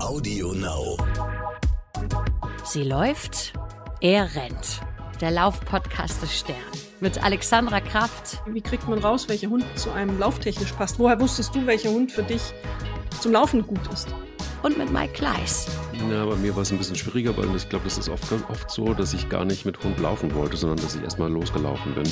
Audio 0.00 0.52
Now. 0.52 0.96
Sie 2.64 2.84
läuft, 2.84 3.52
er 4.00 4.32
rennt. 4.36 4.80
Der 5.20 5.32
Laufpodcast 5.32 6.22
des 6.22 6.38
Stern. 6.38 6.56
Mit 7.00 7.22
Alexandra 7.22 7.80
Kraft. 7.80 8.40
Wie 8.46 8.60
kriegt 8.60 8.88
man 8.88 9.00
raus, 9.00 9.28
welcher 9.28 9.48
Hund 9.48 9.64
zu 9.74 9.90
einem 9.90 10.18
lauftechnisch 10.18 10.72
passt? 10.72 11.00
Woher 11.00 11.18
wusstest 11.20 11.54
du, 11.54 11.66
welcher 11.66 11.90
Hund 11.90 12.12
für 12.12 12.22
dich 12.22 12.42
zum 13.20 13.32
Laufen 13.32 13.66
gut 13.66 13.80
ist? 13.92 14.08
Und 14.62 14.78
mit 14.78 14.92
Mike 14.92 15.14
Kleiss. 15.14 15.66
Ja, 16.10 16.24
bei 16.24 16.36
mir 16.36 16.54
war 16.54 16.62
es 16.62 16.70
ein 16.70 16.78
bisschen 16.78 16.96
schwieriger, 16.96 17.36
weil 17.36 17.54
ich 17.56 17.68
glaube, 17.68 17.84
das 17.84 17.98
ist 17.98 18.08
oft, 18.08 18.32
oft 18.48 18.70
so, 18.70 18.94
dass 18.94 19.14
ich 19.14 19.28
gar 19.28 19.44
nicht 19.44 19.64
mit 19.64 19.82
Hund 19.82 19.98
laufen 19.98 20.32
wollte, 20.34 20.56
sondern 20.56 20.78
dass 20.78 20.94
ich 20.94 21.02
erstmal 21.02 21.30
losgelaufen 21.30 21.94
bin. 21.94 22.04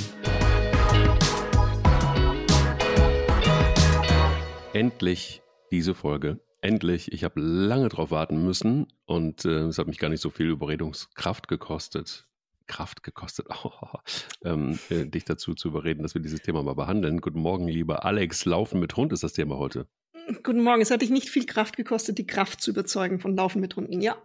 Endlich 4.72 5.42
diese 5.70 5.94
Folge. 5.94 6.40
Endlich. 6.66 7.12
Ich 7.12 7.22
habe 7.22 7.40
lange 7.40 7.88
drauf 7.88 8.10
warten 8.10 8.44
müssen 8.44 8.88
und 9.04 9.44
äh, 9.44 9.66
es 9.66 9.78
hat 9.78 9.86
mich 9.86 9.98
gar 9.98 10.08
nicht 10.08 10.20
so 10.20 10.30
viel 10.30 10.46
Überredungskraft 10.46 11.46
gekostet. 11.46 12.26
Kraft 12.66 13.04
gekostet, 13.04 13.46
oh, 13.62 13.70
ähm, 14.44 14.76
äh, 14.90 15.06
dich 15.06 15.24
dazu 15.24 15.54
zu 15.54 15.68
überreden, 15.68 16.02
dass 16.02 16.14
wir 16.14 16.20
dieses 16.20 16.42
Thema 16.42 16.64
mal 16.64 16.74
behandeln. 16.74 17.20
Guten 17.20 17.38
Morgen, 17.38 17.68
lieber 17.68 18.04
Alex. 18.04 18.46
Laufen 18.46 18.80
mit 18.80 18.96
Hund 18.96 19.12
ist 19.12 19.22
das 19.22 19.32
Thema 19.32 19.58
heute. 19.58 19.86
Guten 20.42 20.64
Morgen. 20.64 20.82
Es 20.82 20.90
hat 20.90 21.02
dich 21.02 21.10
nicht 21.10 21.30
viel 21.30 21.46
Kraft 21.46 21.76
gekostet, 21.76 22.18
die 22.18 22.26
Kraft 22.26 22.60
zu 22.60 22.72
überzeugen 22.72 23.20
von 23.20 23.36
Laufen 23.36 23.60
mit 23.60 23.76
Hunden. 23.76 24.00
Ja. 24.00 24.16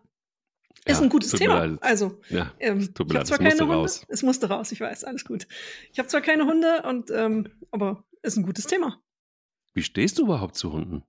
Ist 0.85 0.97
ja, 0.97 1.03
ein 1.03 1.09
gutes 1.09 1.33
Thema. 1.33 1.77
Also, 1.81 2.19
ja, 2.29 2.51
ähm, 2.59 2.91
tut 2.95 3.07
mir 3.07 3.19
leid, 3.19 3.27
zwar 3.27 3.37
es 3.37 3.43
musste 3.43 3.63
Hunde, 3.65 3.75
raus. 3.75 4.05
Es 4.07 4.23
musste 4.23 4.49
raus, 4.49 4.71
ich 4.71 4.81
weiß, 4.81 5.03
alles 5.03 5.25
gut. 5.25 5.47
Ich 5.91 5.99
habe 5.99 6.07
zwar 6.07 6.21
keine 6.21 6.47
Hunde, 6.47 6.81
und, 6.87 7.11
ähm, 7.11 7.49
aber 7.69 8.03
ist 8.23 8.35
ein 8.37 8.43
gutes 8.43 8.65
Thema. 8.65 8.99
Wie 9.75 9.83
stehst 9.83 10.17
du 10.17 10.23
überhaupt 10.23 10.55
zu 10.55 10.73
Hunden? 10.73 11.03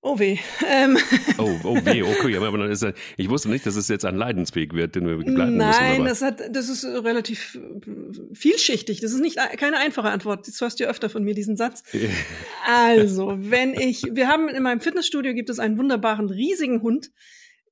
Oh 0.00 0.18
weh. 0.18 0.38
Ähm. 0.64 0.96
Oh, 1.38 1.58
oh 1.64 1.76
weh, 1.84 2.02
okay. 2.02 2.36
Aber 2.36 2.56
dann 2.56 2.70
ist, 2.70 2.86
ich 3.16 3.28
wusste 3.28 3.50
nicht, 3.50 3.66
dass 3.66 3.74
es 3.74 3.88
jetzt 3.88 4.04
ein 4.04 4.16
Leidensweg 4.16 4.72
wird, 4.72 4.94
den 4.94 5.06
wir 5.06 5.16
begleiten 5.16 5.56
Nein, 5.56 5.68
müssen. 5.68 5.80
Nein, 5.80 6.04
das, 6.04 6.22
hat, 6.22 6.54
das 6.54 6.68
ist 6.68 6.84
relativ 6.84 7.56
äh, 7.56 8.34
vielschichtig. 8.34 9.00
Das 9.00 9.12
ist 9.12 9.20
nicht 9.20 9.38
keine 9.56 9.78
einfache 9.78 10.08
Antwort. 10.08 10.46
Jetzt 10.46 10.60
hörst 10.60 10.78
du 10.78 10.84
ja 10.84 10.90
öfter 10.90 11.10
von 11.10 11.24
mir 11.24 11.34
diesen 11.34 11.56
Satz. 11.56 11.82
also, 12.66 13.34
wenn 13.38 13.74
ich, 13.74 14.04
wir 14.12 14.28
haben 14.28 14.48
in 14.48 14.62
meinem 14.62 14.80
Fitnessstudio 14.80 15.34
gibt 15.34 15.50
es 15.50 15.58
einen 15.58 15.78
wunderbaren, 15.78 16.30
riesigen 16.30 16.80
Hund. 16.82 17.10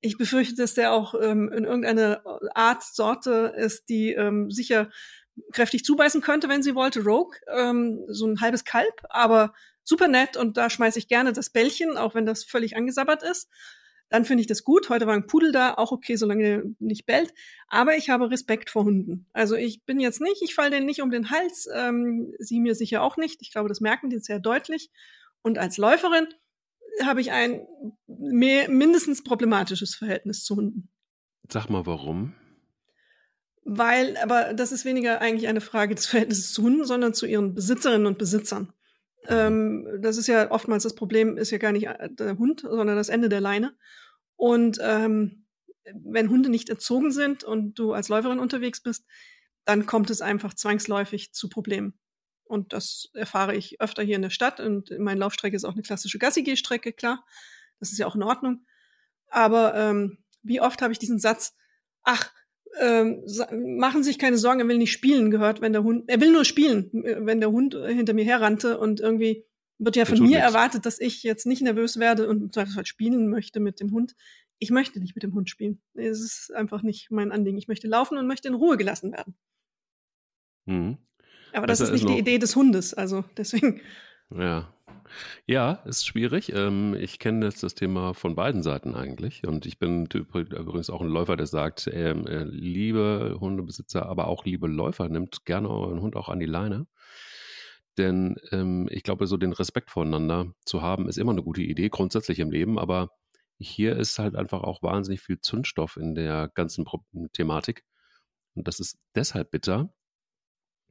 Ich 0.00 0.18
befürchte, 0.18 0.56
dass 0.56 0.74
der 0.74 0.92
auch 0.92 1.14
ähm, 1.20 1.50
in 1.52 1.64
irgendeine 1.64 2.22
Art, 2.54 2.82
Sorte 2.82 3.54
ist, 3.56 3.88
die 3.88 4.12
ähm, 4.12 4.50
sicher 4.50 4.90
kräftig 5.52 5.84
zubeißen 5.84 6.22
könnte, 6.22 6.48
wenn 6.48 6.62
sie 6.62 6.74
wollte. 6.74 7.04
Rogue, 7.04 7.36
ähm, 7.56 8.04
so 8.08 8.26
ein 8.26 8.40
halbes 8.40 8.64
Kalb, 8.64 9.04
aber 9.10 9.54
super 9.86 10.08
nett 10.08 10.36
und 10.36 10.56
da 10.56 10.68
schmeiße 10.68 10.98
ich 10.98 11.08
gerne 11.08 11.32
das 11.32 11.50
Bällchen, 11.50 11.96
auch 11.96 12.14
wenn 12.14 12.26
das 12.26 12.44
völlig 12.44 12.76
angesabbert 12.76 13.22
ist. 13.22 13.48
Dann 14.08 14.24
finde 14.24 14.42
ich 14.42 14.46
das 14.46 14.62
gut. 14.62 14.88
Heute 14.88 15.06
war 15.06 15.14
ein 15.14 15.26
Pudel 15.26 15.50
da, 15.50 15.74
auch 15.74 15.90
okay, 15.90 16.16
solange 16.16 16.44
er 16.44 16.62
nicht 16.78 17.06
bellt. 17.06 17.32
Aber 17.68 17.96
ich 17.96 18.08
habe 18.08 18.30
Respekt 18.30 18.70
vor 18.70 18.84
Hunden. 18.84 19.26
Also 19.32 19.56
ich 19.56 19.84
bin 19.84 19.98
jetzt 19.98 20.20
nicht, 20.20 20.42
ich 20.42 20.54
falle 20.54 20.70
denen 20.70 20.86
nicht 20.86 21.02
um 21.02 21.10
den 21.10 21.30
Hals, 21.30 21.68
ähm, 21.74 22.32
sie 22.38 22.60
mir 22.60 22.74
sicher 22.74 23.02
auch 23.02 23.16
nicht. 23.16 23.42
Ich 23.42 23.50
glaube, 23.50 23.68
das 23.68 23.80
merken 23.80 24.10
die 24.10 24.18
sehr 24.18 24.38
deutlich. 24.38 24.90
Und 25.42 25.58
als 25.58 25.76
Läuferin 25.76 26.28
habe 27.02 27.20
ich 27.20 27.32
ein 27.32 27.66
mehr, 28.06 28.68
mindestens 28.70 29.24
problematisches 29.24 29.94
Verhältnis 29.94 30.44
zu 30.44 30.56
Hunden. 30.56 30.88
Sag 31.50 31.68
mal, 31.68 31.86
warum? 31.86 32.34
Weil, 33.64 34.16
aber 34.18 34.54
das 34.54 34.70
ist 34.70 34.84
weniger 34.84 35.20
eigentlich 35.20 35.48
eine 35.48 35.60
Frage 35.60 35.96
des 35.96 36.06
Verhältnisses 36.06 36.52
zu 36.52 36.62
Hunden, 36.62 36.84
sondern 36.84 37.14
zu 37.14 37.26
ihren 37.26 37.54
Besitzerinnen 37.54 38.06
und 38.06 38.18
Besitzern. 38.18 38.72
Ähm, 39.28 39.98
das 40.00 40.16
ist 40.16 40.26
ja 40.26 40.50
oftmals 40.50 40.82
das 40.82 40.94
Problem, 40.94 41.36
ist 41.36 41.50
ja 41.50 41.58
gar 41.58 41.72
nicht 41.72 41.86
äh, 41.86 42.08
der 42.10 42.38
Hund, 42.38 42.60
sondern 42.60 42.96
das 42.96 43.08
Ende 43.08 43.28
der 43.28 43.40
Leine. 43.40 43.76
Und 44.36 44.78
ähm, 44.82 45.46
wenn 45.92 46.30
Hunde 46.30 46.48
nicht 46.48 46.68
erzogen 46.68 47.12
sind 47.12 47.44
und 47.44 47.78
du 47.78 47.92
als 47.92 48.08
Läuferin 48.08 48.38
unterwegs 48.38 48.80
bist, 48.82 49.04
dann 49.64 49.86
kommt 49.86 50.10
es 50.10 50.20
einfach 50.20 50.54
zwangsläufig 50.54 51.32
zu 51.32 51.48
Problemen. 51.48 51.98
Und 52.44 52.72
das 52.72 53.10
erfahre 53.14 53.56
ich 53.56 53.80
öfter 53.80 54.02
hier 54.02 54.16
in 54.16 54.22
der 54.22 54.30
Stadt. 54.30 54.60
Und 54.60 54.96
meine 54.98 55.20
Laufstrecke 55.20 55.56
ist 55.56 55.64
auch 55.64 55.72
eine 55.72 55.82
klassische 55.82 56.18
Gassi-Geh-Strecke, 56.18 56.92
klar. 56.92 57.24
Das 57.80 57.92
ist 57.92 57.98
ja 57.98 58.06
auch 58.06 58.14
in 58.14 58.22
Ordnung. 58.22 58.64
Aber 59.28 59.74
ähm, 59.74 60.18
wie 60.42 60.60
oft 60.60 60.80
habe 60.82 60.92
ich 60.92 60.98
diesen 60.98 61.18
Satz, 61.18 61.54
ach, 62.02 62.32
ähm, 62.78 63.24
machen 63.78 64.02
sich 64.02 64.18
keine 64.18 64.38
Sorgen, 64.38 64.60
er 64.60 64.68
will 64.68 64.78
nicht 64.78 64.92
spielen, 64.92 65.30
gehört, 65.30 65.60
wenn 65.60 65.72
der 65.72 65.82
Hund, 65.82 66.04
er 66.08 66.20
will 66.20 66.32
nur 66.32 66.44
spielen, 66.44 66.90
wenn 66.92 67.40
der 67.40 67.50
Hund 67.50 67.74
hinter 67.74 68.14
mir 68.14 68.24
herrannte 68.24 68.78
und 68.78 69.00
irgendwie 69.00 69.44
wird 69.78 69.96
ja 69.96 70.04
von 70.04 70.18
mir 70.18 70.38
nichts. 70.38 70.42
erwartet, 70.42 70.86
dass 70.86 71.00
ich 71.00 71.22
jetzt 71.22 71.46
nicht 71.46 71.62
nervös 71.62 71.98
werde 71.98 72.28
und 72.28 72.52
Zweifelsfall 72.54 72.86
spielen 72.86 73.28
möchte 73.28 73.60
mit 73.60 73.80
dem 73.80 73.92
Hund. 73.92 74.14
Ich 74.58 74.70
möchte 74.70 75.00
nicht 75.00 75.14
mit 75.14 75.22
dem 75.22 75.34
Hund 75.34 75.50
spielen. 75.50 75.82
Es 75.94 76.20
ist 76.20 76.52
einfach 76.54 76.82
nicht 76.82 77.10
mein 77.10 77.30
Anliegen. 77.30 77.58
Ich 77.58 77.68
möchte 77.68 77.88
laufen 77.88 78.16
und 78.16 78.26
möchte 78.26 78.48
in 78.48 78.54
Ruhe 78.54 78.78
gelassen 78.78 79.12
werden. 79.12 79.36
Mhm. 80.64 80.98
Aber 81.52 81.66
das, 81.66 81.78
das 81.78 81.90
ist 81.90 81.92
nicht 81.94 82.08
die 82.08 82.18
Idee 82.18 82.38
des 82.38 82.56
Hundes, 82.56 82.94
also 82.94 83.24
deswegen. 83.36 83.80
Ja, 84.30 84.74
ja, 85.46 85.72
ist 85.84 86.06
schwierig. 86.06 86.52
Ähm, 86.52 86.94
ich 86.98 87.18
kenne 87.18 87.46
jetzt 87.46 87.62
das 87.62 87.74
Thema 87.74 88.14
von 88.14 88.34
beiden 88.34 88.62
Seiten 88.62 88.94
eigentlich. 88.94 89.46
Und 89.46 89.66
ich 89.66 89.78
bin 89.78 90.06
übrigens 90.06 90.90
auch 90.90 91.00
ein 91.00 91.08
Läufer, 91.08 91.36
der 91.36 91.46
sagt, 91.46 91.88
ähm, 91.92 92.26
äh, 92.26 92.44
liebe 92.44 93.36
Hundebesitzer, 93.40 94.06
aber 94.06 94.28
auch 94.28 94.44
liebe 94.44 94.66
Läufer, 94.66 95.08
nimmt 95.08 95.44
gerne 95.44 95.68
euren 95.70 96.00
Hund 96.00 96.16
auch 96.16 96.28
an 96.28 96.40
die 96.40 96.46
Leine. 96.46 96.86
Denn 97.98 98.36
ähm, 98.52 98.88
ich 98.90 99.02
glaube, 99.02 99.26
so 99.26 99.36
den 99.36 99.52
Respekt 99.52 99.90
voneinander 99.90 100.52
zu 100.64 100.82
haben, 100.82 101.08
ist 101.08 101.18
immer 101.18 101.32
eine 101.32 101.42
gute 101.42 101.62
Idee, 101.62 101.88
grundsätzlich 101.88 102.38
im 102.40 102.50
Leben. 102.50 102.78
Aber 102.78 103.10
hier 103.58 103.96
ist 103.96 104.18
halt 104.18 104.36
einfach 104.36 104.62
auch 104.62 104.82
wahnsinnig 104.82 105.22
viel 105.22 105.40
Zündstoff 105.40 105.96
in 105.96 106.14
der 106.14 106.50
ganzen 106.54 106.84
Thematik. 107.32 107.84
Und 108.54 108.68
das 108.68 108.80
ist 108.80 108.98
deshalb 109.14 109.50
bitter, 109.50 109.90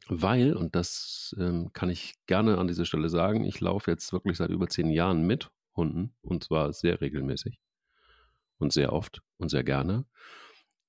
weil, 0.08 0.56
und 0.56 0.76
das 0.76 1.36
ähm, 1.40 1.72
kann 1.74 1.90
ich 1.90 2.16
gerne 2.28 2.58
an 2.58 2.68
dieser 2.68 2.86
Stelle 2.86 3.10
sagen, 3.10 3.44
ich 3.44 3.60
laufe 3.60 3.92
jetzt 3.92 4.14
wirklich 4.14 4.38
seit 4.38 4.50
über 4.50 4.68
zehn 4.68 4.90
Jahren 4.90 5.26
mit 5.26 5.52
Hunden 5.76 6.16
und 6.22 6.44
zwar 6.44 6.74
sehr 6.74 7.02
regelmäßig 7.02 7.60
und 8.58 8.72
sehr 8.72 8.94
oft 8.94 9.22
und 9.38 9.50
sehr 9.50 9.64
gerne. 9.64 10.06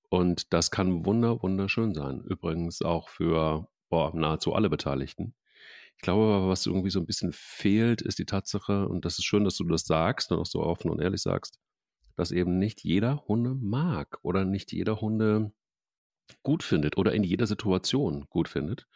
Und 0.08 0.52
das 0.52 0.70
kann 0.70 1.04
wunder, 1.04 1.42
wunderschön 1.42 1.94
sein. 1.94 2.22
Übrigens 2.22 2.82
auch 2.82 3.08
für 3.08 3.68
boah, 3.88 4.14
nahezu 4.14 4.54
alle 4.54 4.70
Beteiligten. 4.70 5.34
Ich 5.96 6.02
glaube 6.02 6.24
aber, 6.34 6.48
was 6.48 6.66
irgendwie 6.66 6.90
so 6.90 7.00
ein 7.00 7.06
bisschen 7.06 7.32
fehlt, 7.32 8.02
ist 8.02 8.18
die 8.18 8.26
Tatsache, 8.26 8.86
und 8.86 9.04
das 9.04 9.18
ist 9.18 9.24
schön, 9.24 9.44
dass 9.44 9.56
du 9.56 9.64
das 9.64 9.86
sagst 9.86 10.30
und 10.30 10.38
auch 10.38 10.46
so 10.46 10.62
offen 10.62 10.90
und 10.90 11.00
ehrlich 11.00 11.22
sagst, 11.22 11.58
dass 12.16 12.32
eben 12.32 12.58
nicht 12.58 12.82
jeder 12.84 13.24
Hunde 13.26 13.54
mag 13.54 14.18
oder 14.22 14.44
nicht 14.44 14.72
jeder 14.72 15.00
Hunde 15.00 15.52
gut 16.42 16.62
findet 16.62 16.96
oder 16.96 17.12
in 17.12 17.24
jeder 17.24 17.46
Situation 17.46 18.26
gut 18.28 18.48
findet. 18.48 18.86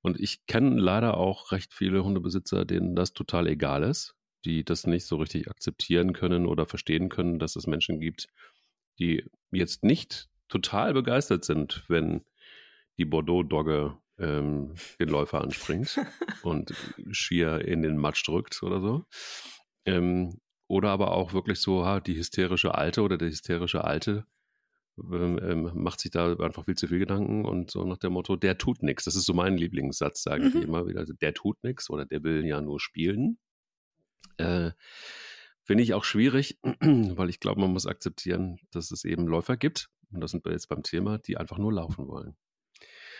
Und 0.00 0.18
ich 0.18 0.46
kenne 0.46 0.80
leider 0.80 1.16
auch 1.16 1.52
recht 1.52 1.72
viele 1.72 2.02
Hundebesitzer, 2.04 2.64
denen 2.64 2.96
das 2.96 3.12
total 3.12 3.46
egal 3.46 3.84
ist, 3.84 4.14
die 4.44 4.64
das 4.64 4.86
nicht 4.86 5.06
so 5.06 5.16
richtig 5.16 5.48
akzeptieren 5.48 6.12
können 6.12 6.46
oder 6.46 6.66
verstehen 6.66 7.08
können, 7.08 7.38
dass 7.38 7.56
es 7.56 7.66
Menschen 7.66 8.00
gibt, 8.00 8.28
die 8.98 9.24
jetzt 9.52 9.84
nicht 9.84 10.28
total 10.48 10.92
begeistert 10.92 11.44
sind, 11.44 11.84
wenn 11.88 12.24
die 12.98 13.04
Bordeaux-Dogge 13.04 13.96
ähm, 14.18 14.74
den 14.98 15.08
Läufer 15.08 15.40
anspringt 15.40 15.98
und 16.42 16.74
schier 17.10 17.64
in 17.64 17.82
den 17.82 17.96
Matsch 17.96 18.26
drückt 18.26 18.62
oder 18.62 18.80
so. 18.80 19.04
Ähm, 19.84 20.40
oder 20.68 20.90
aber 20.90 21.12
auch 21.12 21.32
wirklich 21.32 21.60
so 21.60 21.84
ha, 21.84 22.00
die 22.00 22.16
hysterische 22.16 22.74
Alte 22.74 23.02
oder 23.02 23.18
der 23.18 23.28
hysterische 23.28 23.84
Alte, 23.84 24.26
ähm, 24.98 25.38
ähm, 25.42 25.70
macht 25.74 26.00
sich 26.00 26.10
da 26.10 26.34
einfach 26.36 26.64
viel 26.64 26.76
zu 26.76 26.86
viel 26.86 26.98
Gedanken 26.98 27.44
und 27.44 27.70
so 27.70 27.84
nach 27.84 27.98
dem 27.98 28.12
Motto, 28.12 28.36
der 28.36 28.58
tut 28.58 28.82
nichts. 28.82 29.04
Das 29.04 29.16
ist 29.16 29.24
so 29.24 29.34
mein 29.34 29.56
Lieblingssatz, 29.56 30.22
sage 30.22 30.44
mhm. 30.44 30.48
ich 30.48 30.62
immer 30.62 30.86
wieder. 30.86 31.00
Also, 31.00 31.14
der 31.14 31.34
tut 31.34 31.62
nichts 31.62 31.88
oder 31.90 32.04
der 32.04 32.22
will 32.22 32.44
ja 32.44 32.60
nur 32.60 32.80
spielen. 32.80 33.38
Äh, 34.36 34.72
Finde 35.64 35.84
ich 35.84 35.94
auch 35.94 36.04
schwierig, 36.04 36.58
weil 36.80 37.30
ich 37.30 37.40
glaube, 37.40 37.60
man 37.60 37.72
muss 37.72 37.86
akzeptieren, 37.86 38.58
dass 38.72 38.90
es 38.90 39.04
eben 39.04 39.26
Läufer 39.26 39.56
gibt, 39.56 39.88
und 40.12 40.20
das 40.20 40.32
sind 40.32 40.44
wir 40.44 40.52
jetzt 40.52 40.68
beim 40.68 40.82
Thema, 40.82 41.18
die 41.18 41.36
einfach 41.36 41.58
nur 41.58 41.72
laufen 41.72 42.08
wollen. 42.08 42.36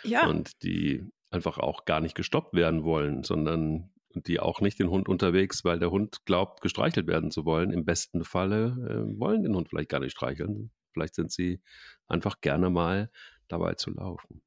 Ja. 0.05 0.29
Und 0.29 0.63
die 0.63 1.05
einfach 1.31 1.59
auch 1.59 1.85
gar 1.85 2.01
nicht 2.01 2.15
gestoppt 2.15 2.55
werden 2.55 2.85
wollen, 2.85 3.23
sondern 3.23 3.91
die 4.15 4.41
auch 4.41 4.61
nicht 4.61 4.79
den 4.79 4.91
Hund 4.91 5.09
unterwegs, 5.09 5.65
weil 5.65 5.79
der 5.79 5.91
Hund 5.91 6.27
glaubt, 6.27 6.61
gestreichelt 6.61 7.07
werden 7.07 7.31
zu 7.31 7.47
wollen. 7.47 7.71
Im 7.71 7.85
besten 7.85 8.25
Falle 8.25 8.77
äh, 8.89 9.19
wollen 9.19 9.43
den 9.43 9.57
Hund 9.57 9.71
vielleicht 9.71 9.89
gar 9.89 10.01
nicht 10.01 10.13
streicheln, 10.13 10.71
Vielleicht 10.93 11.15
sind 11.15 11.33
sie 11.33 11.61
einfach 12.09 12.41
gerne 12.41 12.71
mal 12.71 13.11
dabei 13.49 13.75
zu 13.75 13.91
laufen. 13.91 14.43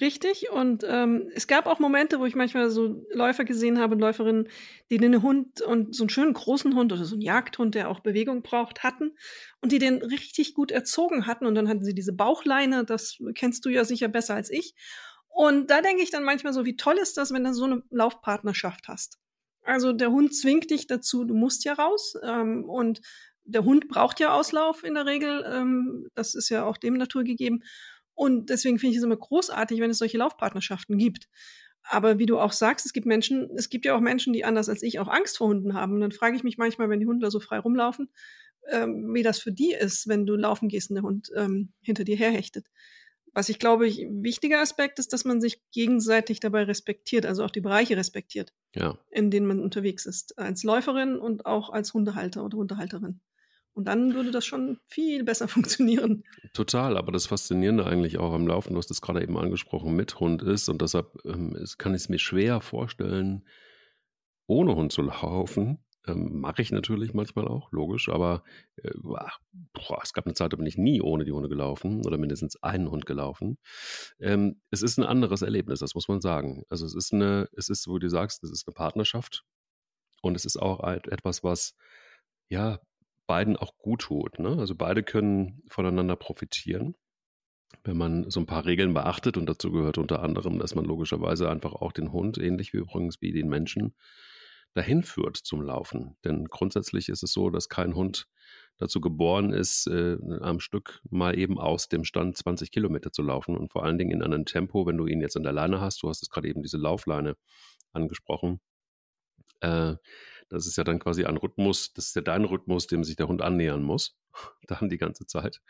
Richtig. 0.00 0.50
Und 0.50 0.84
ähm, 0.86 1.30
es 1.34 1.46
gab 1.46 1.66
auch 1.66 1.78
Momente, 1.78 2.18
wo 2.18 2.26
ich 2.26 2.34
manchmal 2.34 2.70
so 2.70 3.06
Läufer 3.12 3.44
gesehen 3.44 3.78
habe, 3.78 3.94
Läuferinnen, 3.94 4.48
die 4.90 4.98
den 4.98 5.22
Hund 5.22 5.60
und 5.60 5.94
so 5.94 6.02
einen 6.02 6.10
schönen 6.10 6.32
großen 6.32 6.74
Hund 6.74 6.92
oder 6.92 7.04
so 7.04 7.14
einen 7.14 7.22
Jagdhund, 7.22 7.76
der 7.76 7.88
auch 7.88 8.00
Bewegung 8.00 8.42
braucht, 8.42 8.82
hatten 8.82 9.16
und 9.60 9.70
die 9.70 9.78
den 9.78 10.02
richtig 10.02 10.54
gut 10.54 10.72
erzogen 10.72 11.26
hatten. 11.26 11.46
Und 11.46 11.54
dann 11.54 11.68
hatten 11.68 11.84
sie 11.84 11.94
diese 11.94 12.12
Bauchleine, 12.12 12.84
das 12.84 13.18
kennst 13.34 13.64
du 13.64 13.68
ja 13.68 13.84
sicher 13.84 14.08
besser 14.08 14.34
als 14.34 14.50
ich. 14.50 14.74
Und 15.28 15.70
da 15.70 15.82
denke 15.82 16.02
ich 16.02 16.10
dann 16.10 16.24
manchmal 16.24 16.52
so, 16.52 16.64
wie 16.64 16.76
toll 16.76 16.98
ist 16.98 17.16
das, 17.16 17.32
wenn 17.32 17.44
du 17.44 17.54
so 17.54 17.64
eine 17.64 17.82
Laufpartnerschaft 17.90 18.88
hast. 18.88 19.18
Also 19.62 19.92
der 19.92 20.10
Hund 20.10 20.34
zwingt 20.34 20.70
dich 20.70 20.86
dazu, 20.86 21.24
du 21.24 21.34
musst 21.34 21.64
ja 21.64 21.74
raus. 21.74 22.14
Ähm, 22.24 22.64
und 22.64 23.00
der 23.46 23.64
Hund 23.64 23.88
braucht 23.88 24.20
ja 24.20 24.32
Auslauf 24.32 24.84
in 24.84 24.94
der 24.94 25.06
Regel. 25.06 25.44
Ähm, 25.50 26.08
das 26.14 26.34
ist 26.34 26.48
ja 26.48 26.64
auch 26.64 26.76
dem 26.76 26.94
Natur 26.94 27.24
gegeben. 27.24 27.62
Und 28.14 28.50
deswegen 28.50 28.78
finde 28.78 28.92
ich 28.92 28.98
es 28.98 29.04
immer 29.04 29.16
großartig, 29.16 29.80
wenn 29.80 29.90
es 29.90 29.98
solche 29.98 30.18
Laufpartnerschaften 30.18 30.98
gibt. 30.98 31.28
Aber 31.88 32.18
wie 32.18 32.26
du 32.26 32.38
auch 32.38 32.52
sagst, 32.52 32.84
es 32.84 32.92
gibt 32.92 33.06
Menschen, 33.06 33.48
es 33.56 33.68
gibt 33.68 33.84
ja 33.84 33.94
auch 33.94 34.00
Menschen, 34.00 34.32
die 34.32 34.44
anders 34.44 34.68
als 34.68 34.82
ich 34.82 34.98
auch 34.98 35.08
Angst 35.08 35.38
vor 35.38 35.48
Hunden 35.48 35.74
haben. 35.74 35.94
Und 35.94 36.00
dann 36.00 36.12
frage 36.12 36.36
ich 36.36 36.42
mich 36.42 36.58
manchmal, 36.58 36.88
wenn 36.88 36.98
die 36.98 37.06
Hunde 37.06 37.24
da 37.24 37.30
so 37.30 37.38
frei 37.38 37.58
rumlaufen, 37.58 38.08
ähm, 38.70 39.14
wie 39.14 39.22
das 39.22 39.38
für 39.38 39.52
die 39.52 39.72
ist, 39.72 40.08
wenn 40.08 40.26
du 40.26 40.34
laufen 40.34 40.68
gehst 40.68 40.90
und 40.90 40.96
der 40.96 41.04
Hund 41.04 41.30
ähm, 41.36 41.72
hinter 41.80 42.04
dir 42.04 42.16
herhechtet. 42.16 42.66
Was 43.32 43.50
ich 43.50 43.58
glaube, 43.58 43.86
ich, 43.86 44.06
wichtiger 44.10 44.60
Aspekt 44.60 44.98
ist, 44.98 45.12
dass 45.12 45.26
man 45.26 45.42
sich 45.42 45.62
gegenseitig 45.70 46.40
dabei 46.40 46.64
respektiert, 46.64 47.26
also 47.26 47.44
auch 47.44 47.50
die 47.50 47.60
Bereiche 47.60 47.96
respektiert, 47.96 48.54
ja. 48.74 48.98
in 49.10 49.30
denen 49.30 49.46
man 49.46 49.60
unterwegs 49.60 50.06
ist, 50.06 50.38
als 50.38 50.64
Läuferin 50.64 51.18
und 51.18 51.44
auch 51.44 51.68
als 51.68 51.92
Hundehalter 51.92 52.42
oder 52.42 52.56
Hundehalterin. 52.56 53.20
Und 53.76 53.84
dann 53.84 54.14
würde 54.14 54.30
das 54.30 54.46
schon 54.46 54.78
viel 54.86 55.22
besser 55.22 55.48
funktionieren. 55.48 56.24
Total, 56.54 56.96
aber 56.96 57.12
das 57.12 57.26
Faszinierende 57.26 57.84
eigentlich 57.84 58.16
auch 58.18 58.32
am 58.32 58.46
Laufen, 58.46 58.72
du 58.72 58.78
hast 58.78 58.90
es 58.90 59.02
gerade 59.02 59.22
eben 59.22 59.36
angesprochen, 59.36 59.94
mit 59.94 60.18
Hund 60.18 60.42
ist 60.42 60.70
und 60.70 60.80
deshalb 60.80 61.12
ähm, 61.26 61.54
kann 61.76 61.92
ich 61.92 62.02
es 62.02 62.08
mir 62.08 62.18
schwer 62.18 62.62
vorstellen, 62.62 63.46
ohne 64.46 64.74
Hund 64.74 64.92
zu 64.92 65.02
laufen. 65.02 65.84
Ähm, 66.06 66.40
Mache 66.40 66.62
ich 66.62 66.72
natürlich 66.72 67.12
manchmal 67.12 67.46
auch, 67.46 67.70
logisch, 67.70 68.08
aber 68.08 68.44
äh, 68.76 68.92
boah, 68.94 70.00
es 70.02 70.14
gab 70.14 70.24
eine 70.24 70.32
Zeit, 70.32 70.54
da 70.54 70.56
bin 70.56 70.64
ich 70.64 70.78
nie 70.78 71.02
ohne 71.02 71.26
die 71.26 71.32
Hunde 71.32 71.50
gelaufen 71.50 72.00
oder 72.06 72.16
mindestens 72.16 72.56
einen 72.62 72.90
Hund 72.90 73.04
gelaufen. 73.04 73.58
Ähm, 74.18 74.58
es 74.70 74.80
ist 74.80 74.96
ein 74.96 75.04
anderes 75.04 75.42
Erlebnis, 75.42 75.80
das 75.80 75.94
muss 75.94 76.08
man 76.08 76.22
sagen. 76.22 76.62
Also 76.70 76.86
es 76.86 76.94
ist 76.94 77.12
eine, 77.12 77.50
es 77.54 77.68
ist, 77.68 77.88
wo 77.88 77.98
du 77.98 78.08
sagst, 78.08 78.42
es 78.42 78.50
ist 78.50 78.66
eine 78.66 78.72
Partnerschaft 78.72 79.44
und 80.22 80.34
es 80.34 80.46
ist 80.46 80.56
auch 80.56 80.82
etwas, 80.82 81.44
was 81.44 81.74
ja 82.48 82.80
beiden 83.26 83.56
auch 83.56 83.76
gut 83.78 84.02
tut. 84.02 84.38
Ne? 84.38 84.56
Also 84.58 84.74
beide 84.74 85.02
können 85.02 85.62
voneinander 85.68 86.16
profitieren, 86.16 86.94
wenn 87.84 87.96
man 87.96 88.30
so 88.30 88.40
ein 88.40 88.46
paar 88.46 88.64
Regeln 88.64 88.94
beachtet. 88.94 89.36
Und 89.36 89.46
dazu 89.46 89.70
gehört 89.70 89.98
unter 89.98 90.22
anderem, 90.22 90.58
dass 90.58 90.74
man 90.74 90.84
logischerweise 90.84 91.50
einfach 91.50 91.72
auch 91.74 91.92
den 91.92 92.12
Hund, 92.12 92.38
ähnlich 92.38 92.72
wie 92.72 92.78
übrigens 92.78 93.20
wie 93.20 93.32
den 93.32 93.48
Menschen, 93.48 93.94
dahin 94.74 95.02
führt 95.02 95.36
zum 95.36 95.62
Laufen. 95.62 96.16
Denn 96.24 96.44
grundsätzlich 96.46 97.08
ist 97.08 97.22
es 97.22 97.32
so, 97.32 97.50
dass 97.50 97.68
kein 97.68 97.94
Hund 97.94 98.28
dazu 98.78 99.00
geboren 99.00 99.52
ist, 99.52 99.86
äh, 99.86 100.18
am 100.40 100.60
Stück 100.60 101.00
mal 101.10 101.38
eben 101.38 101.58
aus 101.58 101.88
dem 101.88 102.04
Stand 102.04 102.36
20 102.36 102.70
Kilometer 102.70 103.10
zu 103.10 103.22
laufen 103.22 103.56
und 103.56 103.72
vor 103.72 103.84
allen 103.84 103.96
Dingen 103.96 104.10
in 104.10 104.22
einem 104.22 104.44
Tempo, 104.44 104.86
wenn 104.86 104.98
du 104.98 105.06
ihn 105.06 105.22
jetzt 105.22 105.36
an 105.36 105.44
der 105.44 105.52
Leine 105.52 105.80
hast, 105.80 106.02
du 106.02 106.10
hast 106.10 106.22
es 106.22 106.28
gerade 106.28 106.48
eben 106.48 106.62
diese 106.62 106.76
Laufleine 106.76 107.36
angesprochen, 107.92 108.60
äh, 109.60 109.94
das 110.48 110.66
ist 110.66 110.76
ja 110.76 110.84
dann 110.84 110.98
quasi 110.98 111.24
ein 111.24 111.36
Rhythmus, 111.36 111.92
das 111.94 112.08
ist 112.08 112.16
ja 112.16 112.22
dein 112.22 112.44
Rhythmus, 112.44 112.86
dem 112.86 113.04
sich 113.04 113.16
der 113.16 113.28
Hund 113.28 113.42
annähern 113.42 113.82
muss, 113.82 114.18
dann 114.66 114.88
die 114.88 114.98
ganze 114.98 115.26
Zeit. 115.26 115.60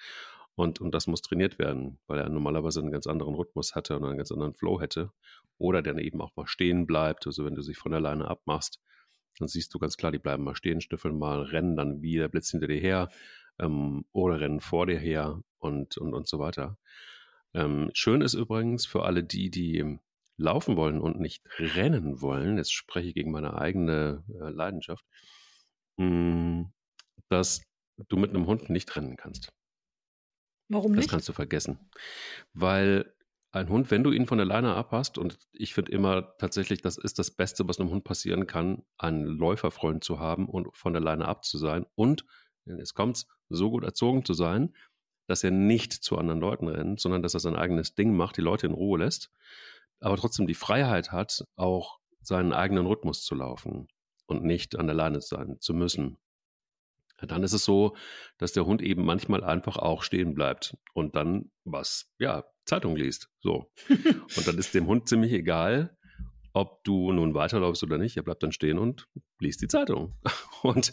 Und, 0.55 0.81
und 0.81 0.93
das 0.93 1.07
muss 1.07 1.21
trainiert 1.21 1.59
werden, 1.59 1.99
weil 2.07 2.19
er 2.19 2.31
normalerweise 2.31 2.81
einen 2.81 2.91
ganz 2.91 3.07
anderen 3.07 3.35
Rhythmus 3.35 3.75
hätte 3.75 3.97
und 3.97 4.05
einen 4.05 4.17
ganz 4.17 4.33
anderen 4.33 4.55
Flow 4.55 4.81
hätte. 4.81 5.13
Oder 5.59 5.83
der 5.83 5.97
eben 5.99 6.21
auch 6.23 6.35
mal 6.35 6.47
stehen 6.47 6.87
bleibt. 6.87 7.27
Also 7.27 7.45
wenn 7.45 7.55
du 7.55 7.63
sich 7.63 7.77
von 7.77 7.93
der 7.93 8.01
Leine 8.01 8.29
abmachst, 8.29 8.81
dann 9.39 9.49
siehst 9.49 9.75
du 9.75 9.79
ganz 9.79 9.99
klar, 9.99 10.13
die 10.13 10.19
bleiben 10.19 10.45
mal 10.45 10.57
stehen, 10.57 10.81
schnüffeln 10.81 11.19
mal, 11.19 11.43
rennen 11.43 11.77
dann 11.77 12.01
wie 12.01 12.17
der 12.17 12.29
Blitz 12.29 12.51
hinter 12.51 12.69
dir 12.69 12.81
her 12.81 13.11
ähm, 13.59 14.07
oder 14.13 14.41
rennen 14.41 14.61
vor 14.61 14.87
dir 14.87 14.99
her 14.99 15.43
und, 15.59 15.99
und, 15.99 16.15
und 16.15 16.27
so 16.27 16.39
weiter. 16.39 16.79
Ähm, 17.53 17.91
schön 17.93 18.23
ist 18.23 18.35
übrigens 18.35 18.87
für 18.87 19.05
alle 19.05 19.25
die, 19.25 19.51
die 19.51 19.99
laufen 20.37 20.77
wollen 20.77 21.01
und 21.01 21.21
nicht 21.21 21.43
rennen 21.59 22.21
wollen, 22.21 22.59
jetzt 22.59 22.73
spreche 22.73 23.09
ich 23.09 23.15
gegen 23.15 23.31
meine 23.31 23.55
eigene 23.59 24.25
äh, 24.29 24.51
Leidenschaft, 24.51 25.05
mh, 25.97 26.07
hm, 26.07 26.73
dass 27.29 27.63
du 28.09 28.17
mit 28.17 28.31
einem 28.31 28.47
Hund 28.47 28.69
nicht 28.69 28.95
rennen 28.97 29.17
kannst. 29.17 29.53
Warum 30.69 30.93
nicht? 30.93 31.05
Das 31.05 31.11
kannst 31.11 31.29
du 31.29 31.33
vergessen. 31.33 31.91
Weil 32.53 33.15
ein 33.53 33.69
Hund, 33.69 33.91
wenn 33.91 34.05
du 34.05 34.13
ihn 34.13 34.27
von 34.27 34.39
der 34.39 34.47
Leine 34.47 34.75
abhast, 34.75 35.17
und 35.17 35.39
ich 35.53 35.73
finde 35.73 35.93
immer 35.93 36.37
tatsächlich, 36.37 36.83
das 36.83 36.99
ist 36.99 37.19
das 37.19 37.31
Beste, 37.31 37.67
was 37.67 37.81
einem 37.81 37.91
Hund 37.91 38.05
passieren 38.05 38.47
kann, 38.47 38.83
einen 38.99 39.25
Läuferfreund 39.25 40.05
zu 40.05 40.19
haben 40.19 40.47
und 40.47 40.77
von 40.77 40.93
der 40.93 41.03
Leine 41.03 41.27
ab 41.27 41.45
zu 41.45 41.57
sein 41.57 41.87
und, 41.95 42.27
jetzt 42.67 42.95
kommt's, 42.95 43.27
so 43.49 43.71
gut 43.71 43.85
erzogen 43.85 44.25
zu 44.25 44.35
sein, 44.35 44.75
dass 45.29 45.43
er 45.43 45.53
nicht 45.53 45.93
zu 45.93 46.19
anderen 46.19 46.41
Leuten 46.41 46.69
rennt, 46.69 47.01
sondern 47.01 47.23
dass 47.23 47.35
er 47.35 47.41
sein 47.41 47.57
eigenes 47.57 47.95
Ding 47.95 48.15
macht, 48.15 48.37
die 48.37 48.43
Leute 48.43 48.67
in 48.67 48.75
Ruhe 48.75 48.99
lässt 48.99 49.31
aber 50.01 50.17
trotzdem 50.17 50.47
die 50.47 50.55
Freiheit 50.55 51.13
hat, 51.13 51.45
auch 51.57 51.99
seinen 52.23 52.53
eigenen 52.53 52.87
Rhythmus 52.87 53.23
zu 53.25 53.35
laufen 53.35 53.89
und 54.27 54.45
nicht 54.45 54.77
an 54.77 54.87
der 54.87 54.97
Leine 54.97 55.21
sein 55.21 55.57
zu 55.61 55.75
müssen. 55.75 56.19
Dann 57.23 57.43
ist 57.43 57.55
es 57.55 57.65
so, 57.65 57.97
dass 58.37 58.53
der 58.53 58.67
Hund 58.67 58.83
eben 58.83 59.05
manchmal 59.05 59.43
einfach 59.43 59.79
auch 59.79 60.03
stehen 60.03 60.35
bleibt 60.35 60.77
und 60.93 61.17
dann 61.17 61.51
was, 61.65 62.13
ja, 62.19 62.45
Zeitung 62.67 62.97
liest. 62.97 63.31
So. 63.41 63.73
und 63.89 64.47
dann 64.47 64.59
ist 64.59 64.75
dem 64.75 64.87
Hund 64.87 65.09
ziemlich 65.09 65.33
egal, 65.33 65.97
ob 66.53 66.83
du 66.85 67.13
nun 67.13 67.35
weiterläufst 67.35 67.83
oder 67.83 67.99
nicht. 67.99 68.17
Er 68.17 68.23
bleibt 68.23 68.43
dann 68.43 68.53
stehen 68.53 68.79
und 68.79 69.09
liest 69.39 69.63
die 69.63 69.69
Zeitung. 69.69 70.15
Und 70.63 70.93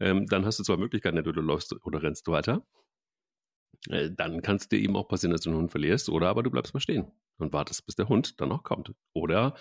ähm, 0.00 0.26
dann 0.26 0.44
hast 0.44 0.58
du 0.58 0.64
zwar 0.64 0.76
Möglichkeiten, 0.76 1.22
du 1.22 1.30
läufst 1.40 1.72
oder 1.86 2.02
rennst 2.02 2.26
weiter. 2.26 2.66
Äh, 3.88 4.10
dann 4.10 4.42
kann 4.42 4.56
es 4.56 4.68
dir 4.68 4.78
eben 4.78 4.96
auch 4.96 5.08
passieren, 5.08 5.32
dass 5.32 5.42
du 5.42 5.50
den 5.50 5.58
Hund 5.58 5.70
verlierst, 5.70 6.08
oder 6.08 6.28
aber 6.28 6.42
du 6.42 6.50
bleibst 6.50 6.74
mal 6.74 6.80
stehen 6.80 7.10
und 7.38 7.52
wartest, 7.52 7.86
bis 7.86 7.96
der 7.96 8.08
Hund 8.08 8.40
dann 8.40 8.52
auch 8.52 8.62
kommt. 8.62 8.92
Oder 9.12 9.54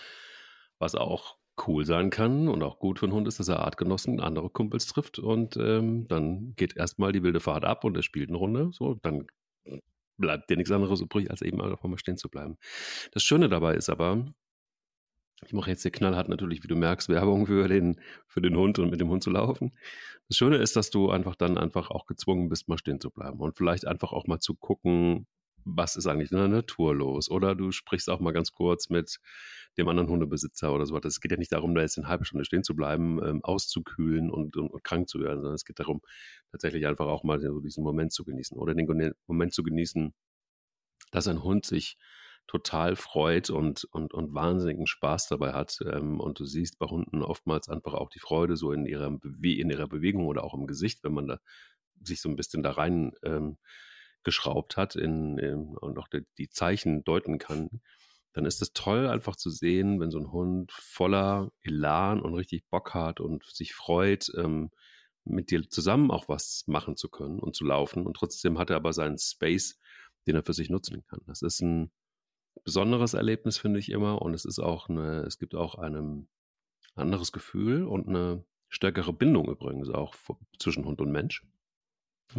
was 0.80 0.96
auch 0.96 1.38
cool 1.68 1.86
sein 1.86 2.10
kann 2.10 2.48
und 2.48 2.64
auch 2.64 2.80
gut 2.80 3.00
für 3.00 3.06
einen 3.06 3.14
Hund 3.14 3.28
ist, 3.28 3.40
dass 3.40 3.48
er 3.48 3.60
Artgenossen, 3.60 4.20
andere 4.20 4.50
Kumpels 4.50 4.88
trifft 4.88 5.20
und 5.20 5.56
ähm, 5.58 6.08
dann 6.08 6.56
geht 6.56 6.76
erstmal 6.76 7.12
die 7.12 7.22
wilde 7.24 7.40
Fahrt 7.40 7.64
ab 7.64 7.84
und 7.84 7.96
er 7.96 8.04
spielt 8.04 8.30
eine 8.30 8.38
Runde. 8.38 8.72
So, 8.74 8.96
dann 8.96 9.28
bleibt 10.18 10.50
dir 10.50 10.58
nichts 10.58 10.72
anderes 10.72 11.02
übrig, 11.02 11.30
als 11.30 11.42
eben 11.42 11.62
einfach 11.62 11.84
mal 11.84 11.98
stehen 11.98 12.18
zu 12.18 12.30
bleiben. 12.30 12.58
Das 13.12 13.24
Schöne 13.24 13.50
dabei 13.50 13.76
ist 13.76 13.90
aber, 13.90 14.34
ich 15.46 15.54
mache 15.54 15.70
jetzt 15.70 15.82
hier 15.82 15.92
knallhart 15.92 16.30
natürlich, 16.30 16.64
wie 16.64 16.68
du 16.68 16.76
merkst, 16.76 17.10
Werbung 17.10 17.46
für 17.48 17.68
den, 17.68 18.00
für 18.28 18.42
den 18.42 18.56
Hund 18.56 18.80
und 18.80 18.90
mit 18.90 19.00
dem 19.00 19.10
Hund 19.10 19.24
zu 19.24 19.30
laufen. 19.30 19.74
Das 20.28 20.38
Schöne 20.38 20.58
ist, 20.58 20.76
dass 20.76 20.90
du 20.90 21.10
einfach 21.10 21.36
dann 21.36 21.58
einfach 21.58 21.90
auch 21.92 22.06
gezwungen 22.06 22.50
bist, 22.50 22.68
mal 22.68 22.78
stehen 22.78 23.00
zu 23.00 23.12
bleiben 23.12 23.40
und 23.40 23.58
vielleicht 23.58 23.86
einfach 23.86 24.14
auch 24.14 24.28
mal 24.28 24.40
zu 24.40 24.56
gucken, 24.56 25.28
was 25.66 25.96
ist 25.96 26.08
eigentlich 26.08 26.32
in 26.32 26.38
der 26.38 26.48
Natur 26.48 26.96
los? 26.96 27.30
Oder 27.30 27.56
du 27.56 27.72
sprichst 27.72 28.10
auch 28.10 28.20
mal 28.20 28.32
ganz 28.32 28.52
kurz 28.52 28.90
mit 28.90 29.20
dem 29.78 29.88
anderen 29.88 30.10
Hundebesitzer 30.10 30.74
oder 30.74 30.86
so 30.86 30.98
Es 30.98 31.20
geht 31.20 31.32
ja 31.32 31.38
nicht 31.38 31.52
darum, 31.52 31.74
da 31.74 31.82
jetzt 31.82 31.98
eine 31.98 32.08
halbe 32.08 32.26
Stunde 32.26 32.46
stehen 32.46 32.64
zu 32.64 32.76
bleiben, 32.76 33.24
ähm, 33.24 33.44
auszukühlen 33.44 34.30
und, 34.30 34.56
und, 34.56 34.72
und, 34.72 34.84
krank 34.84 35.10
zu 35.10 35.20
werden, 35.20 35.38
sondern 35.38 35.56
es 35.56 35.66
geht 35.66 35.80
darum, 35.80 36.02
tatsächlich 36.52 36.86
einfach 36.86 37.08
auch 37.08 37.24
mal 37.24 37.40
so 37.40 37.60
diesen 37.60 37.84
Moment 37.84 38.12
zu 38.12 38.24
genießen 38.24 38.58
oder 38.58 38.76
den 38.76 39.14
Moment 39.28 39.54
zu 39.54 39.64
genießen, 39.64 40.14
dass 41.12 41.28
ein 41.28 41.44
Hund 41.44 41.66
sich 41.66 41.98
total 42.48 42.96
freut 42.96 43.50
und, 43.50 43.86
und, 43.86 44.14
und 44.14 44.34
wahnsinnigen 44.34 44.88
Spaß 44.88 45.28
dabei 45.28 45.54
hat. 45.54 45.80
Ähm, 45.86 46.20
und 46.20 46.40
du 46.40 46.46
siehst 46.46 46.78
bei 46.80 46.88
Hunden 46.88 47.24
oftmals 47.24 47.70
einfach 47.70 47.94
auch 47.94 48.10
die 48.10 48.20
Freude 48.20 48.56
so 48.58 48.72
in 48.72 48.86
ihrer, 48.86 49.18
in 49.42 49.70
ihrer 49.70 49.88
Bewegung 49.88 50.28
oder 50.28 50.44
auch 50.44 50.54
im 50.54 50.68
Gesicht, 50.68 51.04
wenn 51.04 51.14
man 51.14 51.28
da 51.28 51.40
sich 52.02 52.22
so 52.22 52.30
ein 52.30 52.36
bisschen 52.36 52.64
da 52.64 52.72
rein 52.72 53.14
ähm, 53.24 53.58
geschraubt 54.24 54.78
hat 54.78 54.96
in, 54.96 55.38
in, 55.38 55.78
und 55.78 55.98
auch 55.98 56.08
die, 56.08 56.26
die 56.38 56.50
Zeichen 56.50 57.04
deuten 57.04 57.38
kann, 57.38 57.82
dann 58.34 58.46
ist 58.46 58.62
es 58.62 58.74
toll, 58.74 59.08
einfach 59.08 59.36
zu 59.36 59.50
sehen, 59.50 60.00
wenn 60.00 60.12
so 60.12 60.20
ein 60.20 60.32
Hund 60.32 60.72
voller 60.72 61.52
Elan 61.62 62.22
und 62.22 62.34
richtig 62.34 62.66
Bock 62.70 62.94
hat 62.94 63.20
und 63.20 63.44
sich 63.46 63.74
freut, 63.74 64.32
ähm, 64.38 64.72
mit 65.26 65.52
dir 65.52 65.70
zusammen 65.70 66.12
auch 66.12 66.28
was 66.28 66.64
machen 66.68 66.98
zu 66.98 67.10
können 67.10 67.40
und 67.40 67.56
zu 67.56 67.64
laufen. 67.64 68.06
Und 68.06 68.16
trotzdem 68.16 68.58
hat 68.58 68.70
er 68.70 68.78
aber 68.78 68.92
seinen 68.92 69.18
Space, 69.18 69.78
den 70.28 70.36
er 70.36 70.44
für 70.44 70.54
sich 70.54 70.70
nutzen 70.70 71.04
kann. 71.08 71.22
Das 71.28 71.42
ist 71.42 71.62
ein 71.62 71.92
besonderes 72.64 73.14
Erlebnis, 73.14 73.58
finde 73.58 73.80
ich 73.80 73.90
immer. 73.90 74.22
Und 74.22 74.34
es 74.34 74.46
ist 74.46 74.60
auch 74.60 74.90
eine, 74.90 75.22
es 75.22 75.38
gibt 75.38 75.56
auch 75.56 75.76
ein 75.76 76.28
anderes 76.96 77.32
Gefühl 77.32 77.86
und 77.86 78.08
eine 78.08 78.44
stärkere 78.70 79.14
Bindung 79.14 79.50
übrigens 79.50 79.90
auch 79.90 80.16
zwischen 80.58 80.86
Hund 80.86 81.02
und 81.02 81.12
Mensch 81.12 81.46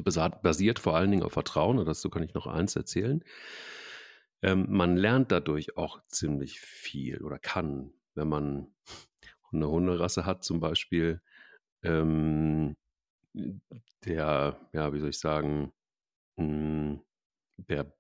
basiert 0.03 0.79
vor 0.79 0.97
allen 0.97 1.11
Dingen 1.11 1.23
auf 1.23 1.33
Vertrauen, 1.33 1.79
und 1.79 1.87
dazu 1.87 2.11
kann 2.11 2.23
ich 2.23 2.35
noch 2.35 2.47
eins 2.47 2.75
erzählen. 2.77 3.23
Ähm, 4.43 4.67
man 4.69 4.97
lernt 4.97 5.31
dadurch 5.33 5.77
auch 5.77 6.01
ziemlich 6.09 6.61
viel 6.61 7.23
oder 7.23 7.39
kann, 7.39 7.93
wenn 8.15 8.29
man 8.29 8.75
eine 9.53 9.69
Hunderasse 9.69 10.27
hat 10.27 10.43
zum 10.43 10.61
Beispiel, 10.61 11.21
ähm, 11.83 12.77
der, 14.05 14.59
ja, 14.73 14.93
wie 14.93 15.01
soll 15.01 15.11
ich 15.11 15.19
sagen, 15.19 15.73
hm, 16.37 17.01
der 17.57 17.93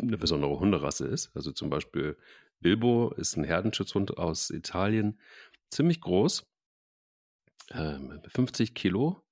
eine 0.00 0.18
besondere 0.18 0.58
Hunderasse 0.58 1.06
ist. 1.06 1.34
Also 1.34 1.52
zum 1.52 1.70
Beispiel 1.70 2.16
Bilbo 2.60 3.12
ist 3.16 3.36
ein 3.36 3.44
Herdenschutzhund 3.44 4.16
aus 4.18 4.50
Italien, 4.50 5.20
ziemlich 5.70 6.00
groß, 6.00 6.46
äh, 7.70 7.98
50 8.28 8.74
Kilo, 8.74 9.22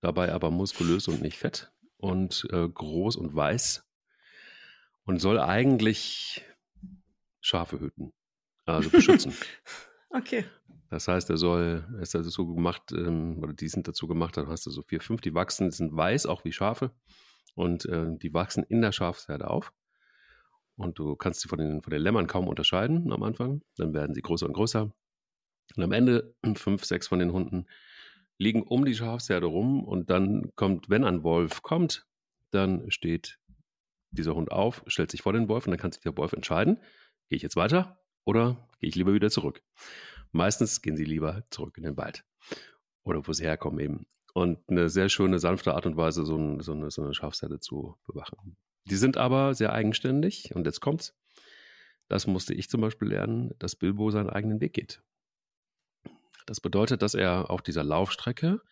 dabei 0.00 0.32
aber 0.32 0.50
muskulös 0.50 1.08
und 1.08 1.22
nicht 1.22 1.38
fett 1.38 1.72
und 1.96 2.46
äh, 2.50 2.68
groß 2.68 3.16
und 3.16 3.34
weiß 3.34 3.84
und 5.04 5.18
soll 5.20 5.40
eigentlich 5.40 6.44
Schafe 7.40 7.80
hüten, 7.80 8.12
also 8.66 8.90
beschützen. 8.90 9.34
okay. 10.10 10.44
Das 10.90 11.06
heißt, 11.06 11.28
er 11.30 11.36
soll, 11.36 11.84
er 11.94 12.02
ist 12.02 12.16
also 12.16 12.30
so 12.30 12.46
gemacht, 12.46 12.92
ähm, 12.92 13.38
oder 13.42 13.52
die 13.52 13.68
sind 13.68 13.88
dazu 13.88 14.06
gemacht, 14.06 14.36
dann 14.36 14.48
hast 14.48 14.64
du 14.66 14.70
so 14.70 14.82
vier, 14.82 15.00
fünf, 15.00 15.20
die 15.20 15.34
wachsen, 15.34 15.68
die 15.68 15.76
sind 15.76 15.94
weiß, 15.94 16.26
auch 16.26 16.44
wie 16.44 16.52
Schafe. 16.52 16.92
Und 17.54 17.84
äh, 17.86 18.16
die 18.16 18.32
wachsen 18.32 18.64
in 18.64 18.80
der 18.80 18.92
Schafsherde 18.92 19.48
auf. 19.50 19.72
Und 20.78 20.98
du 20.98 21.16
kannst 21.16 21.40
sie 21.40 21.48
von 21.48 21.58
den, 21.58 21.82
von 21.82 21.90
den 21.90 22.00
Lämmern 22.00 22.28
kaum 22.28 22.46
unterscheiden 22.46 23.12
am 23.12 23.22
Anfang. 23.24 23.62
Dann 23.76 23.92
werden 23.94 24.14
sie 24.14 24.22
größer 24.22 24.46
und 24.46 24.52
größer. 24.52 24.92
Und 25.76 25.82
am 25.82 25.92
Ende 25.92 26.34
fünf, 26.54 26.84
sechs 26.84 27.08
von 27.08 27.18
den 27.18 27.32
Hunden 27.32 27.66
liegen 28.38 28.62
um 28.62 28.84
die 28.84 28.94
Schafsherde 28.94 29.46
rum. 29.46 29.82
Und 29.82 30.08
dann 30.08 30.52
kommt, 30.54 30.88
wenn 30.88 31.04
ein 31.04 31.24
Wolf 31.24 31.62
kommt, 31.62 32.06
dann 32.52 32.90
steht 32.90 33.38
dieser 34.10 34.34
Hund 34.34 34.52
auf, 34.52 34.84
stellt 34.86 35.10
sich 35.10 35.22
vor 35.22 35.32
den 35.32 35.48
Wolf 35.48 35.66
und 35.66 35.72
dann 35.72 35.80
kann 35.80 35.92
sich 35.92 36.02
der 36.02 36.16
Wolf 36.16 36.32
entscheiden, 36.32 36.78
gehe 37.28 37.36
ich 37.36 37.42
jetzt 37.42 37.56
weiter 37.56 38.00
oder 38.24 38.68
gehe 38.80 38.88
ich 38.88 38.94
lieber 38.94 39.12
wieder 39.12 39.30
zurück. 39.30 39.62
Meistens 40.32 40.80
gehen 40.80 40.96
sie 40.96 41.04
lieber 41.04 41.44
zurück 41.50 41.76
in 41.76 41.82
den 41.82 41.96
Wald 41.96 42.24
oder 43.02 43.26
wo 43.26 43.32
sie 43.32 43.44
herkommen 43.44 43.80
eben. 43.80 44.06
Und 44.32 44.58
eine 44.68 44.88
sehr 44.88 45.08
schöne, 45.08 45.38
sanfte 45.38 45.74
Art 45.74 45.86
und 45.86 45.96
Weise, 45.96 46.24
so, 46.24 46.36
ein, 46.36 46.60
so, 46.60 46.72
eine, 46.72 46.90
so 46.90 47.02
eine 47.02 47.14
Schafsherde 47.14 47.60
zu 47.60 47.98
bewachen. 48.06 48.56
Die 48.88 48.96
sind 48.96 49.16
aber 49.16 49.54
sehr 49.54 49.72
eigenständig 49.72 50.54
und 50.54 50.64
jetzt 50.66 50.80
kommt's. 50.80 51.14
Das 52.08 52.26
musste 52.26 52.54
ich 52.54 52.70
zum 52.70 52.80
Beispiel 52.80 53.08
lernen, 53.08 53.54
dass 53.58 53.76
Bilbo 53.76 54.10
seinen 54.10 54.30
eigenen 54.30 54.60
Weg 54.60 54.72
geht. 54.72 55.02
Das 56.46 56.60
bedeutet, 56.60 57.02
dass 57.02 57.14
er 57.14 57.50
auf 57.50 57.60
dieser 57.60 57.84
Laufstrecke 57.84 58.62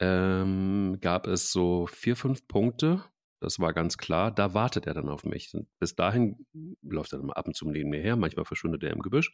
ähm, 0.00 0.98
gab 1.00 1.28
es 1.28 1.52
so 1.52 1.86
vier, 1.86 2.16
fünf 2.16 2.48
Punkte. 2.48 3.04
Das 3.38 3.60
war 3.60 3.72
ganz 3.72 3.96
klar. 3.98 4.32
Da 4.32 4.52
wartet 4.52 4.88
er 4.88 4.94
dann 4.94 5.08
auf 5.08 5.24
mich. 5.24 5.54
Und 5.54 5.68
bis 5.78 5.94
dahin 5.94 6.46
läuft 6.82 7.12
er 7.12 7.20
dann 7.20 7.30
ab 7.30 7.46
und 7.46 7.54
zu 7.54 7.70
neben 7.70 7.90
mir 7.90 8.00
her. 8.00 8.16
Manchmal 8.16 8.44
verschwindet 8.44 8.82
er 8.82 8.90
im 8.90 9.02
Gebüsch. 9.02 9.32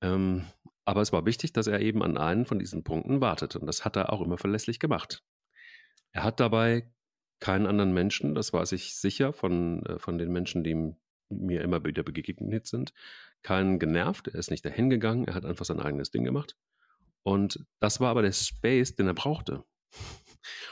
Ähm, 0.00 0.46
aber 0.86 1.02
es 1.02 1.12
war 1.12 1.26
wichtig, 1.26 1.52
dass 1.52 1.66
er 1.66 1.80
eben 1.80 2.02
an 2.02 2.16
einen 2.16 2.46
von 2.46 2.58
diesen 2.58 2.82
Punkten 2.82 3.20
wartet. 3.20 3.54
Und 3.56 3.66
das 3.66 3.84
hat 3.84 3.96
er 3.96 4.12
auch 4.12 4.22
immer 4.22 4.38
verlässlich 4.38 4.78
gemacht. 4.78 5.22
Er 6.12 6.24
hat 6.24 6.40
dabei 6.40 6.90
keinen 7.42 7.66
anderen 7.66 7.92
Menschen, 7.92 8.36
das 8.36 8.52
weiß 8.52 8.70
ich 8.70 8.94
sicher 8.94 9.32
von, 9.32 9.84
äh, 9.86 9.98
von 9.98 10.16
den 10.16 10.30
Menschen, 10.30 10.62
die 10.62 10.94
mir 11.28 11.62
immer 11.62 11.84
wieder 11.84 12.04
begegnet 12.04 12.68
sind, 12.68 12.94
keinen 13.42 13.80
genervt. 13.80 14.28
Er 14.28 14.36
ist 14.36 14.52
nicht 14.52 14.64
dahin 14.64 14.90
gegangen. 14.90 15.26
Er 15.26 15.34
hat 15.34 15.44
einfach 15.44 15.64
sein 15.64 15.80
eigenes 15.80 16.12
Ding 16.12 16.22
gemacht. 16.22 16.56
Und 17.24 17.66
das 17.80 17.98
war 17.98 18.10
aber 18.10 18.22
der 18.22 18.30
Space, 18.30 18.94
den 18.94 19.08
er 19.08 19.14
brauchte. 19.14 19.64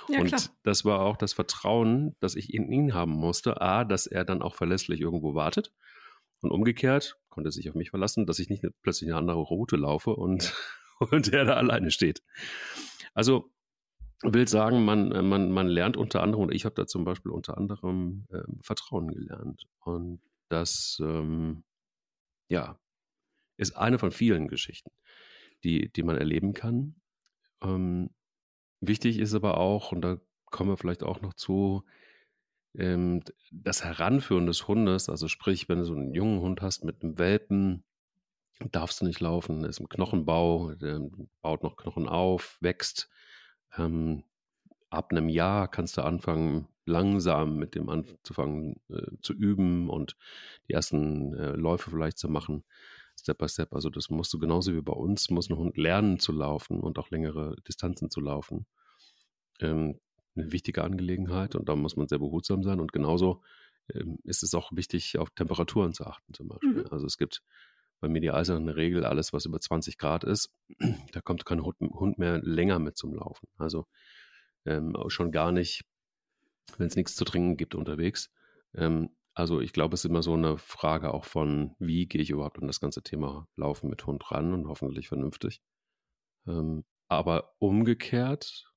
Ja, 0.09 0.21
und 0.21 0.29
klar. 0.29 0.41
das 0.63 0.85
war 0.85 1.01
auch 1.01 1.17
das 1.17 1.33
Vertrauen, 1.33 2.15
das 2.21 2.37
ich 2.37 2.55
in 2.55 2.71
ihn 2.71 2.95
haben 2.95 3.13
musste. 3.13 3.61
A, 3.61 3.85
dass 3.85 4.07
er 4.07 4.25
dann 4.25 4.41
auch 4.41 4.55
verlässlich 4.55 5.01
irgendwo 5.01 5.35
wartet. 5.35 5.73
Und 6.41 6.53
umgekehrt 6.53 7.19
konnte 7.31 7.49
er 7.49 7.53
sich 7.53 7.69
auf 7.69 7.75
mich 7.75 7.91
verlassen, 7.91 8.27
dass 8.27 8.39
ich 8.39 8.49
nicht 8.49 8.65
plötzlich 8.83 9.11
eine 9.11 9.19
andere 9.19 9.39
Route 9.39 9.75
laufe 9.75 10.11
und, 10.11 10.55
und 11.11 11.33
er 11.33 11.45
da 11.45 11.55
alleine 11.55 11.91
steht. 11.91 12.23
Also 13.13 13.51
will 14.23 14.47
sagen, 14.49 14.85
man, 14.85 15.13
äh, 15.13 15.23
man, 15.23 15.51
man 15.51 15.69
lernt 15.69 15.97
unter 15.97 16.23
anderem, 16.23 16.45
und 16.45 16.55
ich 16.55 16.65
habe 16.65 16.75
da 16.75 16.87
zum 16.87 17.05
Beispiel 17.05 17.33
unter 17.33 17.57
anderem 17.57 18.27
äh, 18.31 18.43
Vertrauen 18.63 19.09
gelernt. 19.09 19.67
Und 19.81 20.21
das, 20.49 20.99
ähm, 21.03 21.65
ja, 22.49 22.79
ist 23.57 23.77
eine 23.77 23.99
von 23.99 24.11
vielen 24.11 24.49
Geschichten, 24.49 24.91
die, 25.65 25.93
die 25.93 26.03
man 26.03 26.17
erleben 26.17 26.55
kann. 26.55 26.97
Ähm, 27.63 28.11
wichtig 28.81 29.19
ist 29.19 29.35
aber 29.35 29.59
auch, 29.59 29.93
und 29.93 30.03
da 30.03 30.19
kommen 30.47 30.71
wir 30.71 30.77
vielleicht 30.77 31.03
auch 31.03 31.21
noch 31.21 31.35
zu, 31.35 31.85
ähm, 32.75 33.23
das 33.53 33.85
Heranführen 33.85 34.47
des 34.47 34.69
Hundes, 34.69 35.09
also 35.09 35.29
sprich, 35.29 35.69
wenn 35.69 35.79
du 35.79 35.85
so 35.85 35.95
einen 35.95 36.15
jungen 36.15 36.41
Hund 36.41 36.63
hast 36.63 36.85
mit 36.85 37.03
einem 37.03 37.19
Welpen, 37.19 37.85
darfst 38.73 39.01
du 39.01 39.07
nicht 39.07 39.21
laufen, 39.21 39.65
ist 39.65 39.81
im 39.81 39.89
Knochenbau, 39.89 40.75
baut 41.43 41.63
noch 41.63 41.77
Knochen 41.77 42.09
auf, 42.09 42.59
wächst. 42.61 43.11
Ähm, 43.77 44.25
ab 44.91 45.13
einem 45.13 45.29
Jahr 45.29 45.69
kannst 45.69 45.97
du 45.97 46.03
anfangen, 46.03 46.67
langsam 46.85 47.57
mit 47.57 47.75
dem 47.75 47.89
anzufangen 47.89 48.81
äh, 48.89 49.13
zu 49.23 49.33
üben 49.33 49.89
und 49.89 50.17
die 50.69 50.73
ersten 50.73 51.35
äh, 51.35 51.53
Läufe 51.53 51.91
vielleicht 51.91 52.19
zu 52.19 52.29
machen, 52.29 52.65
Step 53.17 53.39
by 53.39 53.49
Step. 53.49 53.73
Also 53.73 53.91
das 53.91 54.11
musst 54.11 54.33
du 54.33 54.39
genauso 54.39 54.75
wie 54.75 54.83
bei 54.83 54.93
uns, 54.93 55.31
muss 55.31 55.51
ein 55.51 55.57
Hund 55.57 55.77
lernen 55.77 56.19
zu 56.19 56.33
laufen 56.33 56.81
und 56.81 56.99
auch 56.99 57.11
längere 57.11 57.57
Distanzen 57.69 58.11
zu 58.11 58.21
laufen. 58.21 58.67
Ähm, 59.61 60.01
eine 60.35 60.53
wichtige 60.53 60.85
Angelegenheit 60.85 61.55
und 61.55 61.69
da 61.69 61.77
muss 61.77 61.97
man 61.97 62.09
sehr 62.09 62.19
behutsam 62.19 62.63
sein. 62.63 62.81
Und 62.81 62.93
genauso 62.93 63.43
ähm, 63.95 64.19
ist 64.25 64.43
es 64.43 64.55
auch 64.55 64.73
wichtig, 64.73 65.19
auf 65.19 65.31
Temperaturen 65.31 65.93
zu 65.93 66.07
achten 66.07 66.35
zum 66.35 66.49
Beispiel. 66.49 66.85
Mhm. 66.85 66.87
Also 66.91 67.07
es 67.07 67.19
gibt 67.19 67.43
bei 68.01 68.09
mir 68.09 68.21
die 68.21 68.31
eiserne 68.31 68.77
Regel, 68.77 69.05
alles 69.05 69.33
was 69.33 69.45
über 69.45 69.61
20 69.61 69.99
Grad 69.99 70.25
ist, 70.25 70.53
da 71.13 71.21
kommt 71.21 71.45
kein 71.45 71.63
Hund 71.63 72.19
mehr 72.19 72.41
länger 72.43 72.79
mit 72.79 72.97
zum 72.97 73.15
Laufen. 73.15 73.49
Also 73.57 73.87
ähm, 74.65 74.97
schon 75.09 75.33
gar 75.33 75.53
nicht, 75.53 75.85
wenn 76.79 76.87
es 76.87 76.97
nichts 76.97 77.15
zu 77.15 77.25
trinken 77.25 77.57
gibt 77.57 77.75
unterwegs. 77.75 78.31
Ähm, 78.75 79.11
also 79.35 79.61
ich 79.61 79.73
glaube, 79.73 79.95
es 79.95 80.05
ist 80.05 80.11
immer 80.11 80.23
so 80.23 80.35
eine 80.35 80.59
Frage 80.59 81.15
auch 81.15 81.25
von, 81.25 81.75
wie 81.79 82.07
gehe 82.07 82.21
ich 82.21 82.31
überhaupt 82.31 82.59
an 82.59 82.67
das 82.67 82.81
ganze 82.81 83.03
Thema 83.03 83.49
Laufen 83.57 83.89
mit 83.89 84.07
Hund 84.07 84.31
ran 84.31 84.53
und 84.53 84.67
hoffentlich 84.67 85.09
vernünftig. 85.09 85.63
Ähm, 86.47 86.85
aber 87.09 87.55
umgekehrt 87.59 88.73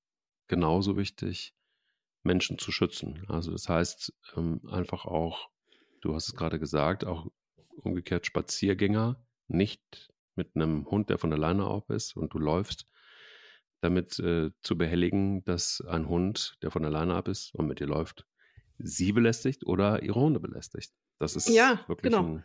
genauso 0.47 0.97
wichtig, 0.97 1.53
Menschen 2.23 2.57
zu 2.57 2.71
schützen. 2.71 3.25
Also 3.27 3.51
das 3.51 3.67
heißt 3.69 4.13
ähm, 4.37 4.61
einfach 4.69 5.05
auch, 5.05 5.49
du 6.01 6.13
hast 6.15 6.27
es 6.27 6.35
gerade 6.35 6.59
gesagt, 6.59 7.05
auch 7.05 7.27
umgekehrt 7.77 8.25
Spaziergänger 8.25 9.25
nicht 9.47 10.11
mit 10.35 10.55
einem 10.55 10.89
Hund, 10.89 11.09
der 11.09 11.17
von 11.17 11.29
der 11.29 11.39
Leine 11.39 11.65
auf 11.65 11.89
ist 11.89 12.15
und 12.15 12.33
du 12.33 12.39
läufst, 12.39 12.87
damit 13.81 14.17
äh, 14.19 14.51
zu 14.61 14.77
behelligen, 14.77 15.43
dass 15.43 15.83
ein 15.87 16.07
Hund, 16.07 16.57
der 16.61 16.71
von 16.71 16.81
der 16.81 16.91
Leine 16.91 17.15
ab 17.15 17.27
ist 17.27 17.53
und 17.53 17.67
mit 17.67 17.79
dir 17.79 17.87
läuft, 17.87 18.25
sie 18.77 19.11
belästigt 19.11 19.65
oder 19.65 20.01
ihre 20.01 20.19
Hunde 20.19 20.39
belästigt. 20.39 20.93
Das 21.19 21.35
ist 21.35 21.49
ja, 21.49 21.83
wirklich 21.87 22.11
genau. 22.11 22.23
ein 22.23 22.43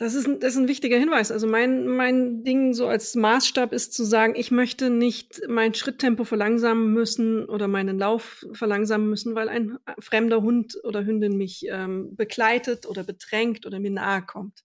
das 0.00 0.14
ist, 0.14 0.26
ein, 0.26 0.40
das 0.40 0.54
ist 0.54 0.58
ein 0.58 0.68
wichtiger 0.68 0.96
Hinweis. 0.96 1.30
Also 1.30 1.46
mein, 1.46 1.86
mein 1.86 2.42
Ding 2.42 2.72
so 2.72 2.86
als 2.86 3.14
Maßstab 3.16 3.74
ist 3.74 3.92
zu 3.92 4.02
sagen, 4.02 4.34
ich 4.34 4.50
möchte 4.50 4.88
nicht 4.88 5.42
mein 5.46 5.74
Schritttempo 5.74 6.24
verlangsamen 6.24 6.94
müssen 6.94 7.44
oder 7.44 7.68
meinen 7.68 7.98
Lauf 7.98 8.46
verlangsamen 8.54 9.10
müssen, 9.10 9.34
weil 9.34 9.50
ein 9.50 9.76
fremder 9.98 10.40
Hund 10.40 10.78
oder 10.84 11.04
Hündin 11.04 11.36
mich 11.36 11.66
ähm, 11.68 12.16
begleitet 12.16 12.86
oder 12.86 13.04
bedrängt 13.04 13.66
oder 13.66 13.78
mir 13.78 13.90
nahe 13.90 14.22
kommt. 14.22 14.64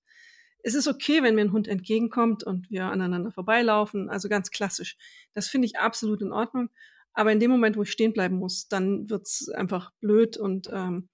Es 0.63 0.73
ist 0.73 0.87
okay, 0.87 1.21
wenn 1.21 1.35
mir 1.35 1.41
ein 1.41 1.51
Hund 1.51 1.67
entgegenkommt 1.67 2.45
und 2.45 2.69
wir 2.69 2.85
aneinander 2.85 3.31
vorbeilaufen, 3.31 4.09
also 4.09 4.29
ganz 4.29 4.51
klassisch. 4.51 4.95
Das 5.33 5.49
finde 5.49 5.65
ich 5.65 5.77
absolut 5.77 6.21
in 6.21 6.31
Ordnung. 6.31 6.69
Aber 7.11 7.33
in 7.33 7.41
dem 7.41 7.51
Moment, 7.51 7.75
wo 7.75 7.83
ich 7.83 7.91
stehen 7.91 8.13
bleiben 8.13 8.37
muss, 8.37 8.69
dann 8.69 9.09
wird's 9.09 9.49
einfach 9.49 9.91
blöd 9.99 10.37
und 10.37 10.69
ähm, 10.71 11.09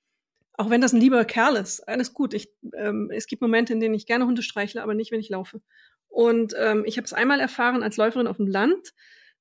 auch 0.54 0.70
wenn 0.70 0.82
das 0.82 0.94
ein 0.94 1.02
lieber 1.02 1.24
Kerl 1.26 1.56
ist, 1.56 1.88
alles 1.88 2.14
gut. 2.14 2.34
Ich, 2.34 2.50
ähm, 2.78 3.10
es 3.12 3.28
gibt 3.28 3.42
Momente, 3.42 3.74
in 3.74 3.80
denen 3.80 3.96
ich 3.96 4.06
gerne 4.06 4.26
Hunde 4.26 4.44
streichle, 4.44 4.84
aber 4.84 4.94
nicht, 4.94 5.12
wenn 5.12 5.20
ich 5.20 5.30
laufe. 5.30 5.62
Und 6.08 6.54
ähm, 6.58 6.84
ich 6.86 6.98
habe 6.98 7.06
es 7.06 7.14
einmal 7.14 7.40
erfahren 7.40 7.84
als 7.84 7.98
Läuferin 7.98 8.28
auf 8.28 8.38
dem 8.38 8.48
Land. 8.48 8.94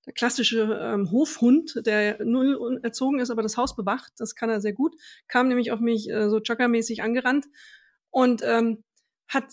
Der 0.06 0.14
klassische 0.14 0.78
ähm, 0.80 1.10
Hofhund, 1.10 1.82
der 1.84 2.24
null 2.24 2.80
erzogen 2.82 3.18
ist, 3.18 3.30
aber 3.30 3.42
das 3.42 3.56
Haus 3.56 3.76
bewacht, 3.76 4.12
das 4.16 4.34
kann 4.34 4.48
er 4.48 4.60
sehr 4.60 4.72
gut, 4.72 4.94
kam 5.28 5.48
nämlich 5.48 5.72
auf 5.72 5.80
mich 5.80 6.08
äh, 6.08 6.30
so 6.30 6.38
joggermäßig 6.38 7.02
angerannt 7.02 7.46
und 8.08 8.42
ähm, 8.42 8.82
hat, 9.28 9.52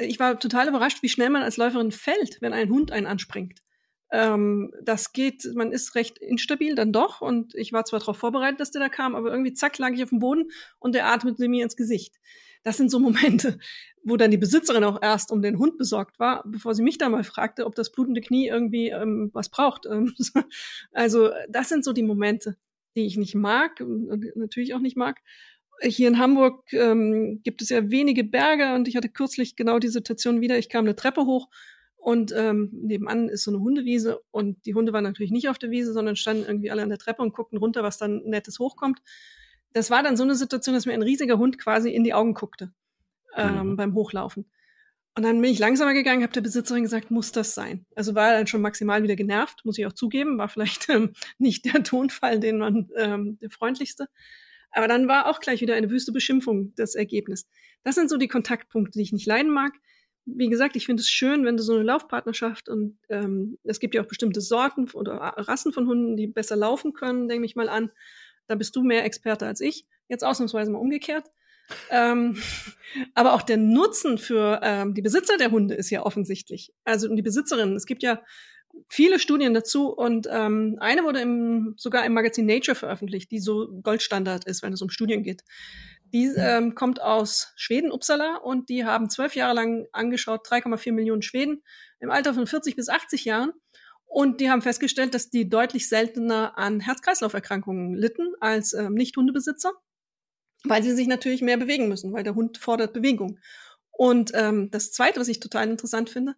ich 0.00 0.18
war 0.18 0.40
total 0.40 0.68
überrascht, 0.68 1.02
wie 1.02 1.08
schnell 1.08 1.30
man 1.30 1.42
als 1.42 1.56
Läuferin 1.56 1.92
fällt, 1.92 2.42
wenn 2.42 2.52
ein 2.52 2.68
Hund 2.68 2.90
einen 2.90 3.06
anspringt. 3.06 3.62
Ähm, 4.12 4.72
das 4.82 5.12
geht, 5.12 5.44
man 5.54 5.72
ist 5.72 5.94
recht 5.94 6.18
instabil 6.18 6.74
dann 6.74 6.92
doch 6.92 7.20
und 7.20 7.54
ich 7.54 7.72
war 7.72 7.84
zwar 7.84 7.98
darauf 7.98 8.16
vorbereitet, 8.16 8.60
dass 8.60 8.70
der 8.70 8.80
da 8.80 8.88
kam, 8.88 9.16
aber 9.16 9.30
irgendwie 9.30 9.52
zack 9.52 9.78
lag 9.78 9.92
ich 9.92 10.02
auf 10.02 10.10
dem 10.10 10.20
Boden 10.20 10.50
und 10.78 10.94
der 10.94 11.06
atmete 11.06 11.48
mir 11.48 11.64
ins 11.64 11.76
Gesicht. 11.76 12.14
Das 12.62 12.76
sind 12.76 12.90
so 12.90 12.98
Momente, 12.98 13.58
wo 14.02 14.16
dann 14.16 14.30
die 14.30 14.38
Besitzerin 14.38 14.84
auch 14.84 15.00
erst 15.02 15.32
um 15.32 15.42
den 15.42 15.58
Hund 15.58 15.76
besorgt 15.78 16.18
war, 16.18 16.42
bevor 16.46 16.74
sie 16.74 16.82
mich 16.82 16.98
da 16.98 17.08
mal 17.08 17.24
fragte, 17.24 17.66
ob 17.66 17.74
das 17.74 17.90
blutende 17.90 18.20
Knie 18.20 18.48
irgendwie 18.48 18.88
ähm, 18.88 19.30
was 19.32 19.48
braucht. 19.48 19.86
Ähm, 19.86 20.14
also 20.92 21.30
das 21.48 21.68
sind 21.68 21.84
so 21.84 21.92
die 21.92 22.02
Momente, 22.02 22.56
die 22.94 23.06
ich 23.06 23.16
nicht 23.16 23.34
mag 23.34 23.80
und 23.80 24.36
natürlich 24.36 24.74
auch 24.74 24.80
nicht 24.80 24.96
mag. 24.96 25.20
Hier 25.82 26.08
in 26.08 26.18
Hamburg 26.18 26.72
ähm, 26.72 27.40
gibt 27.44 27.60
es 27.60 27.68
ja 27.68 27.90
wenige 27.90 28.24
Berge 28.24 28.74
und 28.74 28.88
ich 28.88 28.96
hatte 28.96 29.10
kürzlich 29.10 29.56
genau 29.56 29.78
die 29.78 29.88
Situation 29.88 30.40
wieder. 30.40 30.58
Ich 30.58 30.68
kam 30.68 30.84
eine 30.86 30.96
Treppe 30.96 31.26
hoch 31.26 31.48
und 32.06 32.32
ähm, 32.36 32.70
nebenan 32.72 33.28
ist 33.28 33.42
so 33.42 33.50
eine 33.50 33.58
Hundewiese 33.58 34.22
und 34.30 34.64
die 34.64 34.74
Hunde 34.74 34.92
waren 34.92 35.02
natürlich 35.02 35.32
nicht 35.32 35.48
auf 35.48 35.58
der 35.58 35.72
Wiese, 35.72 35.92
sondern 35.92 36.14
standen 36.14 36.44
irgendwie 36.46 36.70
alle 36.70 36.82
an 36.84 36.88
der 36.88 36.98
Treppe 36.98 37.20
und 37.20 37.34
guckten 37.34 37.58
runter, 37.58 37.82
was 37.82 37.98
dann 37.98 38.22
Nettes 38.22 38.60
hochkommt. 38.60 39.00
Das 39.72 39.90
war 39.90 40.04
dann 40.04 40.16
so 40.16 40.22
eine 40.22 40.36
Situation, 40.36 40.76
dass 40.76 40.86
mir 40.86 40.92
ein 40.92 41.02
riesiger 41.02 41.36
Hund 41.36 41.58
quasi 41.58 41.90
in 41.90 42.04
die 42.04 42.14
Augen 42.14 42.34
guckte 42.34 42.72
ähm, 43.34 43.70
mhm. 43.70 43.76
beim 43.76 43.94
Hochlaufen. 43.94 44.48
Und 45.16 45.24
dann 45.24 45.40
bin 45.40 45.50
ich 45.50 45.58
langsamer 45.58 45.94
gegangen, 45.94 46.22
habe 46.22 46.32
der 46.32 46.42
Besitzerin 46.42 46.84
gesagt, 46.84 47.10
muss 47.10 47.32
das 47.32 47.56
sein? 47.56 47.86
Also 47.96 48.14
war 48.14 48.28
er 48.28 48.38
dann 48.38 48.46
schon 48.46 48.60
maximal 48.60 49.02
wieder 49.02 49.16
genervt, 49.16 49.64
muss 49.64 49.76
ich 49.76 49.84
auch 49.84 49.92
zugeben, 49.92 50.38
war 50.38 50.48
vielleicht 50.48 50.88
ähm, 50.88 51.12
nicht 51.38 51.64
der 51.64 51.82
Tonfall, 51.82 52.38
den 52.38 52.58
man 52.58 52.88
ähm, 52.94 53.36
der 53.40 53.50
freundlichste. 53.50 54.06
Aber 54.70 54.86
dann 54.86 55.08
war 55.08 55.26
auch 55.26 55.40
gleich 55.40 55.60
wieder 55.60 55.74
eine 55.74 55.90
wüste 55.90 56.12
Beschimpfung 56.12 56.72
das 56.76 56.94
Ergebnis. 56.94 57.48
Das 57.82 57.96
sind 57.96 58.10
so 58.10 58.16
die 58.16 58.28
Kontaktpunkte, 58.28 58.96
die 58.96 59.02
ich 59.02 59.12
nicht 59.12 59.26
leiden 59.26 59.52
mag 59.52 59.72
wie 60.26 60.48
gesagt, 60.48 60.74
ich 60.76 60.86
finde 60.86 61.00
es 61.00 61.08
schön, 61.08 61.44
wenn 61.44 61.56
du 61.56 61.62
so 61.62 61.74
eine 61.74 61.84
Laufpartnerschaft 61.84 62.68
und 62.68 62.98
ähm, 63.08 63.58
es 63.62 63.78
gibt 63.78 63.94
ja 63.94 64.02
auch 64.02 64.06
bestimmte 64.06 64.40
Sorten 64.40 64.90
oder 64.92 65.14
Rassen 65.14 65.72
von 65.72 65.86
Hunden, 65.86 66.16
die 66.16 66.26
besser 66.26 66.56
laufen 66.56 66.92
können, 66.92 67.28
denke 67.28 67.46
ich 67.46 67.54
mal 67.54 67.68
an. 67.68 67.90
Da 68.48 68.56
bist 68.56 68.74
du 68.76 68.82
mehr 68.82 69.04
Experte 69.04 69.46
als 69.46 69.60
ich. 69.60 69.86
Jetzt 70.08 70.24
ausnahmsweise 70.24 70.70
mal 70.70 70.78
umgekehrt. 70.78 71.30
ähm, 71.90 72.36
aber 73.14 73.34
auch 73.34 73.42
der 73.42 73.56
Nutzen 73.56 74.18
für 74.18 74.60
ähm, 74.62 74.94
die 74.94 75.02
Besitzer 75.02 75.36
der 75.36 75.52
Hunde 75.52 75.74
ist 75.74 75.90
ja 75.90 76.04
offensichtlich. 76.04 76.72
Also 76.84 77.12
die 77.14 77.22
Besitzerinnen. 77.22 77.76
Es 77.76 77.86
gibt 77.86 78.02
ja 78.02 78.20
viele 78.88 79.18
Studien 79.18 79.54
dazu 79.54 79.88
und 79.88 80.28
ähm, 80.30 80.76
eine 80.80 81.04
wurde 81.04 81.20
im, 81.20 81.74
sogar 81.76 82.04
im 82.04 82.12
Magazin 82.12 82.46
Nature 82.46 82.74
veröffentlicht, 82.74 83.30
die 83.30 83.38
so 83.38 83.68
Goldstandard 83.82 84.44
ist, 84.44 84.62
wenn 84.62 84.72
es 84.72 84.82
um 84.82 84.90
Studien 84.90 85.22
geht. 85.22 85.42
Die 86.12 86.26
ähm, 86.36 86.74
kommt 86.74 87.00
aus 87.00 87.52
Schweden, 87.56 87.92
Uppsala, 87.92 88.36
und 88.36 88.68
die 88.68 88.84
haben 88.84 89.10
zwölf 89.10 89.34
Jahre 89.34 89.54
lang 89.54 89.86
angeschaut, 89.92 90.46
3,4 90.46 90.92
Millionen 90.92 91.22
Schweden 91.22 91.62
im 92.00 92.10
Alter 92.10 92.34
von 92.34 92.46
40 92.46 92.76
bis 92.76 92.88
80 92.88 93.24
Jahren. 93.24 93.52
Und 94.06 94.40
die 94.40 94.50
haben 94.50 94.62
festgestellt, 94.62 95.14
dass 95.14 95.30
die 95.30 95.48
deutlich 95.48 95.88
seltener 95.88 96.56
an 96.56 96.80
Herz-Kreislauf-Erkrankungen 96.80 97.94
litten 97.94 98.34
als 98.40 98.72
ähm, 98.72 98.94
Nicht-Hundebesitzer, 98.94 99.72
weil 100.64 100.82
sie 100.82 100.92
sich 100.92 101.08
natürlich 101.08 101.42
mehr 101.42 101.56
bewegen 101.56 101.88
müssen, 101.88 102.12
weil 102.12 102.22
der 102.22 102.34
Hund 102.34 102.58
fordert 102.58 102.92
Bewegung. 102.92 103.38
Und 103.90 104.30
ähm, 104.34 104.70
das 104.70 104.92
Zweite, 104.92 105.20
was 105.20 105.28
ich 105.28 105.40
total 105.40 105.68
interessant 105.68 106.08
finde, 106.08 106.34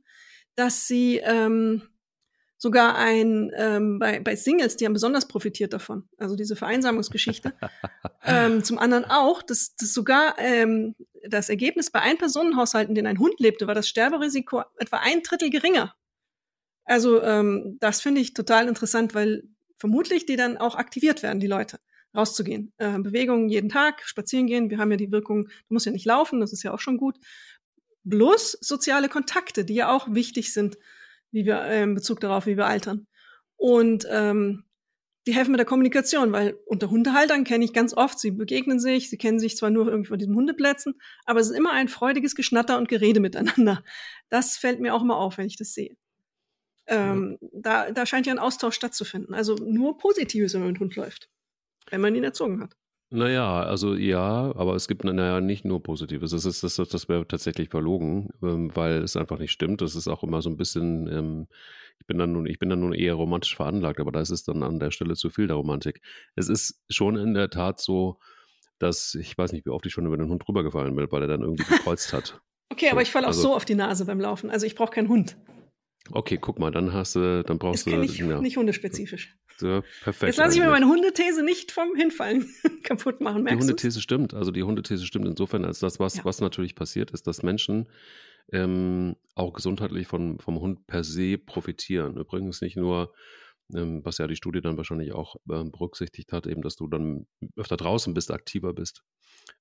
dass 0.55 0.87
sie 0.87 1.19
ähm, 1.19 1.83
sogar 2.59 2.97
ein 2.97 3.53
ähm, 3.57 3.99
bei, 4.00 4.21
bei 4.21 4.37
Singles, 4.37 4.77
die 4.77 4.85
haben 4.85 4.93
besonders 4.93 5.29
profitiert 5.29 5.73
davon, 5.73 6.09
also 6.19 6.35
diese 6.35 6.57
Vereinsamungsgeschichte. 6.57 7.55
ähm, 8.25 8.65
zum 8.65 8.79
anderen 8.79 9.05
auch, 9.05 9.43
dass, 9.43 9.77
dass 9.77 9.95
sogar 9.95 10.37
ähm, 10.38 10.97
das 11.27 11.49
Ergebnis 11.49 11.91
bei 11.91 12.00
Ein-Personen-Haushalten, 12.00 12.91
in 12.91 12.95
denen 12.97 13.07
ein 13.07 13.19
Hund 13.21 13.38
lebte, 13.38 13.69
war 13.69 13.75
das 13.75 13.88
Sterberisiko 13.88 14.62
etwa 14.79 14.99
ein 14.99 15.23
Drittel 15.23 15.50
geringer. 15.50 15.95
Also 16.85 17.23
ähm, 17.23 17.77
das 17.81 18.00
finde 18.00 18.21
ich 18.21 18.35
total 18.35 18.67
interessant, 18.67 19.15
weil 19.15 19.45
vermutlich 19.77 20.27
die 20.27 20.37
dann 20.37 20.57
auch 20.57 20.75
aktiviert 20.75 21.23
werden, 21.23 21.38
die 21.38 21.47
Leute 21.47 21.79
rauszugehen. 22.17 22.73
Äh, 22.79 22.99
Bewegungen 22.99 23.49
jeden 23.49 23.69
Tag, 23.69 24.03
spazieren 24.05 24.49
gehen. 24.49 24.71
Wir 24.71 24.79
haben 24.79 24.91
ja 24.91 24.97
die 24.97 25.12
Wirkung, 25.12 25.45
du 25.45 25.75
musst 25.75 25.87
ja 25.87 25.93
nicht 25.93 26.07
laufen, 26.07 26.41
das 26.41 26.53
ist 26.53 26.65
ja 26.65 26.73
auch 26.73 26.81
schon 26.81 26.97
gut. 26.97 27.19
Plus 28.09 28.53
soziale 28.61 29.09
Kontakte, 29.09 29.65
die 29.65 29.75
ja 29.75 29.95
auch 29.95 30.12
wichtig 30.12 30.53
sind 30.53 30.77
wie 31.30 31.44
wir 31.44 31.62
äh, 31.62 31.82
in 31.82 31.94
Bezug 31.94 32.20
darauf, 32.20 32.47
wie 32.47 32.56
wir 32.56 32.66
altern. 32.66 33.06
Und 33.56 34.06
ähm, 34.11 34.64
die 35.26 35.35
helfen 35.35 35.50
mit 35.50 35.58
der 35.58 35.66
Kommunikation, 35.66 36.32
weil 36.32 36.58
unter 36.64 36.88
Hundehaltern 36.88 37.44
kenne 37.44 37.64
ich 37.64 37.75
ganz 37.75 37.92
oft, 37.92 38.18
sie 38.18 38.30
begegnen 38.30 38.80
sich, 38.80 39.11
sie 39.11 39.18
kennen 39.18 39.38
sich 39.38 39.58
zwar 39.58 39.68
nur 39.68 39.87
irgendwie 39.87 40.08
von 40.08 40.18
diesen 40.18 40.35
Hundeplätzen, 40.35 40.94
aber 41.26 41.40
es 41.40 41.50
ist 41.50 41.56
immer 41.56 41.73
ein 41.73 41.88
freudiges 41.88 42.35
Geschnatter 42.35 42.78
und 42.78 42.88
Gerede 42.88 43.20
miteinander. 43.20 43.85
Das 44.30 44.56
fällt 44.56 44.80
mir 44.80 44.94
auch 44.94 45.02
immer 45.02 45.18
auf, 45.18 45.37
wenn 45.37 45.47
ich 45.47 45.56
das 45.56 45.75
sehe. 45.75 45.97
Ähm, 46.87 47.37
ja. 47.40 47.49
da, 47.52 47.90
da 47.90 48.06
scheint 48.06 48.26
ja 48.26 48.32
ein 48.32 48.38
Austausch 48.38 48.75
stattzufinden. 48.75 49.35
Also 49.35 49.54
nur 49.56 49.99
Positives, 49.99 50.54
wenn 50.54 50.62
man 50.62 50.73
mit 50.73 50.80
Hund 50.80 50.97
läuft, 50.97 51.28
wenn 51.90 52.00
man 52.00 52.14
ihn 52.14 52.25
erzogen 52.25 52.62
hat. 52.62 52.75
Naja, 53.11 53.62
also 53.62 53.95
ja, 53.95 54.55
aber 54.55 54.75
es 54.75 54.87
gibt 54.87 55.03
naja 55.05 55.41
nicht 55.41 55.65
nur 55.65 55.83
Positives. 55.83 56.31
Das 56.33 56.45
ist 56.45 56.62
das, 56.62 56.77
das 56.77 57.09
wäre 57.09 57.27
tatsächlich 57.27 57.71
verlogen, 57.71 58.29
ähm, 58.43 58.71
weil 58.75 59.03
es 59.03 59.17
einfach 59.17 59.38
nicht 59.38 59.53
stimmt. 59.53 59.81
Das 59.81 59.95
ist 59.97 60.09
auch 60.09 60.23
immer 60.23 60.43
so 60.43 60.50
ein 60.50 60.59
bisschen, 60.59 61.11
ähm, 61.11 61.47
ich 62.00 62.07
bin 62.07 62.19
dann 62.19 62.33
nun, 62.33 62.47
ich 62.47 62.59
bin 62.59 62.69
dann 62.69 62.81
nun 62.81 62.93
eher 62.93 63.15
romantisch 63.15 63.57
veranlagt, 63.57 63.99
aber 64.00 64.12
da 64.12 64.21
ist 64.21 64.31
es 64.31 64.45
dann 64.45 64.62
an 64.62 64.79
der 64.79 64.91
Stelle 64.91 65.15
zu 65.15 65.31
viel 65.31 65.47
der 65.47 65.57
Romantik. 65.57 66.03
Es 66.37 66.50
ist 66.50 66.83
schon 66.91 67.17
in 67.17 67.33
der 67.33 67.49
Tat 67.49 67.81
so, 67.81 68.19
dass 68.79 69.15
ich 69.15 69.37
weiß 69.37 69.53
nicht, 69.53 69.65
wie 69.65 69.71
oft 69.71 69.87
ich 69.87 69.93
schon 69.93 70.07
über 70.07 70.19
den 70.19 70.29
Hund 70.29 70.47
rübergefallen 70.47 70.95
bin, 70.95 71.11
weil 71.11 71.23
er 71.23 71.29
dann 71.29 71.43
irgendwie 71.43 71.65
gekreuzt 71.65 72.12
hat. 72.12 72.41
Okay, 72.71 72.88
so, 72.88 72.93
aber 72.93 73.00
ich 73.00 73.11
falle 73.11 73.25
auch 73.25 73.29
also, 73.29 73.41
so 73.41 73.55
auf 73.55 73.65
die 73.65 73.75
Nase 73.75 74.05
beim 74.05 74.21
Laufen. 74.21 74.50
Also 74.50 74.67
ich 74.67 74.75
brauche 74.75 74.91
keinen 74.91 75.09
Hund. 75.09 75.38
Okay, 76.11 76.38
guck 76.41 76.59
mal, 76.59 76.71
dann 76.71 76.93
hast 76.93 77.17
du, 77.17 77.43
dann 77.45 77.59
brauchst 77.59 77.87
du. 77.87 77.97
Nicht, 77.97 78.19
ja. 78.19 78.41
nicht 78.41 78.57
hundespezifisch. 78.57 79.37
So, 79.59 79.83
perfekt. 80.03 80.29
Jetzt 80.29 80.37
lasse 80.37 80.57
ich 80.57 80.62
mir 80.62 80.71
meine 80.71 80.87
Hundethese 80.87 81.43
nicht 81.43 81.73
vom 81.73 81.97
Hinfallen 81.97 82.49
kaputt 82.85 83.21
machen. 83.21 83.43
Merkst 83.43 83.61
die 83.61 83.71
Hundethese 83.71 83.97
du's? 83.97 84.02
stimmt. 84.02 84.35
Also 84.35 84.52
die 84.52 84.63
Hundethese 84.63 85.04
stimmt 85.04 85.26
insofern, 85.26 85.65
als 85.65 85.80
das, 85.80 85.99
was, 85.99 86.17
ja. 86.17 86.25
was 86.25 86.41
natürlich 86.41 86.75
passiert, 86.75 87.11
ist, 87.11 87.26
dass 87.26 87.43
Menschen 87.43 87.89
ähm, 88.52 89.17
auch 89.35 89.52
gesundheitlich 89.52 90.06
von, 90.06 90.39
vom 90.39 90.61
Hund 90.61 90.87
per 90.87 91.02
se 91.04 91.39
profitieren. 91.39 92.17
Übrigens 92.17 92.61
nicht 92.61 92.76
nur, 92.76 93.13
ähm, 93.75 94.04
was 94.04 94.19
ja 94.19 94.26
die 94.26 94.37
Studie 94.37 94.61
dann 94.61 94.76
wahrscheinlich 94.76 95.13
auch 95.13 95.37
ähm, 95.50 95.73
berücksichtigt 95.73 96.32
hat, 96.32 96.47
eben, 96.47 96.63
dass 96.63 96.76
du 96.76 96.87
dann 96.87 97.26
öfter 97.56 97.76
draußen 97.76 98.15
bist, 98.15 98.30
aktiver 98.30 98.73
bist 98.73 99.02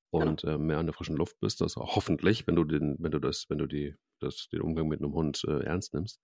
und 0.09 0.41
genau. 0.41 0.55
äh, 0.55 0.57
mehr 0.57 0.77
an 0.77 0.85
der 0.85 0.93
frischen 0.93 1.17
Luft 1.17 1.39
bist. 1.39 1.61
Das 1.61 1.75
hoffentlich, 1.75 2.47
wenn 2.47 2.55
du 2.55 2.63
den, 2.63 2.95
wenn 2.99 3.11
du 3.11 3.19
das, 3.19 3.49
wenn 3.49 3.57
du 3.57 3.65
die, 3.65 3.95
das, 4.19 4.47
den 4.49 4.61
Umgang 4.61 4.87
mit 4.87 5.01
einem 5.01 5.13
Hund 5.13 5.43
äh, 5.47 5.63
ernst 5.63 5.93
nimmst 5.93 6.19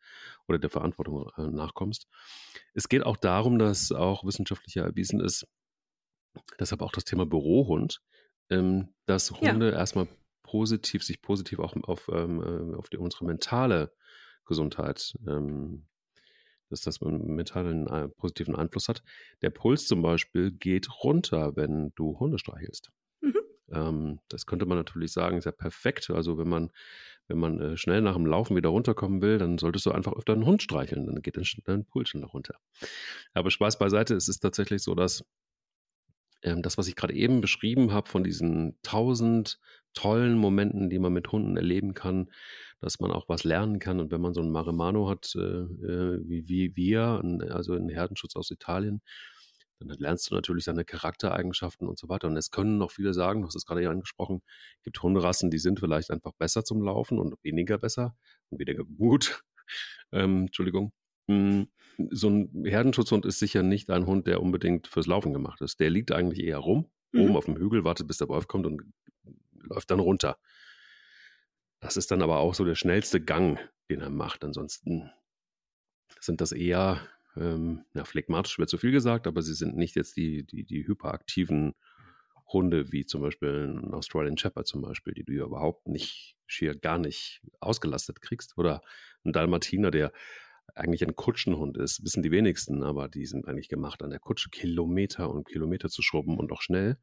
oder 0.48 0.60
der 0.60 0.70
Verantwortung 0.70 1.30
äh, 1.38 1.48
nachkommst. 1.48 2.08
Es 2.74 2.90
geht 2.90 3.06
auch 3.06 3.18
darum, 3.18 3.60
dass 3.60 3.92
auch 3.92 4.24
wissenschaftlich 4.26 4.78
erwiesen 4.78 5.20
ist, 5.20 5.48
deshalb 6.60 6.82
auch 6.82 6.92
das 6.92 7.06
Thema 7.06 7.26
Bürohund, 7.26 8.02
ähm, 8.50 8.94
dass 9.06 9.32
Hunde 9.32 9.72
ja. 9.72 9.78
erstmal 9.78 10.08
positiv, 10.44 11.04
sich 11.04 11.22
positiv 11.22 11.60
auch 11.60 11.76
auf, 11.84 12.10
ähm, 12.12 12.42
äh, 12.74 12.76
auf 12.76 12.90
die, 12.90 12.98
unsere 12.98 13.26
mentale 13.26 13.94
Gesundheit 14.46 15.14
ähm, 15.28 15.88
dass 16.70 16.82
das 16.82 17.02
einen 17.04 17.36
mentalen 17.36 17.88
äh, 17.88 18.10
positiven 18.10 18.56
Einfluss 18.56 18.88
hat. 18.88 19.04
Der 19.44 19.52
Puls 19.52 19.86
zum 19.86 20.02
Beispiel 20.02 20.52
geht 20.52 20.90
runter, 21.04 21.56
wenn 21.56 21.92
du 21.96 22.20
Hunde 22.20 22.40
streichelst. 22.40 22.92
Ähm, 23.72 24.20
das 24.30 24.46
könnte 24.46 24.66
man 24.66 24.78
natürlich 24.78 25.12
sagen, 25.12 25.38
ist 25.38 25.46
ja 25.46 25.52
perfekt. 25.52 26.10
Also 26.10 26.38
wenn 26.38 26.50
man, 26.50 26.72
wenn 27.28 27.38
man 27.38 27.60
äh, 27.60 27.78
schnell 27.78 28.02
nach 28.02 28.16
dem 28.16 28.26
Laufen 28.26 28.56
wieder 28.56 28.70
runterkommen 28.70 29.22
will, 29.22 29.38
dann 29.38 29.58
solltest 29.58 29.86
du 29.86 29.92
einfach 29.92 30.14
öfter 30.14 30.34
einen 30.34 30.46
Hund 30.46 30.62
streicheln, 30.62 31.06
dann 31.06 31.22
geht 31.22 31.38
dein 31.66 31.86
Puls 31.86 32.14
noch 32.14 32.34
runter. 32.34 32.56
Aber 33.34 33.50
Spaß 33.52 33.80
beiseite, 33.80 34.16
es 34.16 34.28
ist 34.28 34.40
tatsächlich 34.40 34.84
so, 34.84 34.96
dass 34.96 35.24
ähm, 36.44 36.62
das, 36.62 36.78
was 36.78 36.88
ich 36.88 36.96
gerade 36.96 37.14
eben 37.14 37.42
beschrieben 37.42 37.92
habe, 37.92 38.10
von 38.10 38.24
diesen 38.24 38.78
tausend 38.84 39.60
tollen 39.94 40.38
Momenten, 40.38 40.90
die 40.90 41.00
man 41.00 41.14
mit 41.14 41.32
Hunden 41.32 41.56
erleben 41.56 41.94
kann, 41.94 42.30
dass 42.82 43.00
man 43.00 43.12
auch 43.12 43.30
was 43.30 43.44
lernen 43.44 43.80
kann. 43.80 44.00
Und 44.00 44.12
wenn 44.12 44.22
man 44.22 44.34
so 44.34 44.42
einen 44.42 44.52
Maremano 44.52 45.10
hat, 45.10 45.34
äh, 45.36 45.40
äh 45.40 46.20
wie, 46.28 46.48
wie 46.48 46.76
wir, 46.76 47.22
also 47.50 47.74
einen 47.74 47.90
Herdenschutz 47.90 48.36
aus 48.36 48.52
Italien, 48.52 49.02
dann 49.80 49.90
lernst 49.98 50.30
du 50.30 50.36
natürlich 50.36 50.66
seine 50.66 50.86
Charaktereigenschaften 50.86 51.88
und 51.88 51.98
so 52.00 52.10
weiter. 52.10 52.28
Und 52.28 52.38
es 52.38 52.52
können 52.52 52.78
noch 52.78 52.92
viele 52.92 53.14
sagen, 53.14 53.42
du 53.42 53.48
hast 53.48 53.56
es 53.56 53.66
gerade 53.66 53.84
ja 53.84 53.90
angesprochen, 53.90 54.42
es 54.78 54.84
gibt 54.84 55.02
Hunderassen, 55.02 55.52
die 55.52 55.60
sind 55.60 55.80
vielleicht 55.80 56.12
einfach 56.12 56.34
besser 56.34 56.64
zum 56.64 56.82
Laufen 56.82 57.20
und 57.20 57.36
weniger 57.44 57.78
besser 57.78 58.16
und 58.50 58.60
weniger 58.60 58.84
gut. 58.98 59.44
ähm, 60.12 60.42
Entschuldigung. 60.42 60.94
Hm, 61.28 61.68
so 62.12 62.30
ein 62.30 62.66
Herdenschutzhund 62.66 63.26
ist 63.26 63.40
sicher 63.40 63.64
nicht 63.64 63.90
ein 63.90 64.06
Hund, 64.06 64.28
der 64.28 64.42
unbedingt 64.42 64.88
fürs 64.88 65.08
Laufen 65.08 65.34
gemacht 65.34 65.62
ist. 65.62 65.80
Der 65.80 65.90
liegt 65.90 66.12
eigentlich 66.12 66.46
eher 66.46 66.58
rum, 66.58 66.90
mhm. 67.12 67.22
oben 67.22 67.38
auf 67.38 67.46
dem 67.46 67.58
Hügel, 67.58 67.84
wartet, 67.84 68.08
bis 68.08 68.18
der 68.18 68.30
Wolf 68.30 68.48
kommt 68.48 68.66
und 68.66 68.82
läuft 69.54 69.92
dann 69.92 70.00
runter. 70.00 70.38
Das 71.80 71.98
ist 71.98 72.12
dann 72.12 72.22
aber 72.22 72.38
auch 72.38 72.54
so 72.54 72.66
der 72.66 72.76
schnellste 72.76 73.22
Gang, 73.22 73.60
den 73.90 74.02
er 74.02 74.10
macht. 74.10 74.44
Ansonsten 74.44 75.12
sind 76.20 76.42
das 76.42 76.52
eher 76.52 77.02
ähm, 77.36 77.84
ja, 77.94 78.06
phlegmatisch 78.06 78.60
wird 78.60 78.70
zu 78.70 78.78
viel 78.78 78.92
gesagt, 78.92 79.28
aber 79.28 79.42
sie 79.42 79.54
sind 79.54 79.76
nicht 79.76 79.96
jetzt 79.96 80.18
die, 80.18 80.44
die, 80.46 80.64
die 80.64 80.88
hyperaktiven 80.88 81.74
Hunde, 82.48 82.92
wie 82.92 83.06
zum 83.06 83.22
Beispiel 83.22 83.68
ein 83.68 83.94
Australian 83.94 84.38
Shepherd 84.38 84.68
zum 84.68 84.82
Beispiel, 84.82 85.14
die 85.14 85.24
du 85.24 85.34
ja 85.34 85.46
überhaupt 85.46 85.88
nicht, 85.88 86.36
schier 86.46 86.76
gar 86.76 86.98
nicht 86.98 87.42
ausgelastet 87.60 88.22
kriegst. 88.22 88.58
Oder 88.58 88.82
ein 89.26 89.34
Dalmatiner, 89.34 89.92
der 89.92 90.12
eigentlich 90.76 91.04
ein 91.04 91.16
Kutschenhund 91.16 91.78
ist, 91.78 92.04
wissen 92.04 92.24
die 92.24 92.32
wenigsten, 92.32 92.84
aber 92.84 93.10
die 93.10 93.26
sind 93.26 93.48
eigentlich 93.48 93.70
gemacht, 93.70 94.04
an 94.04 94.10
der 94.10 94.20
Kutsche 94.20 94.50
Kilometer 94.50 95.30
und 95.30 95.48
Kilometer 95.48 95.90
zu 95.90 96.02
schrubben 96.02 96.38
und 96.38 96.52
auch 96.52 96.62
schnell. 96.62 96.98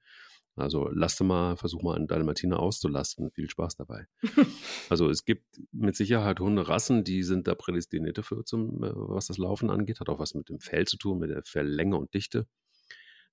Also 0.61 0.89
lass 0.93 1.21
mal, 1.21 1.57
versuch 1.57 1.83
mal 1.83 1.97
einen 1.97 2.07
Dalmatiner 2.07 2.61
auszulasten. 2.61 3.31
Viel 3.31 3.49
Spaß 3.51 3.77
dabei. 3.77 4.07
also 4.89 5.09
es 5.09 5.25
gibt 5.25 5.61
mit 5.73 5.97
Sicherheit 5.97 6.41
Hunderassen, 6.41 7.05
die 7.05 7.23
sind 7.23 7.49
da 7.49 7.55
prädestiniert 7.55 8.19
dafür, 8.19 8.45
zum, 8.45 8.83
äh, 8.83 8.93
was 8.95 9.27
das 9.27 9.39
Laufen 9.39 9.71
angeht. 9.71 10.01
Hat 10.01 10.09
auch 10.09 10.19
was 10.19 10.35
mit 10.35 10.49
dem 10.49 10.61
Fell 10.61 10.87
zu 10.87 10.97
tun, 10.97 11.19
mit 11.19 11.31
der 11.31 11.43
Felllänge 11.45 11.97
und 11.97 12.15
Dichte. 12.15 12.47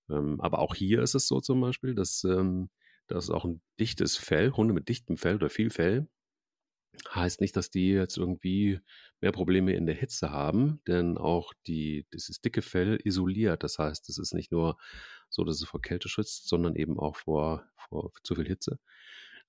Ähm, 0.09 0.39
aber 0.41 0.59
auch 0.59 0.75
hier 0.75 1.01
ist 1.01 1.15
es 1.15 1.27
so 1.27 1.39
zum 1.39 1.61
Beispiel, 1.61 1.95
dass, 1.95 2.23
ähm, 2.23 2.69
dass 3.07 3.29
auch 3.29 3.45
ein 3.45 3.61
dichtes 3.79 4.17
Fell, 4.17 4.51
Hunde 4.51 4.73
mit 4.73 4.89
dichtem 4.89 5.17
Fell 5.17 5.35
oder 5.35 5.49
viel 5.49 5.69
Fell, 5.69 6.07
heißt 7.13 7.41
nicht, 7.41 7.55
dass 7.55 7.69
die 7.69 7.89
jetzt 7.89 8.17
irgendwie 8.17 8.79
mehr 9.21 9.31
Probleme 9.31 9.73
in 9.73 9.85
der 9.85 9.95
Hitze 9.95 10.31
haben, 10.31 10.81
denn 10.87 11.17
auch 11.17 11.53
die, 11.65 12.05
dieses 12.13 12.41
dicke 12.41 12.61
Fell 12.61 12.99
isoliert. 13.03 13.63
Das 13.63 13.79
heißt, 13.79 14.09
es 14.09 14.17
ist 14.17 14.33
nicht 14.33 14.51
nur 14.51 14.77
so 15.29 15.43
dass 15.43 15.61
es 15.61 15.67
vor 15.67 15.81
Kälte 15.81 16.09
schützt, 16.09 16.47
sondern 16.47 16.75
eben 16.75 16.99
auch 16.99 17.15
vor, 17.15 17.65
vor 17.89 18.11
zu 18.23 18.35
viel 18.35 18.47
Hitze. 18.47 18.79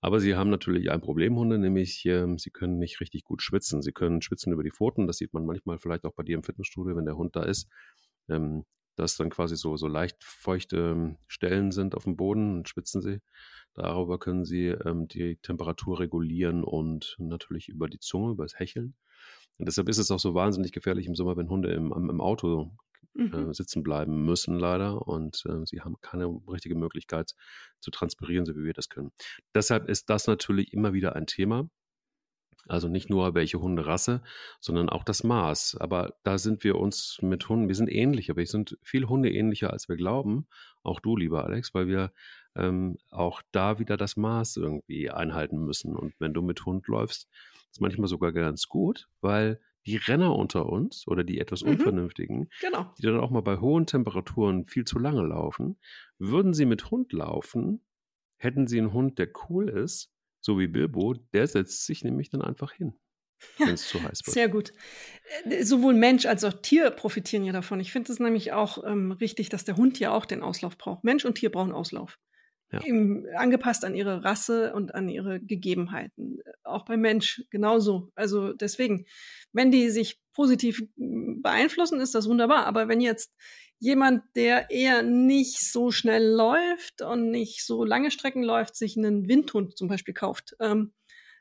Aber 0.01 0.21
sie 0.21 0.37
haben 0.37 0.51
natürlich 0.51 0.91
ein 0.91 1.01
Problem, 1.01 1.37
Hunde, 1.37 1.59
nämlich 1.59 2.05
ähm, 2.07 2.39
sie 2.39 2.51
können 2.51 2.79
nicht 2.79 3.01
richtig 3.01 3.25
gut 3.25 3.43
schwitzen. 3.43 3.83
Sie 3.83 3.93
können 3.93 4.23
schwitzen 4.23 4.53
über 4.53 4.63
die 4.63 4.71
Pfoten, 4.71 5.07
das 5.07 5.19
sieht 5.19 5.35
man 5.35 5.45
manchmal 5.45 5.79
vielleicht 5.79 6.05
auch 6.05 6.15
bei 6.15 6.23
dir 6.23 6.37
im 6.37 6.45
Fitnessstudio, 6.45 6.97
wenn 6.97 7.05
der 7.05 7.17
Hund 7.17 7.35
da 7.35 7.43
ist. 7.43 7.69
Ähm, 8.29 8.65
dass 8.99 9.17
dann 9.17 9.31
quasi 9.31 9.57
so, 9.57 9.77
so 9.77 9.87
leicht 9.87 10.23
feuchte 10.25 10.77
ähm, 10.77 11.17
Stellen 11.29 11.71
sind 11.71 11.95
auf 11.95 12.05
dem 12.05 12.17
Boden 12.17 12.59
und 12.59 12.69
spitzen 12.69 13.01
sie. 13.01 13.21
Darüber 13.75 14.19
können 14.19 14.45
sie 14.45 14.67
ähm, 14.67 15.07
die 15.07 15.37
Temperatur 15.37 16.01
regulieren 16.01 16.65
und 16.65 17.17
natürlich 17.19 17.69
über 17.69 17.89
die 17.89 18.01
Zunge, 18.01 18.33
über 18.33 18.45
das 18.45 18.59
Hecheln. 18.59 18.95
Und 19.59 19.67
deshalb 19.67 19.89
ist 19.89 19.99
es 19.99 20.11
auch 20.11 20.19
so 20.19 20.35
wahnsinnig 20.35 20.73
gefährlich 20.73 21.07
im 21.07 21.15
Sommer, 21.15 21.37
wenn 21.37 21.49
Hunde 21.49 21.73
im, 21.73 21.93
im 21.93 22.21
Auto 22.21 22.73
äh, 23.17 23.23
mhm. 23.23 23.53
sitzen 23.53 23.83
bleiben 23.83 24.25
müssen, 24.25 24.59
leider. 24.59 25.07
Und 25.07 25.45
äh, 25.47 25.65
sie 25.65 25.81
haben 25.81 26.01
keine 26.01 26.27
richtige 26.49 26.75
Möglichkeit 26.75 27.35
zu 27.81 27.91
transpirieren, 27.91 28.47
so 28.47 28.57
wie 28.57 28.65
wir 28.65 28.73
das 28.73 28.89
können. 28.89 29.13
Deshalb 29.55 29.89
ist 29.89 30.11
das 30.11 30.27
natürlich 30.27 30.73
immer 30.73 30.93
wieder 30.93 31.15
ein 31.15 31.27
Thema. 31.27 31.69
Also 32.69 32.89
nicht 32.89 33.11
nur 33.11 33.35
welche 33.35 33.61
Hunderasse, 33.61 34.23
sondern 34.61 34.89
auch 34.89 35.05
das 35.05 35.25
Maß. 35.25 35.77
Aber 35.81 36.15
da 36.23 36.39
sind 36.39 36.65
wir 36.65 36.77
uns 36.77 37.19
mit 37.23 37.49
Hunden, 37.49 37.69
wir 37.69 37.75
sind 37.75 37.91
ähnlich, 37.91 38.31
aber 38.31 38.39
wir 38.39 38.47
sind 38.47 38.79
viel 38.83 39.07
Hunde 39.07 39.31
ähnlicher, 39.33 39.73
als 39.73 39.89
wir 39.89 39.97
glauben. 39.97 40.47
Auch 40.83 41.01
du, 41.01 41.17
lieber 41.17 41.45
Alex, 41.45 41.75
weil 41.75 41.89
wir 41.89 42.13
ähm, 42.55 42.99
auch 43.11 43.43
da 43.53 43.79
wieder 43.79 43.97
das 43.97 44.17
Maß 44.17 44.57
irgendwie 44.57 45.11
einhalten 45.11 45.65
müssen. 45.65 45.97
Und 45.97 46.15
wenn 46.19 46.35
du 46.35 46.43
mit 46.43 46.65
Hund 46.67 46.87
läufst, 46.89 47.29
ist 47.71 47.81
manchmal 47.81 48.09
sogar 48.09 48.33
ganz 48.33 48.69
gut, 48.69 49.09
weil 49.21 49.61
die 49.87 49.97
Renner 49.97 50.37
unter 50.37 50.67
uns 50.67 51.07
oder 51.07 51.25
die 51.25 51.39
etwas 51.39 51.63
mhm. 51.63 51.71
Unvernünftigen, 51.71 52.51
genau. 52.61 52.93
die 52.99 53.03
dann 53.03 53.21
auch 53.21 53.31
mal 53.31 53.43
bei 53.43 53.59
hohen 53.59 53.87
Temperaturen 53.87 54.67
viel 54.67 54.85
zu 54.85 54.99
lange 54.99 55.23
laufen, 55.23 55.79
würden 56.19 56.53
sie 56.53 56.67
mit 56.67 56.91
Hund 56.91 57.13
laufen, 57.13 57.83
hätten 58.37 58.67
sie 58.67 58.79
einen 58.79 58.93
Hund, 58.93 59.19
der 59.19 59.29
cool 59.49 59.69
ist, 59.69 60.13
so 60.49 60.59
wie 60.59 60.67
Bilbo, 60.67 61.13
der 61.35 61.47
setzt 61.47 61.85
sich 61.85 62.03
nämlich 62.03 62.31
dann 62.31 62.41
einfach 62.41 62.73
hin. 62.73 62.95
Wenn 63.59 63.75
es 63.75 63.87
zu 63.87 64.03
heiß 64.03 64.23
wird. 64.25 64.35
Sehr 64.35 64.49
gut. 64.49 64.73
Äh, 65.45 65.63
sowohl 65.63 65.93
Mensch 65.93 66.25
als 66.25 66.43
auch 66.43 66.55
Tier 66.55 66.91
profitieren 66.91 67.45
ja 67.45 67.53
davon. 67.53 67.81
Ich 67.81 67.93
finde 67.93 68.11
es 68.11 68.19
nämlich 68.19 68.53
auch 68.53 68.83
ähm, 68.83 69.13
richtig, 69.13 69.51
dass 69.51 69.67
der 69.67 69.77
Hund 69.77 69.99
ja 70.01 70.11
auch 70.11 70.25
den 70.25 70.43
Auslauf 70.43 70.79
braucht. 70.79 71.05
Mensch 71.05 71.27
und 71.27 71.35
Tier 71.35 71.53
brauchen 71.53 71.73
Auslauf. 71.73 72.19
Ja. 72.73 72.81
Im, 72.81 73.27
angepasst 73.37 73.85
an 73.85 73.95
ihre 73.95 74.25
Rasse 74.25 74.73
und 74.73 74.95
an 74.95 75.11
ihre 75.11 75.39
Gegebenheiten. 75.39 76.39
Auch 76.65 76.87
beim 76.87 77.01
Mensch 77.01 77.45
genauso. 77.51 78.11
Also 78.15 78.55
deswegen, 78.55 79.05
wenn 79.53 79.71
die 79.71 79.91
sich 79.91 80.19
positiv 80.33 80.83
hm, 80.97 81.43
beeinflussen, 81.43 82.01
ist 82.01 82.15
das 82.15 82.27
wunderbar. 82.27 82.65
Aber 82.65 82.89
wenn 82.89 83.03
jetzt 83.03 83.35
jemand, 83.79 84.25
der 84.35 84.71
eher 84.71 85.03
nicht 85.03 85.61
so 85.61 85.91
schnell 85.91 86.27
läuft 86.27 87.03
und 87.03 87.31
nicht 87.31 87.64
so 87.64 87.85
lange 87.85 88.11
Strecken 88.11 88.43
läuft, 88.43 88.77
sich 88.77 88.97
einen 88.97 89.29
Windhund 89.29 89.77
zum 89.77 89.88
Beispiel 89.88 90.14
kauft, 90.14 90.57
ähm, 90.61 90.93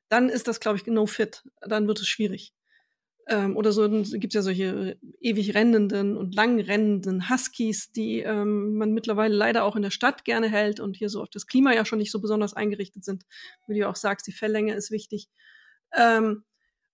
dann 0.09 0.29
ist 0.29 0.47
das, 0.47 0.59
glaube 0.59 0.77
ich, 0.77 0.85
no 0.85 1.05
fit. 1.05 1.43
Dann 1.61 1.87
wird 1.87 1.99
es 1.99 2.07
schwierig. 2.07 2.53
Ähm, 3.29 3.57
oder 3.57 3.73
so 3.73 3.89
gibt 3.89 4.27
es 4.27 4.35
ja 4.35 4.41
solche 4.41 4.97
ewig 5.19 5.53
rennenden 5.53 6.15
und 6.15 6.33
lang 6.33 6.61
rennenden 6.61 7.29
Huskies, 7.29 7.91
die 7.91 8.19
ähm, 8.19 8.77
man 8.77 8.93
mittlerweile 8.93 9.35
leider 9.35 9.65
auch 9.65 9.75
in 9.75 9.81
der 9.81 9.91
Stadt 9.91 10.23
gerne 10.23 10.49
hält 10.49 10.79
und 10.79 10.95
hier 10.95 11.09
so 11.09 11.21
auf 11.21 11.29
das 11.29 11.45
Klima 11.45 11.73
ja 11.73 11.83
schon 11.83 11.99
nicht 11.99 12.11
so 12.11 12.21
besonders 12.21 12.53
eingerichtet 12.53 13.03
sind. 13.03 13.25
Wie 13.67 13.79
du 13.79 13.89
auch 13.89 13.97
sagst, 13.97 14.27
die 14.27 14.31
Felllänge 14.31 14.75
ist 14.75 14.91
wichtig. 14.91 15.27
Ähm, 15.93 16.45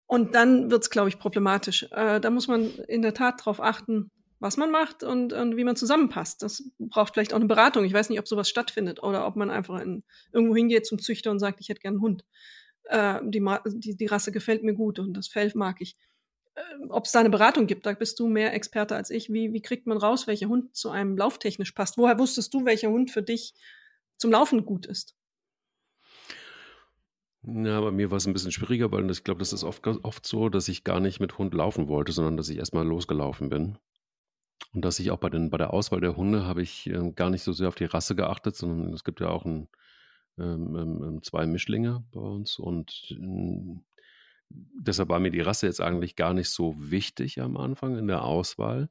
und 0.07 0.35
dann 0.35 0.71
wird 0.71 0.83
es, 0.83 0.89
glaube 0.89 1.09
ich, 1.09 1.19
problematisch. 1.19 1.83
Äh, 1.91 2.19
da 2.19 2.29
muss 2.29 2.47
man 2.47 2.71
in 2.87 3.03
der 3.03 3.13
Tat 3.13 3.41
darauf 3.41 3.61
achten, 3.61 4.11
was 4.43 4.57
man 4.57 4.69
macht 4.69 5.03
und, 5.03 5.33
und 5.33 5.57
wie 5.57 5.63
man 5.63 5.75
zusammenpasst. 5.75 6.43
Das 6.43 6.63
braucht 6.77 7.13
vielleicht 7.13 7.33
auch 7.33 7.37
eine 7.37 7.47
Beratung. 7.47 7.85
Ich 7.85 7.93
weiß 7.93 8.09
nicht, 8.09 8.19
ob 8.19 8.27
sowas 8.27 8.49
stattfindet 8.49 9.01
oder 9.01 9.25
ob 9.25 9.35
man 9.35 9.49
einfach 9.49 9.79
in, 9.79 10.03
irgendwo 10.31 10.55
hingeht 10.55 10.85
zum 10.85 10.99
Züchter 10.99 11.31
und 11.31 11.39
sagt, 11.39 11.59
ich 11.59 11.69
hätte 11.69 11.81
gern 11.81 11.95
einen 11.95 12.01
Hund. 12.01 12.25
Äh, 12.83 13.19
die, 13.23 13.43
die, 13.75 13.95
die 13.95 14.05
Rasse 14.05 14.31
gefällt 14.31 14.63
mir 14.63 14.73
gut 14.73 14.99
und 14.99 15.13
das 15.15 15.27
Fell 15.27 15.51
mag 15.55 15.77
ich 15.79 15.97
ob 16.89 17.05
es 17.05 17.11
da 17.11 17.19
eine 17.19 17.29
Beratung 17.29 17.67
gibt. 17.67 17.85
Da 17.85 17.93
bist 17.93 18.19
du 18.19 18.27
mehr 18.27 18.53
Experte 18.53 18.95
als 18.95 19.09
ich. 19.09 19.31
Wie, 19.31 19.53
wie 19.53 19.61
kriegt 19.61 19.87
man 19.87 19.97
raus, 19.97 20.27
welcher 20.27 20.47
Hund 20.47 20.75
zu 20.75 20.89
einem 20.89 21.17
lauftechnisch 21.17 21.71
passt? 21.71 21.97
Woher 21.97 22.19
wusstest 22.19 22.53
du, 22.53 22.65
welcher 22.65 22.89
Hund 22.89 23.11
für 23.11 23.23
dich 23.23 23.53
zum 24.17 24.31
Laufen 24.31 24.65
gut 24.65 24.85
ist? 24.85 25.15
Ja, 27.45 27.81
bei 27.81 27.91
mir 27.91 28.09
war 28.09 28.17
es 28.17 28.25
ein 28.25 28.33
bisschen 28.33 28.51
schwieriger, 28.51 28.91
weil 28.91 29.09
ich 29.11 29.23
glaube, 29.23 29.39
das 29.39 29.51
ist 29.51 29.63
oft, 29.63 29.85
oft 29.85 30.25
so, 30.25 30.47
dass 30.47 30.69
ich 30.69 30.85
gar 30.85 31.01
nicht 31.01 31.19
mit 31.19 31.37
Hund 31.37 31.53
laufen 31.53 31.87
wollte, 31.87 32.13
sondern 32.13 32.37
dass 32.37 32.49
ich 32.49 32.57
erstmal 32.57 32.85
losgelaufen 32.85 33.49
bin. 33.49 33.77
Und 34.73 34.83
dass 34.85 34.99
ich 34.99 35.11
auch 35.11 35.19
bei, 35.19 35.29
den, 35.29 35.49
bei 35.49 35.57
der 35.57 35.73
Auswahl 35.73 36.01
der 36.01 36.15
Hunde 36.15 36.45
habe 36.45 36.61
ich 36.61 36.87
äh, 36.87 37.11
gar 37.15 37.29
nicht 37.29 37.43
so 37.43 37.51
sehr 37.53 37.67
auf 37.67 37.75
die 37.75 37.85
Rasse 37.85 38.15
geachtet, 38.15 38.55
sondern 38.55 38.93
es 38.93 39.03
gibt 39.03 39.19
ja 39.19 39.29
auch 39.29 39.45
ein, 39.45 39.67
ähm, 40.37 40.75
ähm, 40.75 41.03
ähm 41.03 41.23
zwei 41.23 41.45
Mischlinge 41.45 42.03
bei 42.11 42.19
uns 42.19 42.57
und 42.57 43.07
ähm, 43.11 43.83
deshalb 44.49 45.09
war 45.09 45.19
mir 45.19 45.31
die 45.31 45.41
Rasse 45.41 45.67
jetzt 45.67 45.81
eigentlich 45.81 46.15
gar 46.15 46.33
nicht 46.33 46.49
so 46.49 46.75
wichtig 46.77 47.41
am 47.41 47.57
Anfang 47.57 47.97
in 47.97 48.07
der 48.07 48.23
Auswahl. 48.23 48.89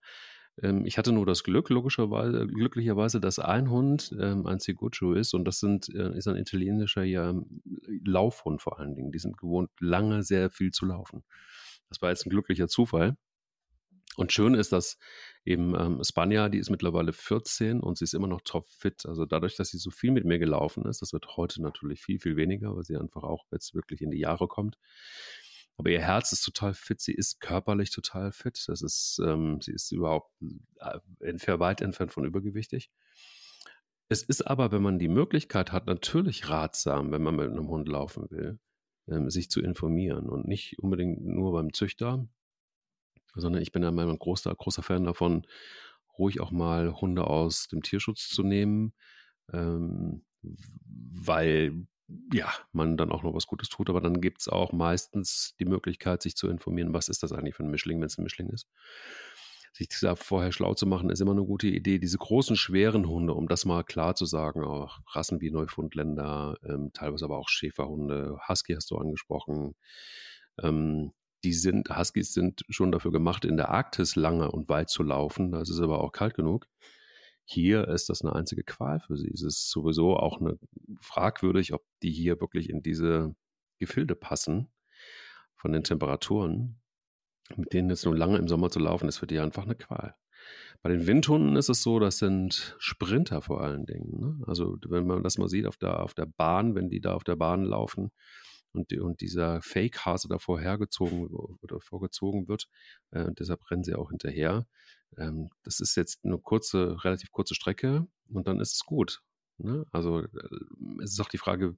Ähm, 0.61 0.85
ich 0.85 0.99
hatte 0.99 1.13
nur 1.13 1.27
das 1.27 1.45
Glück, 1.45 1.71
logischerweise, 1.71 2.47
glücklicherweise, 2.47 3.21
dass 3.21 3.39
ein 3.39 3.71
Hund 3.71 4.13
ein 4.13 4.61
Ciguccio 4.61 5.15
ist 5.15 5.35
und 5.35 5.45
das 5.45 5.59
sind, 5.59 5.89
äh, 5.95 6.17
ist 6.17 6.29
ein 6.29 6.37
italienischer 6.37 7.05
ja, 7.05 7.35
Laufhund 8.05 8.63
vor 8.63 8.79
allen 8.79 8.95
Dingen. 8.95 9.13
Die 9.13 9.19
sind 9.19 9.39
gewohnt, 9.39 9.71
lange 9.81 10.23
sehr 10.23 10.51
viel 10.51 10.71
zu 10.71 10.87
laufen. 10.87 11.25
Das 11.89 12.01
war 12.03 12.11
jetzt 12.11 12.27
ein 12.27 12.31
glücklicher 12.31 12.69
Zufall. 12.69 13.17
Und 14.17 14.33
schön 14.33 14.55
ist, 14.55 14.73
dass 14.73 14.99
eben 15.45 15.75
ähm, 15.75 16.05
Spanja, 16.05 16.49
die 16.49 16.59
ist 16.59 16.71
mittlerweile 16.71 17.13
14 17.13 17.81
und 17.81 17.97
sie 17.97 18.05
ist 18.05 18.13
immer 18.13 18.27
noch 18.27 18.43
topfit. 18.43 19.07
Also 19.07 19.25
dadurch, 19.25 19.57
dass 19.57 19.71
sie 19.71 19.79
so 19.79 19.91
viel 19.91 20.11
mit 20.11 20.25
mir 20.25 20.39
gelaufen 20.39 20.85
ist, 20.85 21.01
das 21.01 21.13
wird 21.13 21.37
heute 21.37 21.63
natürlich 21.63 22.03
viel, 22.03 22.19
viel 22.19 22.37
weniger, 22.37 22.77
weil 22.77 22.85
sie 22.85 22.97
einfach 22.97 23.23
auch 23.23 23.47
jetzt 23.53 23.75
wirklich 23.75 24.03
in 24.03 24.11
die 24.11 24.19
Jahre 24.19 24.49
kommt, 24.49 24.77
aber 25.77 25.91
ihr 25.91 26.01
Herz 26.01 26.33
ist 26.33 26.45
total 26.45 26.75
fit, 26.75 27.01
sie 27.01 27.15
ist 27.15 27.41
körperlich 27.41 27.91
total 27.91 28.33
fit. 28.33 28.63
Das 28.69 28.83
ist, 28.83 29.21
ähm, 29.25 29.61
sie 29.61 29.73
ist 29.73 29.91
überhaupt 29.91 30.31
äh, 30.81 31.59
weit 31.59 31.81
entfernt 31.81 32.13
von 32.13 32.25
übergewichtig. 32.25 32.91
Es 34.09 34.23
ist 34.23 34.43
aber, 34.43 34.73
wenn 34.73 34.83
man 34.83 34.99
die 34.99 35.09
Möglichkeit 35.09 35.73
hat, 35.73 35.87
natürlich 35.87 36.49
ratsam, 36.49 37.13
wenn 37.13 37.23
man 37.23 37.37
mit 37.37 37.51
einem 37.51 37.69
Hund 37.69 37.89
laufen 37.89 38.31
will, 38.31 38.59
ähm, 39.09 39.31
sich 39.31 39.51
zu 39.51 39.61
informieren 39.63 40.29
und 40.29 40.47
nicht 40.47 40.79
unbedingt 40.79 41.25
nur 41.25 41.53
beim 41.53 41.73
Züchter, 41.73 42.29
sondern 43.35 43.63
ich 43.63 43.73
bin 43.73 43.85
ein 43.85 44.19
großer, 44.19 44.55
großer 44.55 44.83
Fan 44.83 45.05
davon, 45.05 45.47
ruhig 46.19 46.41
auch 46.41 46.51
mal 46.51 47.01
Hunde 47.01 47.27
aus 47.27 47.69
dem 47.69 47.83
Tierschutz 47.83 48.29
zu 48.29 48.43
nehmen, 48.43 48.93
ähm, 49.53 50.25
weil 50.43 51.87
ja, 52.33 52.53
man 52.73 52.97
dann 52.97 53.13
auch 53.13 53.23
noch 53.23 53.35
was 53.35 53.47
Gutes 53.47 53.69
tut, 53.69 53.89
aber 53.89 54.01
dann 54.01 54.21
gibt 54.21 54.41
es 54.41 54.49
auch 54.49 54.73
meistens 54.73 55.55
die 55.59 55.65
Möglichkeit, 55.65 56.23
sich 56.23 56.37
zu 56.37 56.49
informieren, 56.49 56.93
was 56.93 57.09
ist 57.09 57.23
das 57.23 57.33
eigentlich 57.33 57.55
für 57.55 57.63
ein 57.63 57.71
Mischling, 57.71 58.01
wenn 58.01 58.07
es 58.07 58.19
ein 58.19 58.25
Mischling 58.25 58.51
ist. 58.51 58.69
Sich 59.73 59.89
da 60.01 60.17
vorher 60.17 60.53
schlau 60.53 60.75
zu 60.75 60.87
machen, 60.87 61.09
ist 61.09 61.21
immer 61.21 61.33
eine 61.33 61.45
gute 61.45 61.69
Idee. 61.69 61.99
Diese 61.99 62.19
großen, 62.19 62.57
schweren 62.57 63.09
Hunde, 63.09 63.33
um 63.33 63.49
das 63.49 63.65
mal 63.65 63.83
klar 63.83 64.15
zu 64.15 64.27
sagen, 64.27 64.63
auch 64.63 65.01
Rassen 65.15 65.41
wie 65.41 65.51
Neufundländer, 65.51 66.59
ähm, 66.69 66.91
teilweise 66.93 67.25
aber 67.25 67.39
auch 67.39 67.49
Schäferhunde, 67.49 68.39
Husky 68.47 68.75
hast 68.75 68.91
du 68.91 68.99
angesprochen, 68.99 69.75
ähm, 70.63 71.13
die 71.45 71.53
sind, 71.53 71.89
Huskies 71.97 72.33
sind 72.33 72.65
schon 72.69 72.93
dafür 72.93 73.11
gemacht, 73.11 73.45
in 73.45 73.57
der 73.57 73.71
Arktis 73.71 74.17
lange 74.17 74.51
und 74.51 74.69
weit 74.69 74.91
zu 74.91 75.03
laufen. 75.03 75.53
Da 75.53 75.61
ist 75.61 75.71
es 75.71 75.81
aber 75.81 76.03
auch 76.03 76.13
kalt 76.13 76.35
genug. 76.35 76.69
Hier 77.45 77.89
ist 77.89 78.09
das 78.09 78.23
eine 78.23 78.35
einzige 78.35 78.63
Qual 78.63 79.01
für 79.01 79.17
sie. 79.17 79.31
Es 79.33 79.43
ist 79.43 79.71
sowieso 79.71 80.17
auch 80.17 80.41
eine 80.41 80.59
fragwürdig, 81.01 81.73
ob 81.73 81.85
die 82.03 82.13
hier 82.13 82.41
wirklich 82.41 82.71
in 82.71 82.83
diese 82.83 83.35
Gefilde 83.79 84.15
passen 84.15 84.69
von 85.57 85.73
den 85.73 85.83
Temperaturen. 85.83 86.81
Mit 87.57 87.73
denen 87.73 87.91
jetzt 87.91 88.05
nur 88.05 88.17
lange 88.17 88.39
im 88.39 88.49
Sommer 88.49 88.71
zu 88.71 88.79
laufen, 88.79 89.09
ist 89.09 89.19
für 89.19 89.27
die 89.27 89.41
einfach 89.41 89.65
eine 89.65 89.75
Qual. 89.75 90.15
Bei 90.81 90.91
den 90.91 91.07
Windhunden 91.07 91.57
ist 91.57 91.69
es 91.69 91.83
so, 91.83 91.99
das 91.99 92.19
sind 92.19 92.77
Sprinter 92.79 93.43
vor 93.43 93.61
allen 93.61 93.87
Dingen. 93.87 94.21
Ne? 94.21 94.45
Also 94.47 94.79
wenn 94.89 95.07
man 95.07 95.23
das 95.23 95.39
mal 95.39 95.49
sieht 95.49 95.67
auf 95.67 95.77
der, 95.77 96.03
auf 96.03 96.15
der 96.15 96.27
Bahn, 96.27 96.75
wenn 96.75 96.89
die 96.89 97.01
da 97.01 97.15
auf 97.15 97.25
der 97.25 97.37
Bahn 97.37 97.65
laufen 97.65 98.11
und, 98.73 98.93
und 98.93 99.21
dieser 99.21 99.61
Fake-Hase 99.63 100.29
davor 100.29 100.61
hergezogen 100.61 101.27
oder 101.27 101.81
vorgezogen 101.81 102.49
wird, 102.49 102.69
äh, 103.11 103.31
deshalb 103.39 103.71
rennen 103.71 103.85
sie 103.85 103.95
auch 103.95 104.11
hinterher, 104.11 104.67
ähm, 105.19 105.51
das 105.63 105.81
ist 105.81 105.97
jetzt 105.97 106.25
eine 106.25 106.39
kurze, 106.39 107.05
relativ 107.05 107.31
kurze 107.31 107.55
Strecke 107.55 108.07
und 108.33 108.47
dann 108.47 108.61
ist 108.61 108.75
es 108.75 108.85
gut. 108.85 109.23
Ne? 109.59 109.85
Also 109.93 110.21
äh, 110.21 110.29
es 111.03 111.13
ist 111.13 111.21
auch 111.21 111.29
die 111.29 111.39
Frage 111.39 111.77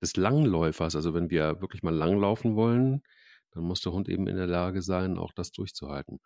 des 0.00 0.16
Langläufers. 0.16 0.96
Also 0.96 1.14
wenn 1.14 1.30
wir 1.30 1.60
wirklich 1.60 1.82
mal 1.82 1.94
langlaufen 1.94 2.56
wollen, 2.56 3.02
dann 3.52 3.64
muss 3.64 3.80
der 3.82 3.92
Hund 3.92 4.08
eben 4.08 4.26
in 4.26 4.36
der 4.36 4.46
Lage 4.46 4.82
sein, 4.82 5.18
auch 5.18 5.32
das 5.32 5.52
durchzuhalten. 5.52 6.20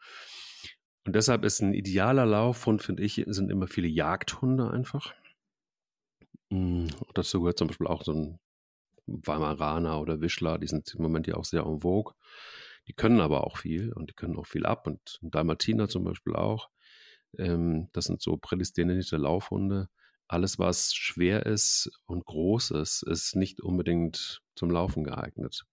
Und 1.05 1.15
deshalb 1.15 1.45
ist 1.45 1.61
ein 1.61 1.75
idealer 1.75 2.27
Laufhund, 2.27 2.83
finde 2.83 3.05
ich, 3.05 3.23
sind 3.27 3.51
immer 3.51 3.69
viele 3.69 3.89
Jagdhunde 3.89 4.71
einfach. 4.71 5.15
Und 6.51 6.91
hm, 6.93 7.01
dazu 7.15 7.41
gehört 7.41 7.59
zum 7.59 7.69
Beispiel 7.69 7.87
auch 7.87 8.03
so 8.03 8.13
ein 8.13 8.39
Weimaraner 9.07 10.01
oder 10.01 10.21
Wischler, 10.21 10.59
die 10.59 10.67
sind 10.67 10.95
im 10.95 11.03
Moment 11.03 11.27
ja 11.27 11.35
auch 11.37 11.45
sehr 11.45 11.65
en 11.65 11.81
vogue. 11.81 12.15
Die 12.89 12.93
können 12.93 13.21
aber 13.21 13.45
auch 13.45 13.59
viel 13.59 13.93
und 13.93 14.11
die 14.11 14.15
können 14.15 14.37
auch 14.37 14.47
viel 14.47 14.67
ab 14.67 14.87
und 14.87 15.19
Dalmatiner 15.23 15.89
zum 15.89 16.05
Beispiel 16.05 16.35
auch. 16.35 16.71
Ähm, 17.39 17.89
das 17.93 18.05
sind 18.05 18.23
so 18.23 18.37
prädestinierte 18.37 19.17
Laufhunde. 19.17 19.89
Alles, 20.29 20.59
was 20.59 20.95
schwer 20.95 21.47
ist 21.47 21.91
und 22.07 22.25
groß 22.25 22.73
ist, 22.73 23.03
ist 23.03 23.37
nicht 23.37 23.61
unbedingt 23.61 24.43
zum 24.55 24.71
Laufen 24.71 25.05
geeignet. 25.05 25.67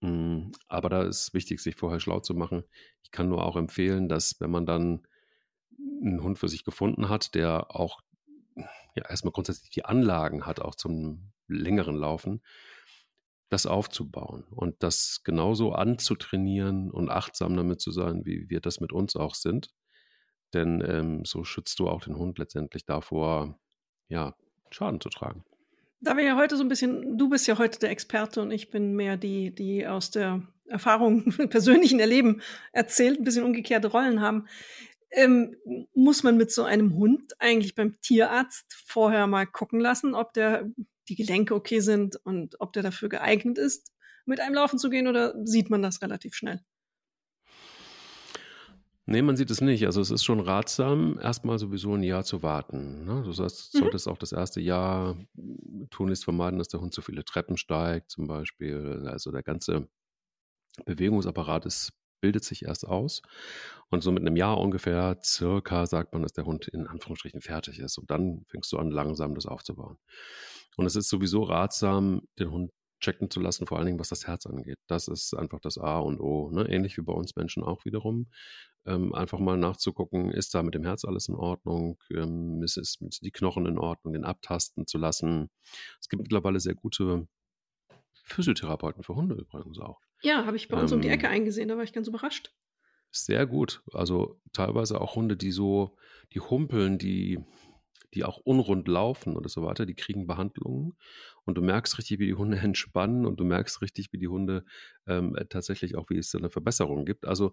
Mm, 0.00 0.50
aber 0.68 0.88
da 0.88 1.02
ist 1.02 1.34
wichtig, 1.34 1.60
sich 1.60 1.76
vorher 1.76 2.00
schlau 2.00 2.20
zu 2.20 2.34
machen. 2.34 2.64
Ich 3.02 3.10
kann 3.10 3.28
nur 3.28 3.44
auch 3.44 3.56
empfehlen, 3.56 4.08
dass 4.08 4.40
wenn 4.40 4.50
man 4.50 4.66
dann 4.66 5.06
einen 6.02 6.22
Hund 6.22 6.38
für 6.38 6.48
sich 6.48 6.64
gefunden 6.64 7.08
hat, 7.08 7.34
der 7.34 7.74
auch 7.74 8.00
ja 8.94 9.08
erstmal 9.08 9.32
grundsätzlich 9.32 9.70
die 9.70 9.84
Anlagen 9.84 10.46
hat, 10.46 10.60
auch 10.60 10.74
zum 10.74 11.32
längeren 11.48 11.96
Laufen, 11.96 12.42
das 13.48 13.66
aufzubauen 13.66 14.44
und 14.50 14.82
das 14.82 15.22
genauso 15.24 15.72
anzutrainieren 15.72 16.90
und 16.90 17.10
achtsam 17.10 17.56
damit 17.56 17.80
zu 17.80 17.90
sein, 17.90 18.24
wie 18.24 18.48
wir 18.50 18.60
das 18.60 18.80
mit 18.80 18.92
uns 18.92 19.16
auch 19.16 19.34
sind. 19.34 19.70
Denn 20.54 20.82
ähm, 20.86 21.24
so 21.24 21.44
schützt 21.44 21.78
du 21.78 21.88
auch 21.88 22.02
den 22.02 22.16
Hund 22.16 22.38
letztendlich 22.38 22.84
davor, 22.84 23.58
ja, 24.08 24.34
Schaden 24.70 25.00
zu 25.00 25.08
tragen. 25.08 25.44
Da 26.00 26.16
wir 26.16 26.24
ja 26.24 26.36
heute 26.36 26.56
so 26.56 26.62
ein 26.62 26.68
bisschen, 26.68 27.18
du 27.18 27.28
bist 27.28 27.46
ja 27.46 27.58
heute 27.58 27.78
der 27.78 27.90
Experte 27.90 28.40
und 28.40 28.50
ich 28.50 28.70
bin 28.70 28.94
mehr 28.94 29.16
die, 29.16 29.54
die 29.54 29.86
aus 29.86 30.10
der 30.10 30.42
Erfahrung, 30.66 31.24
persönlichen 31.50 32.00
Erleben 32.00 32.42
erzählt, 32.72 33.18
ein 33.18 33.24
bisschen 33.24 33.44
umgekehrte 33.44 33.88
Rollen 33.88 34.20
haben. 34.20 34.46
Ähm, 35.10 35.56
muss 35.94 36.22
man 36.22 36.36
mit 36.36 36.52
so 36.52 36.64
einem 36.64 36.94
Hund 36.94 37.32
eigentlich 37.40 37.74
beim 37.74 37.98
Tierarzt 38.02 38.74
vorher 38.86 39.26
mal 39.26 39.46
gucken 39.46 39.80
lassen, 39.80 40.14
ob 40.14 40.34
der 40.34 40.70
die 41.08 41.16
Gelenke 41.16 41.54
okay 41.54 41.80
sind 41.80 42.16
und 42.16 42.60
ob 42.60 42.72
der 42.72 42.82
dafür 42.82 43.08
geeignet 43.08 43.58
ist, 43.58 43.92
mit 44.26 44.40
einem 44.40 44.54
laufen 44.54 44.78
zu 44.78 44.90
gehen 44.90 45.08
oder 45.08 45.34
sieht 45.44 45.70
man 45.70 45.82
das 45.82 46.02
relativ 46.02 46.34
schnell? 46.34 46.60
Nee, 49.10 49.22
man 49.22 49.38
sieht 49.38 49.50
es 49.50 49.62
nicht. 49.62 49.86
Also 49.86 50.02
es 50.02 50.10
ist 50.10 50.22
schon 50.22 50.38
ratsam, 50.38 51.18
erstmal 51.18 51.58
sowieso 51.58 51.94
ein 51.94 52.02
Jahr 52.02 52.24
zu 52.24 52.42
warten. 52.42 53.06
Ne? 53.06 53.22
Du 53.22 53.32
sagst, 53.32 53.74
mhm. 53.74 53.78
solltest 53.78 54.06
auch 54.06 54.18
das 54.18 54.32
erste 54.32 54.60
Jahr 54.60 55.16
tunlichst 55.88 56.24
vermeiden, 56.24 56.58
dass 56.58 56.68
der 56.68 56.80
Hund 56.80 56.92
zu 56.92 57.00
viele 57.00 57.24
Treppen 57.24 57.56
steigt, 57.56 58.10
zum 58.10 58.26
Beispiel. 58.26 59.08
Also 59.08 59.32
der 59.32 59.42
ganze 59.42 59.88
Bewegungsapparat 60.84 61.64
ist, 61.64 61.94
bildet 62.20 62.44
sich 62.44 62.66
erst 62.66 62.86
aus. 62.86 63.22
Und 63.88 64.02
so 64.02 64.12
mit 64.12 64.26
einem 64.26 64.36
Jahr 64.36 64.58
ungefähr, 64.58 65.18
circa, 65.24 65.86
sagt 65.86 66.12
man, 66.12 66.20
dass 66.20 66.34
der 66.34 66.44
Hund 66.44 66.68
in 66.68 66.86
Anführungsstrichen 66.86 67.40
fertig 67.40 67.78
ist. 67.78 67.96
Und 67.96 68.10
dann 68.10 68.44
fängst 68.48 68.70
du 68.72 68.76
an, 68.76 68.90
langsam 68.90 69.34
das 69.34 69.46
aufzubauen. 69.46 69.96
Und 70.78 70.86
es 70.86 70.94
ist 70.94 71.08
sowieso 71.08 71.42
ratsam, 71.42 72.22
den 72.38 72.52
Hund 72.52 72.70
checken 73.00 73.30
zu 73.30 73.40
lassen, 73.40 73.66
vor 73.66 73.78
allen 73.78 73.86
Dingen 73.86 73.98
was 73.98 74.10
das 74.10 74.28
Herz 74.28 74.46
angeht. 74.46 74.78
Das 74.86 75.08
ist 75.08 75.34
einfach 75.34 75.58
das 75.58 75.76
A 75.76 75.98
und 75.98 76.20
O. 76.20 76.50
Ne? 76.52 76.68
Ähnlich 76.68 76.96
wie 76.96 77.02
bei 77.02 77.12
uns 77.12 77.34
Menschen 77.34 77.64
auch 77.64 77.84
wiederum. 77.84 78.28
Ähm, 78.86 79.12
einfach 79.12 79.40
mal 79.40 79.56
nachzugucken, 79.56 80.30
ist 80.30 80.54
da 80.54 80.62
mit 80.62 80.76
dem 80.76 80.84
Herz 80.84 81.04
alles 81.04 81.26
in 81.26 81.34
Ordnung? 81.34 81.98
Ähm, 82.10 82.62
ist, 82.62 82.76
es 82.76 83.00
mit 83.00 83.18
die 83.22 83.32
Knochen 83.32 83.66
in 83.66 83.76
Ordnung, 83.76 84.12
den 84.12 84.24
abtasten 84.24 84.86
zu 84.86 84.98
lassen? 84.98 85.50
Es 86.00 86.08
gibt 86.08 86.22
mittlerweile 86.22 86.60
sehr 86.60 86.76
gute 86.76 87.26
Physiotherapeuten 88.22 89.02
für 89.02 89.16
Hunde 89.16 89.34
übrigens 89.34 89.80
auch. 89.80 90.00
Ja, 90.22 90.46
habe 90.46 90.56
ich 90.56 90.68
bei 90.68 90.80
uns 90.80 90.92
ähm, 90.92 90.98
um 90.98 91.02
die 91.02 91.08
ähm. 91.08 91.14
Ecke 91.14 91.28
eingesehen, 91.28 91.68
da 91.68 91.76
war 91.76 91.82
ich 91.82 91.92
ganz 91.92 92.06
überrascht. 92.06 92.52
Sehr 93.10 93.46
gut. 93.46 93.82
Also 93.92 94.40
teilweise 94.52 95.00
auch 95.00 95.16
Hunde, 95.16 95.36
die 95.36 95.50
so, 95.50 95.96
die 96.34 96.40
humpeln, 96.40 96.98
die 96.98 97.40
die 98.14 98.24
auch 98.24 98.38
unrund 98.38 98.88
laufen 98.88 99.36
oder 99.36 99.48
so 99.48 99.62
weiter, 99.62 99.86
die 99.86 99.94
kriegen 99.94 100.26
Behandlungen 100.26 100.96
und 101.44 101.56
du 101.56 101.62
merkst 101.62 101.98
richtig, 101.98 102.18
wie 102.18 102.26
die 102.26 102.34
Hunde 102.34 102.58
entspannen 102.62 103.26
und 103.26 103.38
du 103.40 103.44
merkst 103.44 103.82
richtig, 103.82 104.12
wie 104.12 104.18
die 104.18 104.28
Hunde 104.28 104.64
ähm, 105.06 105.36
tatsächlich 105.48 105.96
auch, 105.96 106.08
wie 106.10 106.18
es 106.18 106.34
eine 106.34 106.50
Verbesserung 106.50 107.04
gibt. 107.04 107.26
Also 107.26 107.52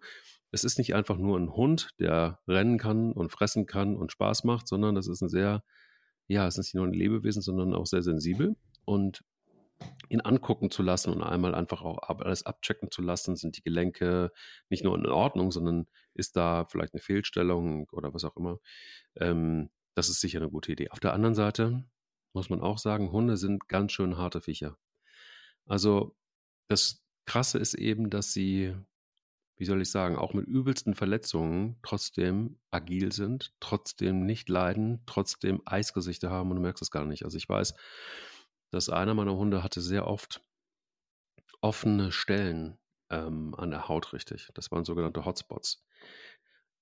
es 0.52 0.64
ist 0.64 0.78
nicht 0.78 0.96
einfach 0.96 1.18
nur 1.18 1.38
ein 1.38 1.54
Hund, 1.54 1.90
der 2.00 2.40
rennen 2.48 2.78
kann 2.78 3.12
und 3.12 3.32
fressen 3.32 3.66
kann 3.66 3.96
und 3.96 4.12
Spaß 4.12 4.44
macht, 4.44 4.68
sondern 4.68 4.96
das 4.96 5.08
ist 5.08 5.22
ein 5.22 5.30
sehr, 5.30 5.64
ja, 6.28 6.48
es 6.48 6.58
ist 6.58 6.68
nicht 6.68 6.76
nur 6.76 6.88
ein 6.88 6.94
Lebewesen, 6.94 7.42
sondern 7.42 7.74
auch 7.74 7.86
sehr 7.86 8.02
sensibel 8.04 8.56
und 8.86 9.24
ihn 10.10 10.22
angucken 10.22 10.72
zu 10.72 10.84
lassen 10.84 11.12
und 11.12 11.22
einmal 11.22 11.54
einfach 11.54 11.82
auch 11.82 11.98
alles 12.20 12.46
abchecken 12.46 12.92
zu 12.92 13.02
lassen, 13.02 13.36
sind 13.36 13.58
die 13.58 13.64
Gelenke 13.64 14.32
nicht 14.70 14.84
nur 14.84 14.98
in 14.98 15.06
Ordnung, 15.06 15.52
sondern 15.52 15.88
ist 16.14 16.38
da 16.38 16.66
vielleicht 16.66 16.94
eine 16.94 17.02
Fehlstellung 17.02 17.90
oder 17.92 18.14
was 18.14 18.24
auch 18.24 18.38
immer. 18.38 18.60
Ähm, 19.18 19.70
das 19.96 20.10
ist 20.10 20.22
sicher 20.22 20.40
eine 20.40 20.50
gute 20.50 20.72
Idee. 20.72 20.90
Auf 20.92 21.00
der 21.00 21.14
anderen 21.14 21.36
Seite 21.36 21.84
muss 22.34 22.50
man 22.50 22.62
auch 22.62 22.78
sagen, 22.78 23.12
Hunde 23.12 23.38
sind 23.38 23.68
ganz 23.68 23.94
schön 23.94 24.18
harte 24.18 24.42
Viecher. 24.42 24.78
Also 25.66 26.16
das 26.68 27.04
Krasse 27.26 27.58
ist 27.58 27.74
eben, 27.74 28.10
dass 28.10 28.34
sie, 28.34 28.76
wie 29.56 29.66
soll 29.66 29.82
ich 29.82 29.90
sagen, 29.90 30.18
auch 30.18 30.34
mit 30.34 30.46
übelsten 30.46 30.96
Verletzungen 30.96 31.78
trotzdem 31.82 32.60
agil 32.72 33.12
sind, 33.12 33.54
trotzdem 33.60 34.26
nicht 34.26 34.50
leiden, 34.50 35.02
trotzdem 35.06 35.62
Eisgesichter 35.66 36.30
haben 36.30 36.52
und 36.52 36.58
du 36.58 36.62
merkst 36.62 36.84
es 36.84 36.92
gar 36.92 37.06
nicht. 37.06 37.24
Also 37.24 37.38
ich 37.38 37.48
weiß, 37.48 37.74
dass 38.72 38.90
einer 38.90 39.14
meiner 39.14 39.36
Hunde 39.36 39.64
hatte 39.64 39.82
sehr 39.82 40.06
oft 40.08 40.44
offene 41.62 42.12
Stellen 42.12 42.78
ähm, 43.10 43.56
an 43.56 43.72
der 43.72 43.88
Haut 43.88 44.14
richtig. 44.14 44.50
Das 44.54 44.72
waren 44.72 44.86
sogenannte 44.86 45.26
Hotspots. 45.26 45.84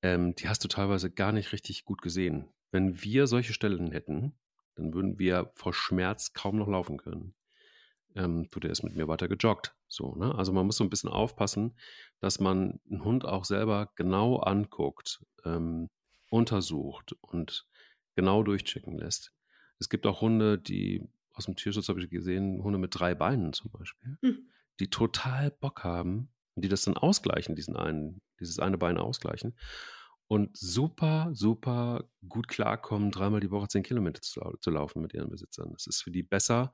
Ähm, 0.02 0.36
die 0.36 0.50
hast 0.50 0.64
du 0.64 0.68
teilweise 0.68 1.12
gar 1.12 1.32
nicht 1.32 1.54
richtig 1.54 1.86
gut 1.86 2.02
gesehen. 2.02 2.50
Wenn 2.74 3.04
wir 3.04 3.28
solche 3.28 3.54
Stellen 3.54 3.92
hätten, 3.92 4.34
dann 4.74 4.96
würden 4.96 5.20
wir 5.20 5.52
vor 5.54 5.76
Schmerz 5.76 6.34
kaum 6.34 6.58
noch 6.58 6.68
laufen 6.68 6.98
können. 6.98 7.36
Ähm, 8.16 8.48
du, 8.50 8.60
der 8.60 8.72
ist 8.72 8.82
mit 8.82 8.96
mir 8.96 9.08
weiter 9.08 9.28
gejoggt. 9.28 9.76
So, 9.88 10.16
ne? 10.16 10.34
Also 10.34 10.54
man 10.54 10.66
muss 10.66 10.78
so 10.78 10.84
ein 10.84 10.90
bisschen 10.90 11.12
aufpassen, 11.12 11.78
dass 12.20 12.40
man 12.40 12.80
einen 12.90 13.04
Hund 13.04 13.26
auch 13.26 13.46
selber 13.46 13.92
genau 13.96 14.38
anguckt, 14.38 15.24
ähm, 15.46 15.92
untersucht 16.32 17.16
und 17.22 17.68
genau 18.16 18.42
durchchecken 18.42 18.98
lässt. 18.98 19.34
Es 19.78 19.88
gibt 19.88 20.08
auch 20.08 20.22
Hunde, 20.22 20.58
die 20.58 21.08
aus 21.32 21.46
dem 21.46 21.56
Tierschutz 21.56 21.90
habe 21.90 22.02
ich 22.02 22.10
gesehen, 22.10 22.64
Hunde 22.64 22.80
mit 22.80 23.00
drei 23.00 23.14
Beinen 23.14 23.54
zum 23.54 23.70
Beispiel, 23.70 24.18
mhm. 24.22 24.50
die 24.80 24.90
total 24.90 25.52
Bock 25.52 25.84
haben 25.84 26.30
und 26.56 26.66
die 26.66 26.70
das 26.70 26.82
dann 26.82 26.98
ausgleichen, 26.98 27.56
diesen 27.56 27.76
einen, 27.76 28.20
dieses 28.40 28.58
eine 28.58 28.80
Bein 28.80 28.98
ausgleichen 28.98 29.54
und 30.28 30.56
super, 30.58 31.30
super 31.34 32.10
gut 32.28 32.48
klarkommen, 32.48 33.12
dreimal 33.12 33.40
die 33.40 33.52
Woche 33.52 33.68
zehn 33.68 33.84
Kilometer 33.84 34.22
zu, 34.22 34.42
zu, 34.60 34.72
laufen 34.72 35.02
mit 35.02 35.14
ihren 35.14 35.30
Besitzern. 35.30 35.70
Das 35.74 35.88
ist 35.88 36.02
für 36.02 36.12
die 36.12 36.24
besser, 36.24 36.74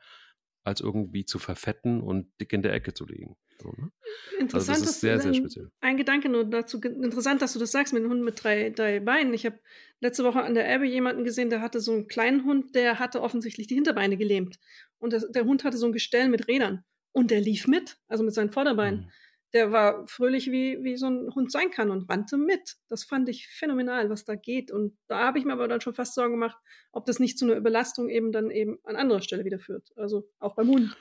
als 0.63 0.81
irgendwie 0.81 1.25
zu 1.25 1.39
verfetten 1.39 2.01
und 2.01 2.31
dick 2.39 2.53
in 2.53 2.61
der 2.61 2.73
Ecke 2.73 2.93
zu 2.93 3.05
liegen. 3.05 3.35
So, 3.61 3.69
ne? 3.69 3.91
Interessant, 4.39 4.77
also 4.77 4.85
das 4.85 4.95
ist 4.95 5.01
sehr, 5.01 5.19
sehr 5.19 5.33
speziell. 5.33 5.69
Ein 5.81 5.97
Gedanke 5.97 6.29
nur 6.29 6.45
dazu. 6.45 6.79
Interessant, 6.79 7.41
dass 7.41 7.53
du 7.53 7.59
das 7.59 7.71
sagst 7.71 7.93
mit 7.93 8.03
einem 8.03 8.11
Hund 8.11 8.23
mit 8.23 8.41
drei, 8.41 8.69
drei 8.69 8.99
Beinen. 8.99 9.33
Ich 9.33 9.45
habe 9.45 9.59
letzte 9.99 10.23
Woche 10.23 10.43
an 10.43 10.53
der 10.53 10.67
Elbe 10.67 10.87
jemanden 10.87 11.23
gesehen, 11.23 11.49
der 11.49 11.61
hatte 11.61 11.79
so 11.81 11.91
einen 11.91 12.07
kleinen 12.07 12.45
Hund, 12.45 12.75
der 12.75 12.99
hatte 12.99 13.21
offensichtlich 13.21 13.67
die 13.67 13.75
Hinterbeine 13.75 14.17
gelähmt. 14.17 14.59
Und 14.99 15.13
das, 15.13 15.29
der 15.31 15.45
Hund 15.45 15.63
hatte 15.63 15.77
so 15.77 15.87
ein 15.87 15.93
Gestell 15.93 16.29
mit 16.29 16.47
Rädern. 16.47 16.83
Und 17.11 17.31
der 17.31 17.41
lief 17.41 17.67
mit, 17.67 17.97
also 18.07 18.23
mit 18.23 18.33
seinen 18.33 18.51
Vorderbeinen. 18.51 19.01
Mhm 19.01 19.11
der 19.53 19.71
war 19.71 20.05
fröhlich, 20.07 20.51
wie, 20.51 20.83
wie 20.83 20.95
so 20.95 21.07
ein 21.07 21.33
Hund 21.33 21.51
sein 21.51 21.71
kann 21.71 21.89
und 21.89 22.09
rannte 22.09 22.37
mit. 22.37 22.75
Das 22.87 23.03
fand 23.03 23.29
ich 23.29 23.47
phänomenal, 23.47 24.09
was 24.09 24.25
da 24.25 24.35
geht. 24.35 24.71
Und 24.71 24.95
da 25.07 25.25
habe 25.25 25.39
ich 25.39 25.45
mir 25.45 25.53
aber 25.53 25.67
dann 25.67 25.81
schon 25.81 25.93
fast 25.93 26.13
Sorgen 26.13 26.33
gemacht, 26.33 26.57
ob 26.91 27.05
das 27.05 27.19
nicht 27.19 27.37
zu 27.37 27.45
einer 27.45 27.55
Überlastung 27.55 28.09
eben 28.09 28.31
dann 28.31 28.51
eben 28.51 28.77
an 28.83 28.95
anderer 28.95 29.21
Stelle 29.21 29.45
wieder 29.45 29.59
führt. 29.59 29.91
Also 29.95 30.29
auch 30.39 30.55
beim 30.55 30.67
Hund. 30.67 30.95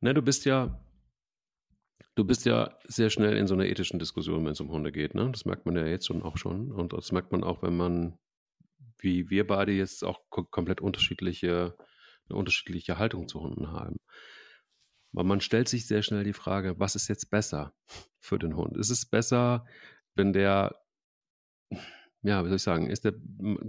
Na, 0.00 0.12
du 0.12 0.20
bist 0.20 0.44
ja, 0.44 0.84
du 2.14 2.24
bist 2.24 2.44
ja 2.44 2.78
sehr 2.84 3.08
schnell 3.08 3.36
in 3.36 3.46
so 3.46 3.54
einer 3.54 3.66
ethischen 3.66 3.98
Diskussion, 3.98 4.44
wenn 4.44 4.52
es 4.52 4.60
um 4.60 4.70
Hunde 4.70 4.92
geht. 4.92 5.14
Ne? 5.14 5.30
Das 5.30 5.46
merkt 5.46 5.64
man 5.64 5.76
ja 5.76 5.86
jetzt 5.86 6.06
schon 6.06 6.22
auch 6.22 6.36
schon. 6.36 6.70
Und 6.70 6.92
das 6.92 7.12
merkt 7.12 7.32
man 7.32 7.44
auch, 7.44 7.62
wenn 7.62 7.76
man, 7.76 8.18
wie 8.98 9.30
wir 9.30 9.46
beide 9.46 9.72
jetzt 9.72 10.04
auch 10.04 10.20
komplett 10.28 10.82
unterschiedliche, 10.82 11.76
eine 12.28 12.38
unterschiedliche 12.38 12.98
Haltung 12.98 13.26
zu 13.26 13.40
Hunden 13.40 13.72
haben. 13.72 13.96
Weil 15.12 15.24
man 15.24 15.40
stellt 15.40 15.68
sich 15.68 15.86
sehr 15.86 16.02
schnell 16.02 16.24
die 16.24 16.32
Frage, 16.32 16.78
was 16.78 16.96
ist 16.96 17.08
jetzt 17.08 17.30
besser 17.30 17.74
für 18.18 18.38
den 18.38 18.56
Hund? 18.56 18.76
Ist 18.76 18.90
es 18.90 19.04
besser, 19.04 19.66
wenn 20.14 20.32
der, 20.32 20.74
ja, 22.22 22.44
wie 22.44 22.48
soll 22.48 22.56
ich 22.56 22.62
sagen, 22.62 22.88
ist 22.88 23.04
der, 23.04 23.14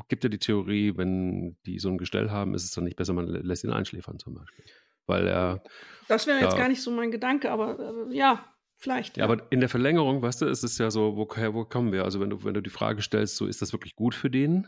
gibt 0.07 0.23
er 0.23 0.29
die 0.29 0.39
Theorie, 0.39 0.95
wenn 0.95 1.57
die 1.65 1.79
so 1.79 1.89
ein 1.89 1.97
Gestell 1.97 2.31
haben, 2.31 2.53
ist 2.53 2.63
es 2.63 2.71
dann 2.71 2.85
nicht 2.85 2.95
besser, 2.95 3.13
man 3.13 3.27
lässt 3.27 3.63
ihn 3.63 3.71
einschläfern 3.71 4.19
zum 4.19 4.35
Beispiel? 4.35 4.65
Weil 5.05 5.27
er. 5.27 5.63
Das 6.07 6.27
wäre 6.27 6.39
jetzt 6.39 6.55
gar 6.55 6.69
nicht 6.69 6.81
so 6.81 6.91
mein 6.91 7.11
Gedanke, 7.11 7.51
aber 7.51 8.07
äh, 8.09 8.15
ja, 8.15 8.53
Vielleicht. 8.83 9.15
Ja, 9.15 9.25
ja, 9.25 9.31
aber 9.31 9.49
in 9.49 9.61
der 9.61 9.69
Verlängerung, 9.69 10.21
weißt 10.21 10.41
du, 10.41 10.45
ist 10.45 10.61
es 10.61 10.77
ja 10.77 10.91
so, 10.91 11.15
woher, 11.15 11.53
wo 11.53 11.63
kommen 11.63 11.93
wir? 11.93 12.03
Also 12.03 12.19
wenn 12.19 12.29
du, 12.29 12.43
wenn 12.43 12.53
du 12.53 12.59
die 12.59 12.69
Frage 12.69 13.01
stellst, 13.01 13.37
so 13.37 13.45
ist 13.45 13.61
das 13.61 13.71
wirklich 13.71 13.95
gut 13.95 14.13
für 14.13 14.29
den? 14.29 14.67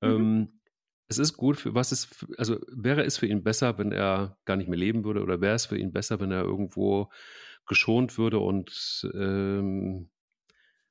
Mhm. 0.00 0.08
Ähm, 0.08 0.60
es 1.08 1.18
ist 1.18 1.36
gut 1.36 1.56
für, 1.56 1.74
was 1.74 1.90
ist, 1.90 2.26
also 2.36 2.58
wäre 2.70 3.04
es 3.04 3.16
für 3.16 3.26
ihn 3.26 3.42
besser, 3.42 3.78
wenn 3.78 3.92
er 3.92 4.36
gar 4.44 4.56
nicht 4.56 4.68
mehr 4.68 4.78
leben 4.78 5.04
würde 5.04 5.22
oder 5.22 5.40
wäre 5.40 5.54
es 5.54 5.66
für 5.66 5.78
ihn 5.78 5.92
besser, 5.92 6.20
wenn 6.20 6.30
er 6.30 6.42
irgendwo 6.42 7.10
geschont 7.66 8.18
würde 8.18 8.38
und, 8.38 9.08
ähm, 9.14 10.10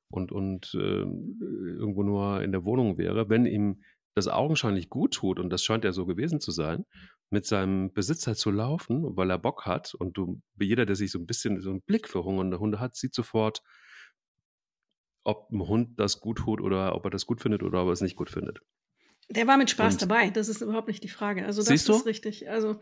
und, 0.10 0.32
und 0.32 0.74
ähm, 0.74 1.38
irgendwo 1.80 2.04
nur 2.04 2.42
in 2.42 2.52
der 2.52 2.66
Wohnung 2.66 2.98
wäre, 2.98 3.30
wenn 3.30 3.46
ihm 3.46 3.84
das 4.16 4.28
augenscheinlich 4.28 4.90
gut 4.90 5.14
tut, 5.14 5.40
und 5.40 5.52
das 5.52 5.64
scheint 5.64 5.84
ja 5.84 5.92
so 5.92 6.08
gewesen 6.08 6.40
zu 6.40 6.50
sein, 6.50 6.86
mit 7.30 7.46
seinem 7.46 7.94
Besitzer 7.94 8.36
zu 8.36 8.50
laufen, 8.50 9.16
weil 9.16 9.30
er 9.30 9.38
Bock 9.38 9.66
hat 9.66 9.94
und 9.94 10.18
du, 10.18 10.42
jeder, 10.60 10.88
der 10.88 10.96
sich 10.96 11.12
so 11.12 11.20
ein 11.20 11.28
bisschen 11.28 11.62
so 11.62 11.70
einen 11.70 11.82
Blick 11.82 12.08
für 12.08 12.24
hungernde 12.24 12.60
Hunde 12.60 12.80
hat, 12.80 12.96
sieht 12.96 13.14
sofort, 13.14 13.62
ob 15.24 15.52
ein 15.52 15.68
Hund 15.68 16.00
das 16.00 16.20
gut 16.22 16.40
tut 16.40 16.62
oder 16.62 16.96
ob 16.96 17.06
er 17.06 17.12
das 17.12 17.28
gut 17.28 17.42
findet 17.42 17.62
oder 17.62 17.82
ob 17.84 17.90
er 17.90 17.94
es 17.94 18.02
nicht 18.02 18.16
gut 18.16 18.32
findet. 18.32 18.62
Der 19.30 19.46
war 19.48 19.58
mit 19.58 19.70
Spaß 19.70 19.96
und 19.96 20.02
dabei, 20.04 20.30
das 20.30 20.48
ist 20.48 20.62
überhaupt 20.62 20.88
nicht 20.88 21.04
die 21.04 21.10
Frage. 21.10 21.46
Also 21.46 21.62
das 21.62 21.88
ist 21.88 22.06
richtig. 22.06 22.50
Also 22.50 22.80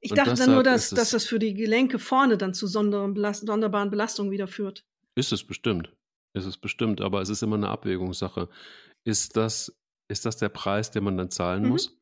ich 0.00 0.12
dachte 0.12 0.34
dann 0.34 0.52
nur, 0.52 0.62
dass, 0.62 0.90
dass 0.90 1.10
das 1.10 1.24
für 1.24 1.38
die 1.38 1.54
Gelenke 1.54 1.98
vorne 1.98 2.36
dann 2.36 2.54
zu 2.54 2.66
Belast 2.66 3.46
sonderbaren 3.46 3.90
Belastungen 3.90 4.32
wieder 4.32 4.46
führt. 4.46 4.84
Ist 5.14 5.32
es 5.32 5.44
bestimmt. 5.44 5.92
Ist 6.34 6.46
es 6.46 6.56
bestimmt, 6.56 7.00
aber 7.00 7.20
es 7.20 7.28
ist 7.28 7.42
immer 7.42 7.56
eine 7.56 7.68
Abwägungssache. 7.68 8.48
ist 9.04 9.36
das, 9.36 9.76
ist 10.08 10.26
das 10.26 10.36
der 10.36 10.48
Preis, 10.48 10.90
den 10.90 11.04
man 11.04 11.16
dann 11.16 11.30
zahlen 11.30 11.64
mhm. 11.64 11.68
muss? 11.70 11.98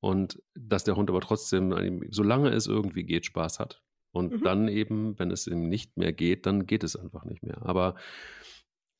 Und 0.00 0.42
dass 0.54 0.84
der 0.84 0.96
Hund 0.96 1.08
aber 1.08 1.20
trotzdem, 1.20 2.02
solange 2.10 2.50
es 2.50 2.66
irgendwie 2.66 3.04
geht, 3.04 3.24
Spaß 3.24 3.58
hat. 3.58 3.82
Und 4.12 4.32
mhm. 4.32 4.42
dann 4.42 4.68
eben, 4.68 5.18
wenn 5.18 5.30
es 5.30 5.46
ihm 5.46 5.68
nicht 5.68 5.96
mehr 5.96 6.12
geht, 6.12 6.46
dann 6.46 6.66
geht 6.66 6.84
es 6.84 6.94
einfach 6.94 7.24
nicht 7.24 7.42
mehr. 7.42 7.62
Aber, 7.62 7.96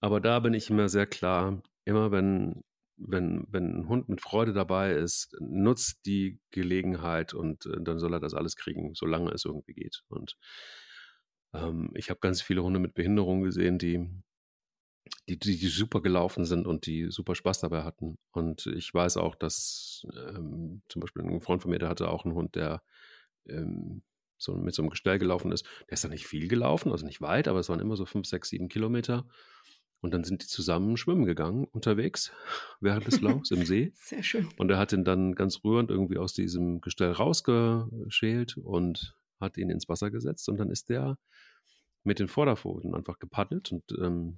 aber 0.00 0.20
da 0.20 0.40
bin 0.40 0.54
ich 0.54 0.70
immer 0.70 0.88
sehr 0.88 1.06
klar, 1.06 1.62
immer 1.84 2.10
wenn, 2.10 2.64
wenn, 2.96 3.46
wenn 3.48 3.80
ein 3.80 3.88
Hund 3.88 4.08
mit 4.08 4.20
Freude 4.20 4.52
dabei 4.52 4.92
ist, 4.92 5.34
nutzt 5.40 6.06
die 6.06 6.38
Gelegenheit 6.50 7.34
und 7.34 7.66
äh, 7.66 7.80
dann 7.80 7.98
soll 7.98 8.14
er 8.14 8.20
das 8.20 8.34
alles 8.34 8.56
kriegen, 8.56 8.94
solange 8.94 9.30
es 9.32 9.44
irgendwie 9.44 9.74
geht. 9.74 10.02
Und 10.08 10.36
ähm, 11.52 11.90
ich 11.94 12.10
habe 12.10 12.20
ganz 12.20 12.42
viele 12.42 12.62
Hunde 12.62 12.80
mit 12.80 12.94
Behinderung 12.94 13.42
gesehen, 13.42 13.78
die, 13.78 14.08
die, 15.28 15.38
die, 15.38 15.58
die, 15.58 15.68
super 15.68 16.00
gelaufen 16.02 16.44
sind 16.44 16.66
und 16.66 16.86
die 16.86 17.10
super 17.10 17.34
Spaß 17.34 17.60
dabei 17.60 17.82
hatten. 17.82 18.16
Und 18.32 18.66
ich 18.66 18.92
weiß 18.92 19.16
auch, 19.16 19.34
dass 19.34 20.06
ähm, 20.14 20.82
zum 20.88 21.00
Beispiel 21.00 21.22
ein 21.22 21.40
Freund 21.40 21.62
von 21.62 21.70
mir, 21.70 21.78
der 21.78 21.88
hatte 21.88 22.08
auch 22.08 22.24
einen 22.24 22.34
Hund, 22.34 22.54
der 22.54 22.82
ähm, 23.48 24.02
so 24.38 24.54
mit 24.54 24.74
so 24.74 24.82
einem 24.82 24.90
Gestell 24.90 25.18
gelaufen 25.18 25.52
ist. 25.52 25.64
Der 25.88 25.94
ist 25.94 26.04
da 26.04 26.08
nicht 26.08 26.26
viel 26.26 26.48
gelaufen, 26.48 26.92
also 26.92 27.06
nicht 27.06 27.20
weit, 27.20 27.48
aber 27.48 27.60
es 27.60 27.68
waren 27.68 27.80
immer 27.80 27.96
so 27.96 28.04
fünf, 28.04 28.26
sechs, 28.26 28.50
sieben 28.50 28.68
Kilometer. 28.68 29.26
Und 30.04 30.12
dann 30.12 30.22
sind 30.22 30.42
die 30.42 30.46
zusammen 30.46 30.98
schwimmen 30.98 31.24
gegangen 31.24 31.64
unterwegs 31.64 32.30
während 32.78 33.06
des 33.06 33.22
Laufs 33.22 33.50
im 33.52 33.64
See. 33.64 33.90
Sehr 33.96 34.22
schön. 34.22 34.46
Und 34.58 34.70
er 34.70 34.76
hat 34.76 34.92
ihn 34.92 35.02
dann 35.02 35.34
ganz 35.34 35.64
rührend 35.64 35.90
irgendwie 35.90 36.18
aus 36.18 36.34
diesem 36.34 36.82
Gestell 36.82 37.12
rausgeschält 37.12 38.58
und 38.58 39.16
hat 39.40 39.56
ihn 39.56 39.70
ins 39.70 39.88
Wasser 39.88 40.10
gesetzt. 40.10 40.50
Und 40.50 40.58
dann 40.58 40.68
ist 40.68 40.90
der 40.90 41.16
mit 42.02 42.18
den 42.18 42.28
Vorderpfoten 42.28 42.94
einfach 42.94 43.18
gepaddelt 43.18 43.72
und 43.72 43.82
ähm, 43.98 44.36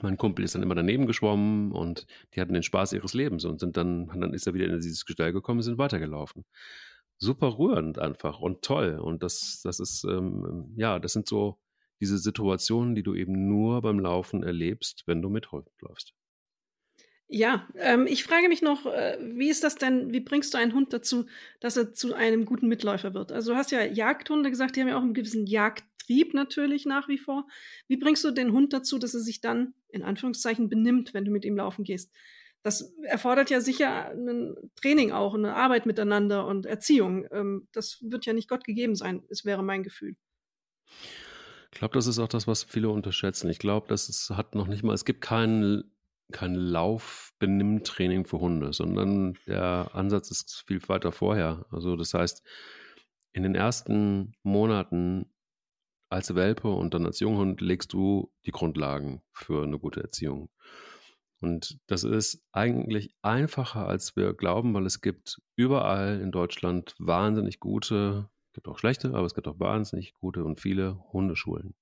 mein 0.00 0.16
Kumpel 0.16 0.46
ist 0.46 0.54
dann 0.54 0.62
immer 0.62 0.74
daneben 0.74 1.06
geschwommen 1.06 1.72
und 1.72 2.06
die 2.34 2.40
hatten 2.40 2.54
den 2.54 2.62
Spaß 2.62 2.94
ihres 2.94 3.12
Lebens 3.12 3.44
und 3.44 3.60
sind 3.60 3.76
dann, 3.76 4.06
dann 4.06 4.32
ist 4.32 4.46
er 4.46 4.54
wieder 4.54 4.64
in 4.64 4.80
dieses 4.80 5.04
Gestell 5.04 5.34
gekommen 5.34 5.58
und 5.58 5.64
sind 5.64 5.76
weitergelaufen. 5.76 6.46
Super 7.18 7.58
rührend 7.58 7.98
einfach 7.98 8.40
und 8.40 8.62
toll. 8.62 8.98
Und 8.98 9.22
das, 9.22 9.60
das 9.62 9.78
ist, 9.78 10.04
ähm, 10.04 10.72
ja, 10.78 10.98
das 10.98 11.12
sind 11.12 11.28
so 11.28 11.58
diese 12.00 12.18
Situationen, 12.18 12.94
die 12.94 13.02
du 13.02 13.14
eben 13.14 13.48
nur 13.48 13.82
beim 13.82 13.98
Laufen 13.98 14.42
erlebst, 14.42 15.04
wenn 15.06 15.22
du 15.22 15.28
mit 15.28 15.52
Hund 15.52 15.68
läufst. 15.80 16.14
Ja, 17.28 17.66
ähm, 17.74 18.06
ich 18.06 18.22
frage 18.22 18.48
mich 18.48 18.62
noch, 18.62 18.86
äh, 18.86 19.18
wie 19.20 19.48
ist 19.48 19.64
das 19.64 19.74
denn, 19.74 20.12
wie 20.12 20.20
bringst 20.20 20.54
du 20.54 20.58
einen 20.58 20.74
Hund 20.74 20.92
dazu, 20.92 21.26
dass 21.58 21.76
er 21.76 21.92
zu 21.92 22.14
einem 22.14 22.44
guten 22.44 22.68
Mitläufer 22.68 23.14
wird? 23.14 23.32
Also 23.32 23.52
du 23.52 23.58
hast 23.58 23.72
ja 23.72 23.84
Jagdhunde 23.84 24.50
gesagt, 24.50 24.76
die 24.76 24.80
haben 24.80 24.88
ja 24.88 24.96
auch 24.96 25.02
einen 25.02 25.14
gewissen 25.14 25.44
Jagdtrieb 25.46 26.34
natürlich 26.34 26.86
nach 26.86 27.08
wie 27.08 27.18
vor. 27.18 27.48
Wie 27.88 27.96
bringst 27.96 28.22
du 28.22 28.30
den 28.30 28.52
Hund 28.52 28.72
dazu, 28.72 28.98
dass 28.98 29.14
er 29.14 29.20
sich 29.20 29.40
dann 29.40 29.74
in 29.88 30.04
Anführungszeichen 30.04 30.68
benimmt, 30.68 31.14
wenn 31.14 31.24
du 31.24 31.32
mit 31.32 31.44
ihm 31.44 31.56
laufen 31.56 31.82
gehst? 31.82 32.12
Das 32.62 32.94
erfordert 33.02 33.50
ja 33.50 33.60
sicher 33.60 34.10
ein 34.10 34.54
Training 34.76 35.10
auch, 35.10 35.34
eine 35.34 35.54
Arbeit 35.54 35.84
miteinander 35.86 36.46
und 36.46 36.64
Erziehung. 36.64 37.26
Ähm, 37.32 37.66
das 37.72 37.98
wird 38.02 38.24
ja 38.24 38.34
nicht 38.34 38.48
Gott 38.48 38.62
gegeben 38.62 38.94
sein, 38.94 39.24
es 39.30 39.44
wäre 39.44 39.64
mein 39.64 39.82
Gefühl. 39.82 40.16
Ich 41.76 41.80
glaube, 41.80 41.92
das 41.92 42.06
ist 42.06 42.18
auch 42.18 42.28
das, 42.28 42.46
was 42.46 42.64
viele 42.64 42.88
unterschätzen. 42.88 43.50
Ich 43.50 43.58
glaube, 43.58 43.86
dass 43.88 44.08
es 44.08 44.30
hat 44.30 44.54
noch 44.54 44.66
nicht 44.66 44.82
mal, 44.82 44.94
es 44.94 45.04
gibt 45.04 45.20
keinen 45.20 45.84
kein 46.32 46.54
Laufbenimmtraining 46.54 48.24
für 48.24 48.40
Hunde, 48.40 48.72
sondern 48.72 49.36
der 49.46 49.90
Ansatz 49.92 50.30
ist 50.30 50.64
viel 50.66 50.80
weiter 50.88 51.12
vorher. 51.12 51.66
Also 51.68 51.94
das 51.96 52.14
heißt, 52.14 52.42
in 53.34 53.42
den 53.42 53.54
ersten 53.54 54.32
Monaten 54.42 55.26
als 56.08 56.34
Welpe 56.34 56.68
und 56.68 56.94
dann 56.94 57.04
als 57.04 57.20
Junghund 57.20 57.60
legst 57.60 57.92
du 57.92 58.32
die 58.46 58.52
Grundlagen 58.52 59.20
für 59.34 59.62
eine 59.62 59.78
gute 59.78 60.00
Erziehung. 60.00 60.48
Und 61.42 61.78
das 61.88 62.04
ist 62.04 62.42
eigentlich 62.52 63.14
einfacher, 63.20 63.86
als 63.86 64.16
wir 64.16 64.32
glauben, 64.32 64.72
weil 64.72 64.86
es 64.86 65.02
gibt 65.02 65.42
überall 65.56 66.22
in 66.22 66.32
Deutschland 66.32 66.94
wahnsinnig 66.98 67.60
gute, 67.60 68.30
gibt 68.56 68.66
auch 68.66 68.78
schlechte, 68.78 69.14
aber 69.14 69.26
es 69.26 69.34
gibt 69.34 69.46
auch 69.46 69.60
wahnsinnig 69.60 70.14
gute 70.14 70.42
und 70.42 70.60
viele 70.60 70.98
Hundeschulen. 71.12 71.76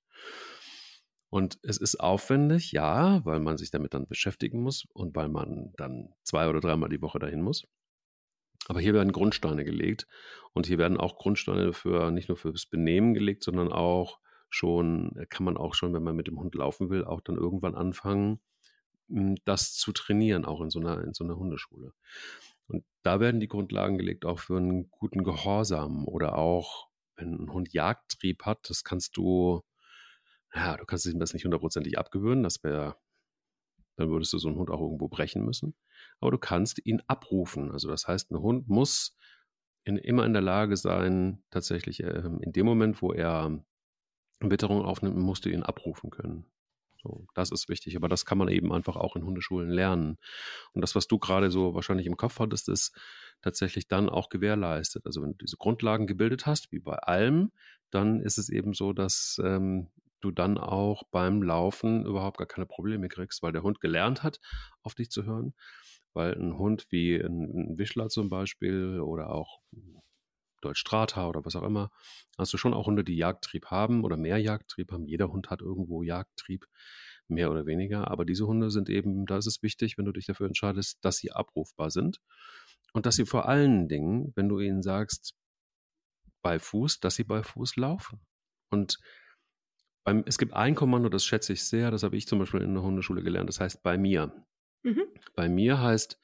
Und 1.30 1.58
es 1.62 1.78
ist 1.78 1.96
aufwendig, 1.96 2.72
ja, 2.72 3.24
weil 3.24 3.40
man 3.40 3.56
sich 3.56 3.70
damit 3.70 3.94
dann 3.94 4.06
beschäftigen 4.06 4.62
muss 4.62 4.86
und 4.92 5.16
weil 5.16 5.28
man 5.28 5.72
dann 5.76 6.14
zwei 6.22 6.48
oder 6.48 6.60
dreimal 6.60 6.90
die 6.90 7.00
Woche 7.00 7.18
dahin 7.18 7.42
muss. 7.42 7.66
Aber 8.68 8.80
hier 8.80 8.94
werden 8.94 9.12
Grundsteine 9.12 9.64
gelegt 9.64 10.06
und 10.52 10.66
hier 10.66 10.78
werden 10.78 10.96
auch 10.96 11.16
Grundsteine 11.16 11.72
für 11.72 12.10
nicht 12.10 12.28
nur 12.28 12.36
fürs 12.36 12.66
Benehmen 12.66 13.14
gelegt, 13.14 13.42
sondern 13.42 13.72
auch 13.72 14.20
schon, 14.48 15.12
kann 15.28 15.44
man 15.44 15.56
auch 15.56 15.74
schon, 15.74 15.92
wenn 15.92 16.04
man 16.04 16.16
mit 16.16 16.28
dem 16.28 16.38
Hund 16.38 16.54
laufen 16.54 16.88
will, 16.90 17.04
auch 17.04 17.20
dann 17.20 17.36
irgendwann 17.36 17.74
anfangen, 17.74 18.40
hm, 19.08 19.36
das 19.44 19.74
zu 19.74 19.92
trainieren, 19.92 20.44
auch 20.44 20.60
in 20.60 20.70
so 20.70 20.80
einer, 20.80 21.02
in 21.02 21.14
so 21.14 21.24
einer 21.24 21.36
Hundeschule. 21.36 21.92
Und 22.68 22.84
da 23.02 23.20
werden 23.20 23.40
die 23.40 23.48
Grundlagen 23.48 23.98
gelegt 23.98 24.24
auch 24.24 24.38
für 24.38 24.56
einen 24.56 24.90
guten 24.90 25.24
Gehorsam 25.24 26.06
oder 26.06 26.38
auch, 26.38 26.88
wenn 27.16 27.34
ein 27.34 27.52
Hund 27.52 27.72
Jagdtrieb 27.72 28.44
hat, 28.44 28.68
das 28.68 28.84
kannst 28.84 29.16
du 29.16 29.62
ja, 30.54 30.76
du 30.76 30.84
kannst 30.84 31.06
ihm 31.06 31.18
das 31.18 31.34
nicht 31.34 31.44
hundertprozentig 31.44 31.98
abgewöhnen, 31.98 32.44
das 32.44 32.62
wäre, 32.62 32.96
dann 33.96 34.10
würdest 34.10 34.32
du 34.32 34.38
so 34.38 34.48
einen 34.48 34.56
Hund 34.56 34.70
auch 34.70 34.80
irgendwo 34.80 35.08
brechen 35.08 35.44
müssen. 35.44 35.74
Aber 36.20 36.30
du 36.30 36.38
kannst 36.38 36.84
ihn 36.84 37.02
abrufen. 37.06 37.70
Also 37.72 37.88
das 37.88 38.06
heißt, 38.06 38.30
ein 38.30 38.38
Hund 38.38 38.68
muss 38.68 39.16
in, 39.84 39.96
immer 39.96 40.24
in 40.24 40.32
der 40.32 40.42
Lage 40.42 40.76
sein, 40.76 41.42
tatsächlich 41.50 42.02
äh, 42.02 42.22
in 42.40 42.52
dem 42.52 42.66
Moment, 42.66 43.02
wo 43.02 43.12
er 43.12 43.64
Witterung 44.40 44.82
aufnimmt, 44.82 45.16
musst 45.16 45.44
du 45.44 45.50
ihn 45.50 45.62
abrufen 45.62 46.10
können. 46.10 46.46
Das 47.34 47.50
ist 47.50 47.68
wichtig, 47.68 47.96
aber 47.96 48.08
das 48.08 48.24
kann 48.24 48.38
man 48.38 48.48
eben 48.48 48.72
einfach 48.72 48.96
auch 48.96 49.16
in 49.16 49.24
Hundeschulen 49.24 49.70
lernen. 49.70 50.18
Und 50.72 50.82
das, 50.82 50.94
was 50.94 51.06
du 51.06 51.18
gerade 51.18 51.50
so 51.50 51.74
wahrscheinlich 51.74 52.06
im 52.06 52.16
Kopf 52.16 52.38
hattest, 52.38 52.68
ist 52.68 52.92
tatsächlich 53.42 53.88
dann 53.88 54.08
auch 54.08 54.28
gewährleistet. 54.28 55.06
Also 55.06 55.22
wenn 55.22 55.32
du 55.32 55.38
diese 55.38 55.56
Grundlagen 55.56 56.06
gebildet 56.06 56.46
hast, 56.46 56.72
wie 56.72 56.80
bei 56.80 56.96
allem, 56.96 57.52
dann 57.90 58.20
ist 58.20 58.38
es 58.38 58.48
eben 58.48 58.74
so, 58.74 58.92
dass 58.92 59.40
ähm, 59.44 59.88
du 60.20 60.30
dann 60.30 60.58
auch 60.58 61.04
beim 61.10 61.42
Laufen 61.42 62.06
überhaupt 62.06 62.38
gar 62.38 62.46
keine 62.46 62.66
Probleme 62.66 63.08
kriegst, 63.08 63.42
weil 63.42 63.52
der 63.52 63.62
Hund 63.62 63.80
gelernt 63.80 64.22
hat, 64.22 64.40
auf 64.82 64.94
dich 64.94 65.10
zu 65.10 65.24
hören. 65.24 65.54
Weil 66.14 66.34
ein 66.34 66.58
Hund 66.58 66.86
wie 66.90 67.16
ein 67.16 67.76
Wischler 67.76 68.08
zum 68.08 68.28
Beispiel 68.28 69.00
oder 69.00 69.30
auch 69.30 69.60
Deutsch 70.64 70.80
Strata 70.80 71.28
oder 71.28 71.44
was 71.44 71.56
auch 71.56 71.62
immer, 71.62 71.90
hast 72.38 72.52
du 72.52 72.56
schon 72.56 72.74
auch 72.74 72.86
Hunde, 72.86 73.04
die 73.04 73.16
Jagdtrieb 73.16 73.66
haben 73.66 74.04
oder 74.04 74.16
mehr 74.16 74.38
Jagdtrieb 74.38 74.92
haben. 74.92 75.06
Jeder 75.06 75.28
Hund 75.28 75.50
hat 75.50 75.60
irgendwo 75.60 76.02
Jagdtrieb, 76.02 76.66
mehr 77.28 77.50
oder 77.50 77.66
weniger. 77.66 78.10
Aber 78.10 78.24
diese 78.24 78.46
Hunde 78.46 78.70
sind 78.70 78.88
eben, 78.88 79.26
da 79.26 79.38
ist 79.38 79.46
es 79.46 79.62
wichtig, 79.62 79.98
wenn 79.98 80.04
du 80.04 80.12
dich 80.12 80.26
dafür 80.26 80.46
entscheidest, 80.46 81.04
dass 81.04 81.16
sie 81.16 81.32
abrufbar 81.32 81.90
sind. 81.90 82.20
Und 82.92 83.06
dass 83.06 83.16
sie 83.16 83.26
vor 83.26 83.48
allen 83.48 83.88
Dingen, 83.88 84.32
wenn 84.36 84.48
du 84.48 84.60
ihnen 84.60 84.82
sagst, 84.82 85.34
bei 86.42 86.58
Fuß, 86.58 87.00
dass 87.00 87.16
sie 87.16 87.24
bei 87.24 87.42
Fuß 87.42 87.76
laufen. 87.76 88.20
Und 88.70 88.98
beim, 90.04 90.22
es 90.26 90.38
gibt 90.38 90.52
ein 90.52 90.74
Kommando, 90.74 91.08
das 91.08 91.24
schätze 91.24 91.54
ich 91.54 91.64
sehr, 91.64 91.90
das 91.90 92.02
habe 92.02 92.16
ich 92.16 92.28
zum 92.28 92.38
Beispiel 92.38 92.60
in 92.60 92.74
der 92.74 92.82
Hundeschule 92.82 93.22
gelernt, 93.22 93.48
das 93.48 93.60
heißt 93.60 93.82
bei 93.82 93.96
mir. 93.96 94.46
Mhm. 94.82 95.04
Bei 95.34 95.48
mir 95.48 95.80
heißt, 95.80 96.20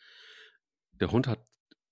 der 0.93 1.11
Hund 1.11 1.27
hat, 1.27 1.45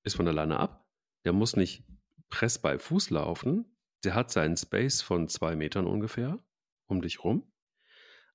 ist 0.03 0.17
von 0.17 0.29
alleine 0.29 0.61
ab, 0.61 0.87
der 1.25 1.33
muss 1.33 1.57
nicht 1.57 1.85
press 2.31 2.59
bei 2.59 2.79
Fuß 2.79 3.11
laufen, 3.11 3.77
der 4.05 4.15
hat 4.15 4.31
seinen 4.31 4.57
Space 4.57 5.03
von 5.03 5.29
zwei 5.29 5.57
Metern 5.57 5.87
ungefähr 5.87 6.39
um 6.87 7.03
dich 7.03 7.23
rum, 7.25 7.53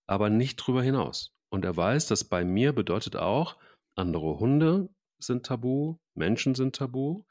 aber 0.05 0.29
nicht 0.29 0.57
drüber 0.57 0.83
hinaus. 0.83 1.35
Und 1.49 1.65
er 1.65 1.75
weiß, 1.75 2.07
dass 2.07 2.23
bei 2.23 2.43
mir 2.43 2.73
bedeutet 2.73 3.15
auch, 3.15 3.57
andere 3.95 4.39
Hunde 4.39 4.89
sind 5.19 5.45
tabu, 5.45 5.97
Menschen 6.13 6.55
sind 6.55 6.75
tabu. 6.75 7.23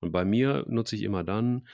Und 0.00 0.12
bei 0.12 0.24
mir 0.24 0.64
nutze 0.68 0.96
ich 0.96 1.02
immer 1.02 1.24
dann, 1.24 1.66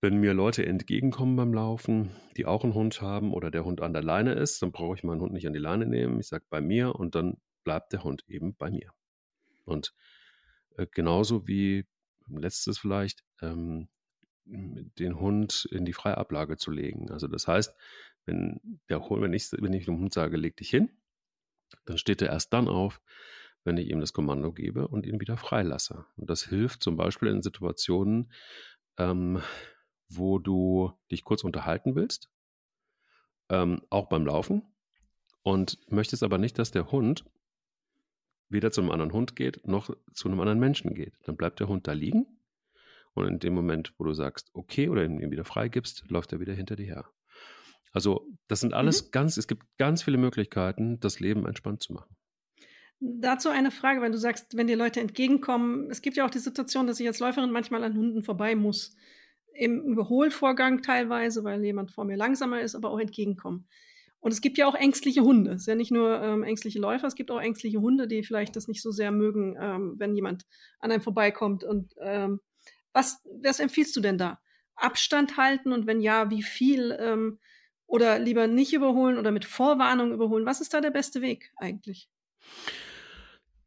wenn 0.00 0.16
mir 0.16 0.34
Leute 0.34 0.66
entgegenkommen 0.66 1.36
beim 1.36 1.54
Laufen, 1.54 2.10
die 2.36 2.44
auch 2.44 2.64
einen 2.64 2.74
Hund 2.74 3.00
haben 3.00 3.32
oder 3.32 3.50
der 3.50 3.64
Hund 3.64 3.80
an 3.80 3.92
der 3.92 4.02
Leine 4.02 4.32
ist, 4.34 4.60
dann 4.60 4.72
brauche 4.72 4.96
ich 4.96 5.04
meinen 5.04 5.20
Hund 5.20 5.32
nicht 5.32 5.46
an 5.46 5.52
die 5.52 5.60
Leine 5.60 5.86
nehmen. 5.86 6.18
Ich 6.18 6.26
sage 6.26 6.44
bei 6.50 6.60
mir 6.60 6.96
und 6.96 7.14
dann 7.14 7.36
bleibt 7.62 7.92
der 7.92 8.02
Hund 8.02 8.24
eben 8.26 8.56
bei 8.56 8.70
mir. 8.70 8.92
Und 9.64 9.94
äh, 10.76 10.86
genauso 10.90 11.46
wie 11.46 11.86
letztes 12.28 12.78
vielleicht, 12.78 13.22
ähm, 13.42 13.88
den 14.44 15.20
Hund 15.20 15.68
in 15.70 15.84
die 15.84 15.92
Freiablage 15.92 16.56
zu 16.56 16.70
legen. 16.70 17.10
Also 17.10 17.28
das 17.28 17.46
heißt, 17.46 17.74
wenn 18.24 18.80
der 18.88 19.08
Hund, 19.08 19.22
wenn 19.22 19.32
ich, 19.32 19.50
wenn 19.52 19.72
ich 19.72 19.84
dem 19.84 19.98
Hund 19.98 20.12
sage, 20.12 20.36
leg 20.36 20.56
dich 20.56 20.70
hin, 20.70 20.90
dann 21.84 21.98
steht 21.98 22.22
er 22.22 22.30
erst 22.30 22.52
dann 22.52 22.68
auf, 22.68 23.00
wenn 23.64 23.76
ich 23.76 23.90
ihm 23.90 24.00
das 24.00 24.12
Kommando 24.12 24.52
gebe 24.52 24.88
und 24.88 25.06
ihn 25.06 25.20
wieder 25.20 25.36
freilasse. 25.36 26.04
Und 26.16 26.28
das 26.28 26.44
hilft 26.44 26.82
zum 26.82 26.96
Beispiel 26.96 27.28
in 27.28 27.42
Situationen, 27.42 28.32
ähm, 28.98 29.40
wo 30.08 30.38
du 30.38 30.92
dich 31.10 31.24
kurz 31.24 31.44
unterhalten 31.44 31.94
willst, 31.94 32.30
ähm, 33.48 33.82
auch 33.90 34.08
beim 34.08 34.26
Laufen, 34.26 34.62
und 35.44 35.78
möchtest 35.90 36.22
aber 36.22 36.38
nicht, 36.38 36.58
dass 36.58 36.70
der 36.70 36.92
Hund 36.92 37.24
weder 38.48 38.70
zu 38.70 38.80
einem 38.80 38.90
anderen 38.90 39.12
Hund 39.12 39.34
geht, 39.34 39.66
noch 39.66 39.90
zu 40.12 40.28
einem 40.28 40.38
anderen 40.38 40.60
Menschen 40.60 40.94
geht. 40.94 41.14
Dann 41.24 41.36
bleibt 41.36 41.58
der 41.58 41.68
Hund 41.68 41.88
da 41.88 41.92
liegen 41.92 42.26
und 43.14 43.26
in 43.26 43.38
dem 43.38 43.54
Moment, 43.54 43.92
wo 43.98 44.04
du 44.04 44.14
sagst, 44.14 44.50
okay, 44.54 44.88
oder 44.88 45.04
ihn 45.04 45.30
wieder 45.30 45.44
freigibst, 45.44 46.04
läuft 46.08 46.32
er 46.32 46.40
wieder 46.40 46.54
hinter 46.54 46.76
dir 46.76 46.86
her. 46.86 47.10
Also, 47.92 48.26
das 48.48 48.60
sind 48.60 48.72
alles 48.72 49.04
mhm. 49.04 49.10
ganz, 49.10 49.36
es 49.36 49.46
gibt 49.46 49.64
ganz 49.78 50.02
viele 50.02 50.16
Möglichkeiten, 50.16 50.98
das 51.00 51.20
Leben 51.20 51.46
entspannt 51.46 51.82
zu 51.82 51.92
machen. 51.92 52.16
Dazu 53.00 53.48
eine 53.48 53.70
Frage, 53.70 54.00
weil 54.00 54.12
du 54.12 54.18
sagst, 54.18 54.56
wenn 54.56 54.68
dir 54.68 54.76
Leute 54.76 55.00
entgegenkommen, 55.00 55.90
es 55.90 56.02
gibt 56.02 56.16
ja 56.16 56.24
auch 56.24 56.30
die 56.30 56.38
Situation, 56.38 56.86
dass 56.86 57.00
ich 57.00 57.06
als 57.06 57.18
Läuferin 57.18 57.50
manchmal 57.50 57.82
an 57.82 57.96
Hunden 57.96 58.22
vorbei 58.22 58.54
muss. 58.54 58.94
Im 59.54 59.82
Überholvorgang 59.82 60.82
teilweise, 60.82 61.44
weil 61.44 61.62
jemand 61.64 61.90
vor 61.90 62.04
mir 62.04 62.16
langsamer 62.16 62.60
ist, 62.60 62.74
aber 62.74 62.90
auch 62.90 63.00
entgegenkommen. 63.00 63.66
Und 64.20 64.30
es 64.30 64.40
gibt 64.40 64.56
ja 64.56 64.68
auch 64.68 64.76
ängstliche 64.76 65.22
Hunde. 65.22 65.50
Es 65.50 65.62
ist 65.62 65.66
ja 65.66 65.74
nicht 65.74 65.90
nur 65.90 66.22
ähm, 66.22 66.44
ängstliche 66.44 66.78
Läufer, 66.78 67.08
es 67.08 67.16
gibt 67.16 67.32
auch 67.32 67.40
ängstliche 67.40 67.80
Hunde, 67.80 68.06
die 68.06 68.22
vielleicht 68.22 68.54
das 68.54 68.68
nicht 68.68 68.80
so 68.80 68.92
sehr 68.92 69.10
mögen, 69.10 69.56
ähm, 69.60 69.94
wenn 69.98 70.14
jemand 70.14 70.44
an 70.78 70.92
einem 70.92 71.02
vorbeikommt. 71.02 71.64
Und 71.64 71.92
ähm, 72.00 72.40
was, 72.92 73.22
was 73.42 73.60
empfiehlst 73.60 73.94
du 73.96 74.00
denn 74.00 74.18
da? 74.18 74.40
Abstand 74.74 75.36
halten 75.36 75.72
und 75.72 75.86
wenn 75.86 76.00
ja, 76.00 76.30
wie 76.30 76.42
viel? 76.42 76.96
Ähm, 76.98 77.38
oder 77.92 78.18
lieber 78.18 78.46
nicht 78.46 78.72
überholen 78.72 79.18
oder 79.18 79.30
mit 79.30 79.44
Vorwarnung 79.44 80.12
überholen? 80.12 80.46
Was 80.46 80.62
ist 80.62 80.72
da 80.72 80.80
der 80.80 80.90
beste 80.90 81.20
Weg 81.20 81.52
eigentlich? 81.56 82.08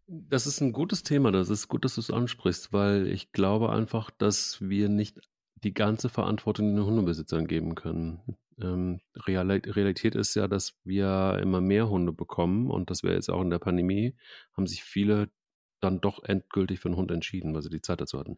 Das 0.07 0.47
ist 0.47 0.61
ein 0.61 0.71
gutes 0.71 1.03
Thema. 1.03 1.31
Das 1.31 1.49
ist 1.49 1.67
gut, 1.67 1.85
dass 1.85 1.95
du 1.95 2.01
es 2.01 2.09
ansprichst, 2.09 2.73
weil 2.73 3.07
ich 3.07 3.31
glaube 3.31 3.71
einfach, 3.71 4.09
dass 4.09 4.59
wir 4.61 4.89
nicht 4.89 5.19
die 5.63 5.75
ganze 5.75 6.09
Verantwortung 6.09 6.75
den 6.75 6.85
Hundebesitzern 6.85 7.45
geben 7.45 7.75
können. 7.75 8.37
Ähm, 8.59 8.99
Realität 9.15 10.15
ist 10.15 10.35
ja, 10.35 10.47
dass 10.47 10.73
wir 10.83 11.39
immer 11.41 11.61
mehr 11.61 11.89
Hunde 11.89 12.11
bekommen 12.11 12.71
und 12.71 12.89
dass 12.89 13.03
wir 13.03 13.13
jetzt 13.13 13.29
auch 13.29 13.41
in 13.41 13.51
der 13.51 13.59
Pandemie 13.59 14.15
haben 14.55 14.65
sich 14.65 14.83
viele 14.83 15.29
dann 15.85 16.01
doch 16.01 16.23
endgültig 16.23 16.79
für 16.79 16.89
einen 16.89 16.97
Hund 16.97 17.11
entschieden, 17.11 17.53
weil 17.53 17.61
sie 17.61 17.69
die 17.69 17.81
Zeit 17.81 18.01
dazu 18.01 18.19
hatten. 18.19 18.37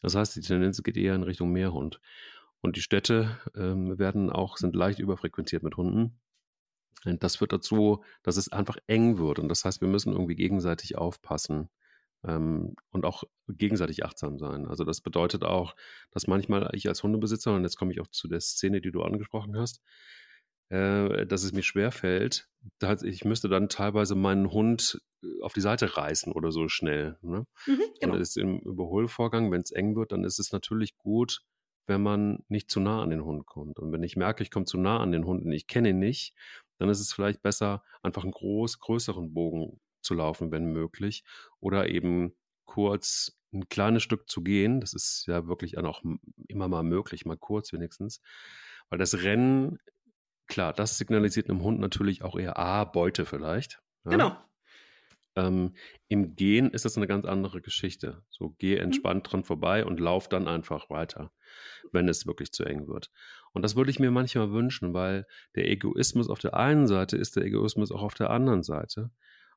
Das 0.00 0.14
heißt, 0.14 0.34
die 0.34 0.40
Tendenz 0.40 0.82
geht 0.82 0.96
eher 0.96 1.14
in 1.14 1.22
Richtung 1.22 1.52
Mehrhund. 1.52 2.00
Und 2.60 2.76
die 2.76 2.82
Städte 2.82 3.38
ähm, 3.56 3.98
werden 3.98 4.30
auch, 4.30 4.56
sind 4.56 4.74
leicht 4.74 4.98
überfrequentiert 4.98 5.62
mit 5.62 5.76
Hunden. 5.76 6.18
Und 7.04 7.22
das 7.22 7.36
führt 7.36 7.52
dazu, 7.52 8.04
dass 8.22 8.36
es 8.36 8.50
einfach 8.50 8.76
eng 8.86 9.18
wird. 9.18 9.38
Und 9.38 9.48
das 9.48 9.64
heißt, 9.64 9.80
wir 9.80 9.88
müssen 9.88 10.12
irgendwie 10.12 10.36
gegenseitig 10.36 10.96
aufpassen 10.96 11.68
ähm, 12.24 12.76
und 12.90 13.04
auch 13.04 13.24
gegenseitig 13.48 14.04
achtsam 14.04 14.38
sein. 14.38 14.66
Also 14.66 14.84
das 14.84 15.00
bedeutet 15.00 15.44
auch, 15.44 15.74
dass 16.10 16.26
manchmal 16.26 16.70
ich 16.72 16.88
als 16.88 17.02
Hundebesitzer, 17.02 17.54
und 17.54 17.64
jetzt 17.64 17.76
komme 17.76 17.92
ich 17.92 18.00
auch 18.00 18.08
zu 18.08 18.28
der 18.28 18.40
Szene, 18.40 18.80
die 18.80 18.92
du 18.92 19.02
angesprochen 19.02 19.56
hast, 19.56 19.80
äh, 20.72 21.26
dass 21.26 21.44
es 21.44 21.52
mir 21.52 21.62
schwerfällt, 21.62 22.48
ich 23.02 23.24
müsste 23.26 23.50
dann 23.50 23.68
teilweise 23.68 24.14
meinen 24.14 24.50
Hund 24.50 25.02
äh, 25.22 25.42
auf 25.42 25.52
die 25.52 25.60
Seite 25.60 25.98
reißen 25.98 26.32
oder 26.32 26.50
so 26.50 26.66
schnell. 26.68 27.18
Ne? 27.20 27.46
Mhm, 27.66 27.82
genau. 28.00 28.14
Und 28.14 28.20
ist 28.20 28.38
im 28.38 28.58
Überholvorgang, 28.60 29.52
wenn 29.52 29.60
es 29.60 29.70
eng 29.70 29.96
wird, 29.96 30.12
dann 30.12 30.24
ist 30.24 30.38
es 30.38 30.50
natürlich 30.50 30.96
gut, 30.96 31.42
wenn 31.86 32.02
man 32.02 32.42
nicht 32.48 32.70
zu 32.70 32.80
nah 32.80 33.02
an 33.02 33.10
den 33.10 33.22
Hund 33.22 33.44
kommt. 33.44 33.78
Und 33.78 33.92
wenn 33.92 34.02
ich 34.02 34.16
merke, 34.16 34.42
ich 34.42 34.50
komme 34.50 34.64
zu 34.64 34.78
nah 34.78 35.00
an 35.00 35.12
den 35.12 35.26
Hund 35.26 35.44
und 35.44 35.52
ich 35.52 35.66
kenne 35.66 35.90
ihn 35.90 35.98
nicht, 35.98 36.34
dann 36.78 36.88
ist 36.88 37.00
es 37.00 37.12
vielleicht 37.12 37.42
besser, 37.42 37.82
einfach 38.02 38.22
einen 38.22 38.32
groß, 38.32 38.78
größeren 38.78 39.34
Bogen 39.34 39.78
zu 40.00 40.14
laufen, 40.14 40.52
wenn 40.52 40.72
möglich, 40.72 41.22
oder 41.60 41.88
eben 41.90 42.34
kurz 42.64 43.36
ein 43.52 43.68
kleines 43.68 44.02
Stück 44.02 44.30
zu 44.30 44.42
gehen. 44.42 44.80
Das 44.80 44.94
ist 44.94 45.24
ja 45.26 45.46
wirklich 45.48 45.76
auch 45.76 46.02
immer 46.48 46.68
mal 46.68 46.82
möglich, 46.82 47.26
mal 47.26 47.36
kurz 47.36 47.74
wenigstens. 47.74 48.22
Weil 48.88 48.98
das 48.98 49.22
Rennen, 49.22 49.78
klar, 50.46 50.72
das 50.72 50.98
signalisiert 50.98 51.48
einem 51.48 51.62
Hund 51.62 51.80
natürlich 51.80 52.22
auch 52.22 52.38
eher 52.38 52.58
A, 52.58 52.84
Beute 52.84 53.24
vielleicht. 53.26 53.82
Ja? 54.04 54.10
Genau. 54.10 54.36
Ähm, 55.34 55.74
Im 56.08 56.36
Gehen 56.36 56.70
ist 56.70 56.84
das 56.84 56.96
eine 56.96 57.06
ganz 57.06 57.24
andere 57.24 57.62
Geschichte. 57.62 58.22
So 58.28 58.54
geh 58.58 58.76
mhm. 58.76 58.82
entspannt 58.82 59.24
mhm. 59.24 59.30
dran 59.30 59.44
vorbei 59.44 59.84
und 59.84 60.00
lauf 60.00 60.28
dann 60.28 60.46
einfach 60.46 60.90
weiter, 60.90 61.32
wenn 61.90 62.08
es 62.08 62.26
wirklich 62.26 62.52
zu 62.52 62.64
eng 62.64 62.86
wird. 62.86 63.10
Und 63.52 63.62
das 63.62 63.76
würde 63.76 63.90
ich 63.90 63.98
mir 63.98 64.10
manchmal 64.10 64.52
wünschen, 64.52 64.94
weil 64.94 65.26
der 65.54 65.70
Egoismus 65.70 66.28
auf 66.28 66.38
der 66.38 66.54
einen 66.54 66.86
Seite 66.86 67.16
ist 67.16 67.36
der 67.36 67.44
Egoismus 67.44 67.92
auch 67.92 68.02
auf 68.02 68.14
der 68.14 68.30
anderen 68.30 68.62
Seite. 68.62 69.10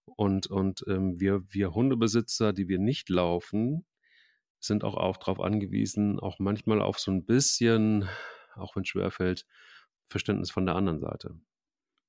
Und, 0.06 0.48
und 0.48 0.84
ähm, 0.88 1.20
wir, 1.20 1.44
wir 1.50 1.74
Hundebesitzer, 1.74 2.54
die 2.54 2.68
wir 2.68 2.80
nicht 2.80 3.10
laufen, 3.10 3.86
sind 4.60 4.84
auch, 4.84 4.96
auch 4.96 5.18
darauf 5.18 5.40
angewiesen, 5.40 6.20
auch 6.20 6.40
manchmal 6.40 6.82
auf 6.82 7.00
so 7.00 7.12
ein 7.12 7.26
bisschen, 7.26 8.08
auch 8.56 8.76
wenn 8.76 8.84
es 8.84 8.90
schwerfällt, 8.90 9.46
Verständnis 10.10 10.52
von 10.52 10.66
der 10.66 10.76
anderen 10.76 11.00
Seite. 11.00 11.40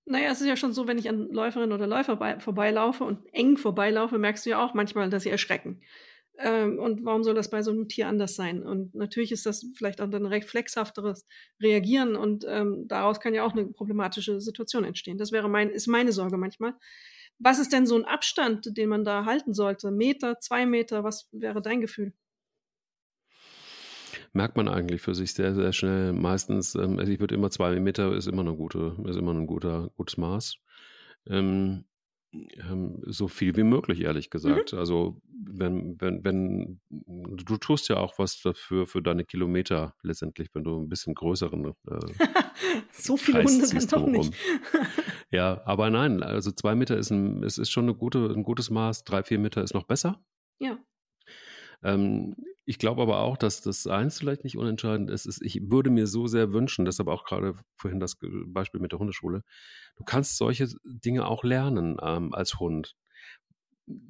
Naja, 0.04 0.30
es 0.30 0.40
ist 0.40 0.46
ja 0.46 0.56
schon 0.56 0.72
so, 0.72 0.86
wenn 0.86 0.98
ich 0.98 1.08
an 1.08 1.28
Läuferinnen 1.32 1.72
oder 1.72 1.88
Läufer 1.88 2.14
bei, 2.16 2.38
vorbeilaufe 2.38 3.02
und 3.02 3.26
eng 3.32 3.56
vorbeilaufe, 3.56 4.18
merkst 4.18 4.46
du 4.46 4.50
ja 4.50 4.64
auch 4.64 4.72
manchmal, 4.72 5.10
dass 5.10 5.24
sie 5.24 5.30
erschrecken. 5.30 5.80
Ähm, 6.38 6.78
und 6.78 7.04
warum 7.04 7.24
soll 7.24 7.34
das 7.34 7.50
bei 7.50 7.62
so 7.62 7.70
einem 7.70 7.88
Tier 7.88 8.06
anders 8.08 8.36
sein? 8.36 8.62
Und 8.62 8.94
natürlich 8.94 9.32
ist 9.32 9.46
das 9.46 9.66
vielleicht 9.74 10.00
auch 10.00 10.12
ein 10.12 10.26
reflexhafteres 10.26 11.26
Reagieren 11.60 12.14
und 12.14 12.44
ähm, 12.46 12.84
daraus 12.86 13.20
kann 13.20 13.34
ja 13.34 13.44
auch 13.44 13.52
eine 13.52 13.66
problematische 13.66 14.40
Situation 14.40 14.84
entstehen. 14.84 15.18
Das 15.18 15.32
wäre 15.32 15.48
mein, 15.48 15.70
ist 15.70 15.88
meine 15.88 16.12
Sorge 16.12 16.36
manchmal. 16.36 16.74
Was 17.38 17.58
ist 17.58 17.72
denn 17.72 17.86
so 17.86 17.96
ein 17.96 18.04
Abstand, 18.04 18.76
den 18.76 18.88
man 18.88 19.04
da 19.04 19.24
halten 19.24 19.54
sollte? 19.54 19.90
Meter, 19.90 20.38
zwei 20.38 20.66
Meter, 20.66 21.04
was 21.04 21.28
wäre 21.32 21.60
dein 21.62 21.80
Gefühl? 21.80 22.12
Merkt 24.36 24.56
man 24.58 24.68
eigentlich 24.68 25.00
für 25.00 25.14
sich 25.14 25.32
sehr, 25.32 25.54
sehr 25.54 25.72
schnell. 25.72 26.12
Meistens, 26.12 26.74
ähm, 26.74 26.98
also 26.98 27.10
ich 27.10 27.20
würde 27.20 27.34
immer 27.34 27.50
zwei 27.50 27.80
Meter 27.80 28.14
ist 28.14 28.28
immer 28.28 28.42
eine 28.42 28.54
gute, 28.54 28.94
ist 29.06 29.16
immer 29.16 29.32
ein 29.32 29.46
guter, 29.46 29.90
gutes 29.96 30.18
Maß. 30.18 30.58
Ähm, 31.26 31.84
ähm, 32.32 33.02
so 33.06 33.28
viel 33.28 33.56
wie 33.56 33.62
möglich, 33.62 34.02
ehrlich 34.02 34.28
gesagt. 34.28 34.74
Mhm. 34.74 34.78
Also 34.78 35.20
wenn, 35.30 35.98
wenn, 36.00 36.22
wenn, 36.22 36.80
du 36.90 37.56
tust 37.56 37.88
ja 37.88 37.96
auch 37.96 38.18
was 38.18 38.42
dafür 38.42 38.86
für 38.86 39.00
deine 39.00 39.24
Kilometer 39.24 39.94
letztendlich, 40.02 40.50
wenn 40.52 40.64
du 40.64 40.78
ein 40.78 40.90
bisschen 40.90 41.14
größeren 41.14 41.64
äh, 41.64 41.72
So 42.92 43.16
viele 43.16 43.40
Kreis 43.40 43.52
Hunde 43.52 43.86
dann 43.86 43.88
doch 43.88 44.06
nicht. 44.06 44.34
ja, 45.30 45.62
aber 45.64 45.88
nein, 45.88 46.22
also 46.22 46.50
zwei 46.52 46.74
Meter 46.74 46.98
ist 46.98 47.10
ein, 47.10 47.42
es 47.42 47.56
ist 47.56 47.70
schon 47.70 47.84
eine 47.84 47.94
gute, 47.94 48.28
ein 48.28 48.42
gutes 48.42 48.68
Maß, 48.68 49.04
drei, 49.04 49.22
vier 49.22 49.38
Meter 49.38 49.62
ist 49.62 49.72
noch 49.72 49.84
besser. 49.84 50.20
Ja. 50.58 50.78
Ähm, 51.86 52.34
ich 52.64 52.78
glaube 52.78 53.02
aber 53.02 53.20
auch, 53.20 53.36
dass 53.36 53.62
das 53.62 53.86
eins 53.86 54.18
vielleicht 54.18 54.42
nicht 54.42 54.58
unentscheidend 54.58 55.08
ist, 55.08 55.24
ist. 55.24 55.40
Ich 55.40 55.70
würde 55.70 55.88
mir 55.88 56.08
so 56.08 56.26
sehr 56.26 56.52
wünschen, 56.52 56.84
deshalb 56.84 57.08
auch 57.08 57.24
gerade 57.24 57.54
vorhin 57.76 58.00
das 58.00 58.16
Beispiel 58.46 58.80
mit 58.80 58.90
der 58.90 58.98
Hundeschule. 58.98 59.42
Du 59.96 60.02
kannst 60.02 60.36
solche 60.36 60.66
Dinge 60.84 61.26
auch 61.26 61.44
lernen 61.44 61.96
ähm, 62.02 62.34
als 62.34 62.58
Hund. 62.58 62.96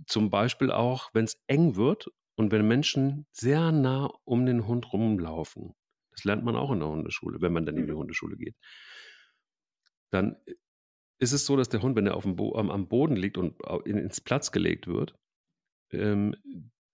Zum 0.07 0.31
Beispiel 0.31 0.70
auch, 0.70 1.11
wenn 1.12 1.27
es 1.27 1.39
eng 1.49 1.77
wird 1.77 2.09
und 2.37 2.51
wenn 2.51 2.66
Menschen 2.66 3.27
sehr 3.31 3.72
nah 3.72 4.11
um 4.24 4.47
den 4.47 4.66
Hund 4.66 4.91
rumlaufen. 4.91 5.74
Das 6.12 6.24
lernt 6.24 6.45
man 6.45 6.57
auch 6.57 6.72
in 6.72 6.81
der 6.81 6.89
Hundeschule, 6.89 7.43
wenn 7.43 7.53
man 7.53 7.66
dann 7.66 7.77
in 7.77 7.87
die 7.87 7.93
mhm. 7.93 7.99
Hundeschule 7.99 8.39
geht. 8.39 8.57
Dann 10.11 10.37
ist 11.18 11.33
es 11.33 11.45
so, 11.45 11.59
dass 11.59 11.68
der 11.68 11.83
Hund, 11.83 11.95
wenn 11.95 12.07
er 12.07 12.16
auf 12.16 12.22
dem 12.22 12.37
Bo 12.37 12.57
am 12.57 12.89
Boden 12.89 13.16
liegt 13.16 13.37
und 13.37 13.61
ins 13.85 14.22
Platz 14.22 14.51
gelegt 14.51 14.87
wird, 14.87 15.14
ähm, 15.91 16.35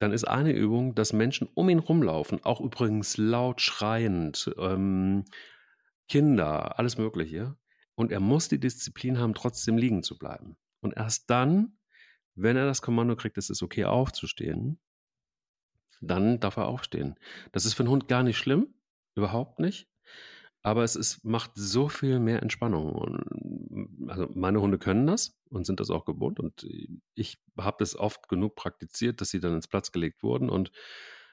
dann 0.02 0.12
ist 0.12 0.24
eine 0.24 0.50
Übung, 0.50 0.96
dass 0.96 1.12
Menschen 1.12 1.48
um 1.54 1.68
ihn 1.68 1.78
rumlaufen, 1.78 2.42
auch 2.42 2.60
übrigens 2.60 3.16
laut 3.18 3.60
schreiend, 3.60 4.52
ähm, 4.58 5.24
Kinder, 6.08 6.76
alles 6.76 6.98
Mögliche. 6.98 7.56
Und 7.94 8.10
er 8.10 8.18
muss 8.18 8.48
die 8.48 8.58
Disziplin 8.58 9.18
haben, 9.18 9.34
trotzdem 9.34 9.78
liegen 9.78 10.02
zu 10.02 10.18
bleiben. 10.18 10.56
Und 10.80 10.96
erst 10.96 11.30
dann, 11.30 11.78
wenn 12.34 12.56
er 12.56 12.66
das 12.66 12.82
Kommando 12.82 13.14
kriegt, 13.14 13.38
es 13.38 13.48
ist 13.48 13.62
okay 13.62 13.84
aufzustehen, 13.84 14.80
dann 16.00 16.40
darf 16.40 16.56
er 16.56 16.66
aufstehen. 16.66 17.14
Das 17.52 17.64
ist 17.64 17.74
für 17.74 17.84
einen 17.84 17.90
Hund 17.90 18.08
gar 18.08 18.24
nicht 18.24 18.38
schlimm, 18.38 18.74
überhaupt 19.14 19.60
nicht. 19.60 19.88
Aber 20.62 20.84
es 20.84 20.94
ist, 20.94 21.24
macht 21.24 21.52
so 21.54 21.88
viel 21.88 22.20
mehr 22.20 22.42
Entspannung. 22.42 22.92
Und, 22.92 24.08
also 24.08 24.28
meine 24.34 24.60
Hunde 24.60 24.78
können 24.78 25.06
das 25.06 25.36
und 25.50 25.66
sind 25.66 25.80
das 25.80 25.90
auch 25.90 26.04
gewohnt. 26.04 26.38
Und 26.38 26.66
ich 27.14 27.38
habe 27.58 27.76
das 27.80 27.96
oft 27.96 28.28
genug 28.28 28.54
praktiziert, 28.54 29.20
dass 29.20 29.30
sie 29.30 29.40
dann 29.40 29.54
ins 29.54 29.68
Platz 29.68 29.90
gelegt 29.90 30.22
wurden. 30.22 30.48
Und 30.48 30.70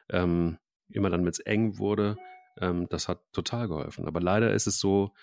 ähm, 0.10 0.58
immer 0.90 1.10
dann, 1.10 1.22
wenn 1.22 1.32
es 1.32 1.40
eng 1.40 1.78
wurde, 1.78 2.18
ähm, 2.58 2.88
das 2.90 3.08
hat 3.08 3.22
total 3.32 3.68
geholfen. 3.68 4.08
Aber 4.08 4.20
leider 4.20 4.52
ist 4.54 4.68
es 4.68 4.80
so, 4.80 5.14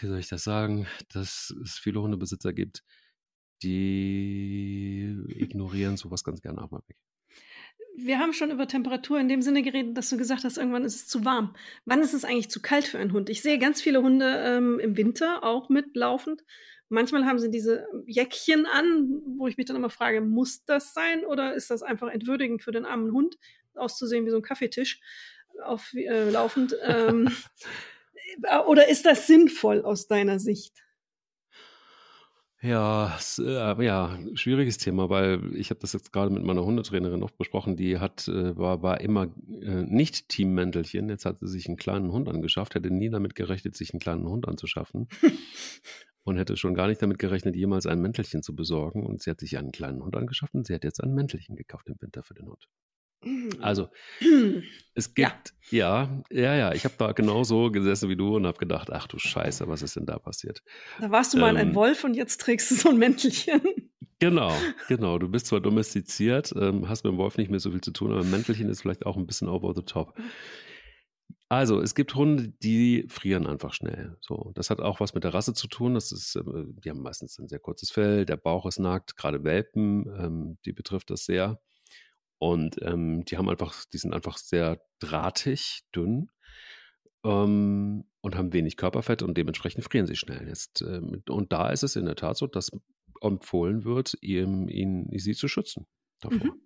wie 0.00 0.06
soll 0.06 0.18
ich 0.18 0.28
das 0.28 0.44
sagen, 0.44 0.86
dass 1.12 1.54
es 1.62 1.78
viele 1.78 2.02
Hundebesitzer 2.02 2.52
gibt, 2.52 2.84
die 3.62 5.16
ignorieren 5.28 5.96
sowas 5.96 6.24
ganz 6.24 6.42
gerne 6.42 6.62
auch 6.62 6.70
mal 6.70 6.82
weg 6.88 6.96
wir 7.96 8.18
haben 8.18 8.32
schon 8.32 8.50
über 8.50 8.66
Temperatur 8.66 9.18
in 9.20 9.28
dem 9.28 9.42
Sinne 9.42 9.62
geredet, 9.62 9.96
dass 9.96 10.08
du 10.08 10.16
gesagt 10.16 10.44
hast, 10.44 10.56
irgendwann 10.56 10.84
ist 10.84 10.96
es 10.96 11.08
zu 11.08 11.24
warm. 11.24 11.54
Wann 11.84 12.00
ist 12.00 12.14
es 12.14 12.24
eigentlich 12.24 12.50
zu 12.50 12.62
kalt 12.62 12.84
für 12.84 12.98
einen 12.98 13.12
Hund? 13.12 13.28
Ich 13.28 13.42
sehe 13.42 13.58
ganz 13.58 13.82
viele 13.82 14.02
Hunde 14.02 14.42
ähm, 14.44 14.80
im 14.80 14.96
Winter 14.96 15.44
auch 15.44 15.68
mitlaufend. 15.68 16.42
Manchmal 16.88 17.24
haben 17.24 17.38
sie 17.38 17.50
diese 17.50 17.86
Jäckchen 18.06 18.66
an, 18.66 19.22
wo 19.38 19.46
ich 19.46 19.56
mich 19.56 19.66
dann 19.66 19.76
immer 19.76 19.90
frage, 19.90 20.20
muss 20.20 20.64
das 20.64 20.94
sein 20.94 21.24
oder 21.24 21.54
ist 21.54 21.70
das 21.70 21.82
einfach 21.82 22.08
entwürdigend 22.08 22.62
für 22.62 22.72
den 22.72 22.84
armen 22.84 23.12
Hund, 23.12 23.38
auszusehen 23.74 24.26
wie 24.26 24.30
so 24.30 24.36
ein 24.36 24.42
Kaffeetisch 24.42 25.00
auf, 25.64 25.92
äh, 25.94 26.30
laufend? 26.30 26.76
Ähm, 26.82 27.30
oder 28.66 28.88
ist 28.88 29.06
das 29.06 29.26
sinnvoll 29.26 29.82
aus 29.82 30.06
deiner 30.06 30.38
Sicht? 30.38 30.81
Ja, 32.62 33.18
äh, 33.38 33.84
ja, 33.84 34.18
schwieriges 34.34 34.78
Thema, 34.78 35.10
weil 35.10 35.56
ich 35.56 35.70
habe 35.70 35.80
das 35.80 35.92
jetzt 35.94 36.12
gerade 36.12 36.30
mit 36.32 36.44
meiner 36.44 36.64
Hundetrainerin 36.64 37.18
noch 37.18 37.32
besprochen, 37.32 37.76
die 37.76 37.98
hat, 37.98 38.28
äh, 38.28 38.56
war, 38.56 38.82
war 38.82 39.00
immer 39.00 39.24
äh, 39.60 39.82
nicht 39.82 40.28
Teammäntelchen, 40.28 41.08
jetzt 41.08 41.24
hat 41.24 41.40
sie 41.40 41.48
sich 41.48 41.66
einen 41.66 41.76
kleinen 41.76 42.12
Hund 42.12 42.28
angeschafft, 42.28 42.76
hätte 42.76 42.92
nie 42.92 43.10
damit 43.10 43.34
gerechnet, 43.34 43.76
sich 43.76 43.92
einen 43.92 43.98
kleinen 43.98 44.28
Hund 44.28 44.46
anzuschaffen. 44.46 45.08
und 46.24 46.36
hätte 46.36 46.56
schon 46.56 46.74
gar 46.74 46.86
nicht 46.86 47.02
damit 47.02 47.18
gerechnet, 47.18 47.56
jemals 47.56 47.86
ein 47.86 48.00
Mäntelchen 48.00 48.42
zu 48.42 48.54
besorgen. 48.54 49.04
Und 49.04 49.22
sie 49.22 49.30
hat 49.30 49.40
sich 49.40 49.58
einen 49.58 49.72
kleinen 49.72 50.02
Hund 50.02 50.16
angeschafft 50.16 50.54
und 50.54 50.66
sie 50.66 50.74
hat 50.74 50.84
jetzt 50.84 51.02
ein 51.02 51.14
Mäntelchen 51.14 51.56
gekauft 51.56 51.88
im 51.88 51.96
Winter 52.00 52.22
für 52.22 52.34
den 52.34 52.46
Hund. 52.46 52.68
Also, 53.60 53.88
es 54.94 55.14
gibt, 55.14 55.54
ja, 55.70 56.22
ja, 56.30 56.40
ja, 56.40 56.54
ja 56.54 56.72
ich 56.72 56.84
habe 56.84 56.94
da 56.98 57.12
genauso 57.12 57.70
gesessen 57.70 58.08
wie 58.08 58.16
du 58.16 58.36
und 58.36 58.46
habe 58.46 58.58
gedacht, 58.58 58.92
ach 58.92 59.06
du 59.06 59.18
Scheiße, 59.18 59.68
was 59.68 59.82
ist 59.82 59.96
denn 59.96 60.06
da 60.06 60.18
passiert? 60.18 60.62
Da 61.00 61.10
warst 61.10 61.34
du 61.34 61.38
mal 61.38 61.50
ähm, 61.50 61.56
ein 61.56 61.74
Wolf 61.74 62.04
und 62.04 62.14
jetzt 62.14 62.40
trägst 62.40 62.70
du 62.70 62.74
so 62.74 62.90
ein 62.90 62.98
Mäntelchen. 62.98 63.60
Genau, 64.18 64.52
genau. 64.86 65.18
Du 65.18 65.28
bist 65.28 65.46
zwar 65.46 65.60
domestiziert, 65.60 66.54
ähm, 66.56 66.88
hast 66.88 67.02
mit 67.02 67.12
dem 67.12 67.16
Wolf 67.16 67.38
nicht 67.38 67.50
mehr 67.50 67.58
so 67.58 67.72
viel 67.72 67.80
zu 67.80 67.90
tun, 67.90 68.12
aber 68.12 68.20
ein 68.20 68.30
Mäntelchen 68.30 68.68
ist 68.68 68.82
vielleicht 68.82 69.04
auch 69.04 69.16
ein 69.16 69.26
bisschen 69.26 69.48
over 69.48 69.74
the 69.74 69.82
top. 69.82 70.14
Also, 71.48 71.82
es 71.82 71.96
gibt 71.96 72.14
Hunde, 72.14 72.48
die 72.62 73.04
frieren 73.08 73.48
einfach 73.48 73.74
schnell. 73.74 74.16
So, 74.20 74.52
das 74.54 74.70
hat 74.70 74.80
auch 74.80 75.00
was 75.00 75.12
mit 75.12 75.24
der 75.24 75.34
Rasse 75.34 75.54
zu 75.54 75.66
tun. 75.66 75.94
Das 75.94 76.12
ist, 76.12 76.36
äh, 76.36 76.42
die 76.44 76.88
haben 76.88 77.02
meistens 77.02 77.36
ein 77.40 77.48
sehr 77.48 77.58
kurzes 77.58 77.90
Fell, 77.90 78.24
der 78.24 78.36
Bauch 78.36 78.64
ist 78.64 78.78
nackt, 78.78 79.16
gerade 79.16 79.42
Welpen, 79.42 80.06
ähm, 80.16 80.58
die 80.64 80.72
betrifft 80.72 81.10
das 81.10 81.24
sehr. 81.24 81.60
Und 82.42 82.82
ähm, 82.82 83.24
die 83.24 83.38
haben 83.38 83.48
einfach, 83.48 83.84
die 83.92 83.98
sind 83.98 84.12
einfach 84.12 84.36
sehr 84.36 84.80
drahtig, 84.98 85.84
dünn 85.94 86.28
ähm, 87.22 88.02
und 88.20 88.34
haben 88.34 88.52
wenig 88.52 88.76
Körperfett 88.76 89.22
und 89.22 89.38
dementsprechend 89.38 89.84
frieren 89.84 90.08
sie 90.08 90.16
schnell. 90.16 90.48
Jetzt, 90.48 90.82
ähm, 90.82 91.22
und 91.28 91.52
da 91.52 91.70
ist 91.70 91.84
es 91.84 91.94
in 91.94 92.04
der 92.04 92.16
Tat 92.16 92.36
so, 92.36 92.48
dass 92.48 92.72
empfohlen 93.20 93.84
wird, 93.84 94.18
ihm, 94.22 94.66
ihn, 94.68 95.06
sie 95.16 95.34
zu 95.34 95.46
schützen 95.46 95.86
davor. 96.20 96.48
Mhm. 96.48 96.60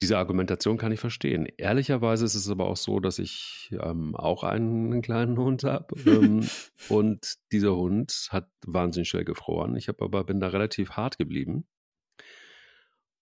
Diese 0.00 0.16
Argumentation 0.16 0.78
kann 0.78 0.92
ich 0.92 1.00
verstehen. 1.00 1.48
Ehrlicherweise 1.56 2.24
ist 2.24 2.36
es 2.36 2.48
aber 2.48 2.68
auch 2.68 2.76
so, 2.76 3.00
dass 3.00 3.18
ich 3.18 3.74
ähm, 3.82 4.14
auch 4.14 4.44
einen, 4.44 4.92
einen, 4.92 5.02
kleinen 5.02 5.38
Hund 5.38 5.64
habe. 5.64 5.96
Ähm, 6.06 6.48
und 6.88 7.34
dieser 7.50 7.74
Hund 7.74 8.28
hat 8.30 8.48
wahnsinnig 8.64 9.08
schnell 9.08 9.24
gefroren. 9.24 9.74
Ich 9.74 9.88
habe 9.88 10.04
aber 10.04 10.22
bin 10.22 10.38
da 10.38 10.46
relativ 10.46 10.90
hart 10.90 11.18
geblieben 11.18 11.66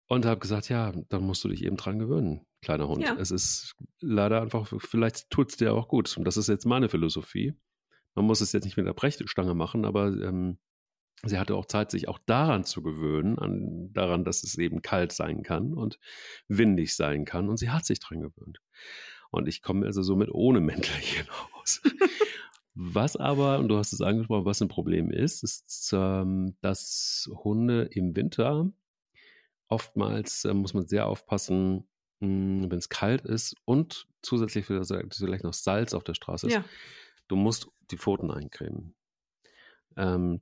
und 0.10 0.26
habe 0.26 0.40
gesagt, 0.40 0.70
ja, 0.70 0.92
dann 1.10 1.24
musst 1.24 1.44
du 1.44 1.50
dich 1.50 1.64
eben 1.64 1.78
dran 1.78 2.00
gewöhnen, 2.00 2.42
kleiner 2.62 2.88
Hund. 2.88 3.04
Ja. 3.04 3.16
Es 3.16 3.30
ist 3.30 3.76
leider 4.02 4.42
einfach, 4.42 4.68
vielleicht 4.80 5.30
tut 5.30 5.52
es 5.52 5.58
dir 5.58 5.74
auch 5.74 5.88
gut. 5.88 6.18
Und 6.18 6.26
das 6.26 6.36
ist 6.36 6.50
jetzt 6.50 6.66
meine 6.66 6.90
Philosophie. 6.90 7.54
Man 8.16 8.26
muss 8.26 8.42
es 8.42 8.52
jetzt 8.52 8.66
nicht 8.66 8.76
mit 8.76 8.88
der 8.88 8.94
Brechstange 8.94 9.54
machen, 9.54 9.86
aber 9.86 10.08
ähm, 10.08 10.58
sie 11.24 11.38
hatte 11.38 11.54
auch 11.54 11.68
Zeit, 11.68 11.92
sich 11.92 12.08
auch 12.08 12.18
daran 12.26 12.64
zu 12.64 12.82
gewöhnen, 12.82 13.38
an, 13.38 13.94
daran, 13.94 14.26
dass 14.26 14.44
es 14.44 14.58
eben 14.58 14.82
kalt 14.82 15.12
sein 15.12 15.44
kann 15.44 15.76
und 15.76 16.00
windig 16.48 16.96
sein 16.96 17.24
kann. 17.24 17.48
Und 17.48 17.58
sie 17.58 17.70
hat 17.70 17.86
sich 17.86 18.00
dran 18.00 18.20
gewöhnt. 18.20 18.62
Und 19.30 19.48
ich 19.48 19.62
komme 19.62 19.86
also 19.86 20.02
somit 20.02 20.32
ohne 20.32 20.60
Mäntelchen 20.60 21.28
aus. 21.54 21.82
was 22.74 23.16
aber, 23.16 23.60
und 23.60 23.68
du 23.68 23.78
hast 23.78 23.94
es 23.94 24.02
angesprochen, 24.02 24.46
was 24.46 24.60
ein 24.60 24.70
Problem 24.70 25.12
ist, 25.12 25.44
ist, 25.44 25.92
ähm, 25.94 26.56
dass 26.62 27.30
Hunde 27.44 27.84
im 27.92 28.16
Winter 28.16 28.72
oftmals 29.70 30.46
äh, 30.46 30.54
muss 30.54 30.74
man 30.74 30.86
sehr 30.86 31.08
aufpassen, 31.08 31.88
hm, 32.20 32.70
wenn 32.70 32.78
es 32.78 32.90
kalt 32.90 33.26
ist 33.26 33.56
und 33.66 34.08
zusätzlich 34.22 34.66
vielleicht 34.66 35.44
noch 35.44 35.54
Salz 35.54 35.94
auf 35.94 36.04
der 36.04 36.16
Straße 36.16 36.48
ist. 36.48 36.54
Ja. 36.54 36.66
Du 37.28 37.36
musst 37.36 37.70
die 37.92 37.98
Pfoten 37.98 38.32
eincremen. 38.32 38.96
Ähm, 39.96 40.42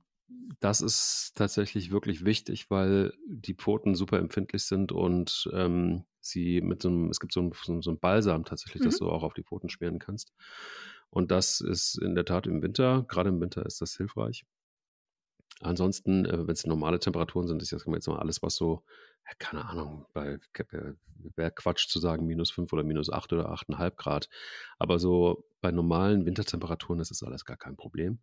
das 0.60 0.80
ist 0.80 1.32
tatsächlich 1.36 1.90
wirklich 1.90 2.24
wichtig, 2.24 2.70
weil 2.70 3.14
die 3.26 3.54
Pfoten 3.54 3.94
super 3.94 4.18
empfindlich 4.18 4.64
sind 4.64 4.92
und 4.92 5.48
ähm, 5.52 6.04
sie 6.20 6.60
mit 6.60 6.82
so 6.82 6.88
einem, 6.88 7.10
es 7.10 7.20
gibt 7.20 7.32
so 7.32 7.40
ein, 7.40 7.52
so 7.82 7.90
ein 7.90 7.98
Balsam 7.98 8.44
tatsächlich, 8.44 8.82
mhm. 8.82 8.86
das 8.86 8.98
du 8.98 9.08
auch 9.08 9.22
auf 9.22 9.34
die 9.34 9.44
Pfoten 9.44 9.68
schmieren 9.68 9.98
kannst. 9.98 10.32
Und 11.10 11.30
das 11.30 11.60
ist 11.60 11.98
in 12.02 12.14
der 12.14 12.24
Tat 12.24 12.46
im 12.46 12.62
Winter, 12.62 13.04
gerade 13.08 13.30
im 13.30 13.40
Winter 13.40 13.64
ist 13.64 13.80
das 13.80 13.96
hilfreich. 13.96 14.44
Ansonsten, 15.60 16.24
äh, 16.24 16.46
wenn 16.46 16.54
es 16.54 16.66
normale 16.66 16.98
Temperaturen 16.98 17.48
sind, 17.48 17.62
ist 17.62 17.72
das 17.72 17.84
jetzt 17.86 18.08
mal 18.08 18.18
alles, 18.18 18.42
was 18.42 18.54
so, 18.54 18.84
keine 19.38 19.64
Ahnung, 19.66 20.06
bei 20.14 20.38
wäre 21.36 21.50
Quatsch 21.50 21.88
zu 21.88 21.98
sagen, 21.98 22.26
minus 22.26 22.50
5 22.50 22.72
oder 22.72 22.84
minus 22.84 23.10
8 23.10 23.32
oder 23.32 23.50
8,5 23.50 23.96
Grad. 23.96 24.28
Aber 24.78 24.98
so 24.98 25.44
bei 25.60 25.70
normalen 25.70 26.24
Wintertemperaturen 26.24 27.00
ist 27.00 27.10
das 27.10 27.22
alles 27.22 27.44
gar 27.44 27.56
kein 27.56 27.76
Problem. 27.76 28.20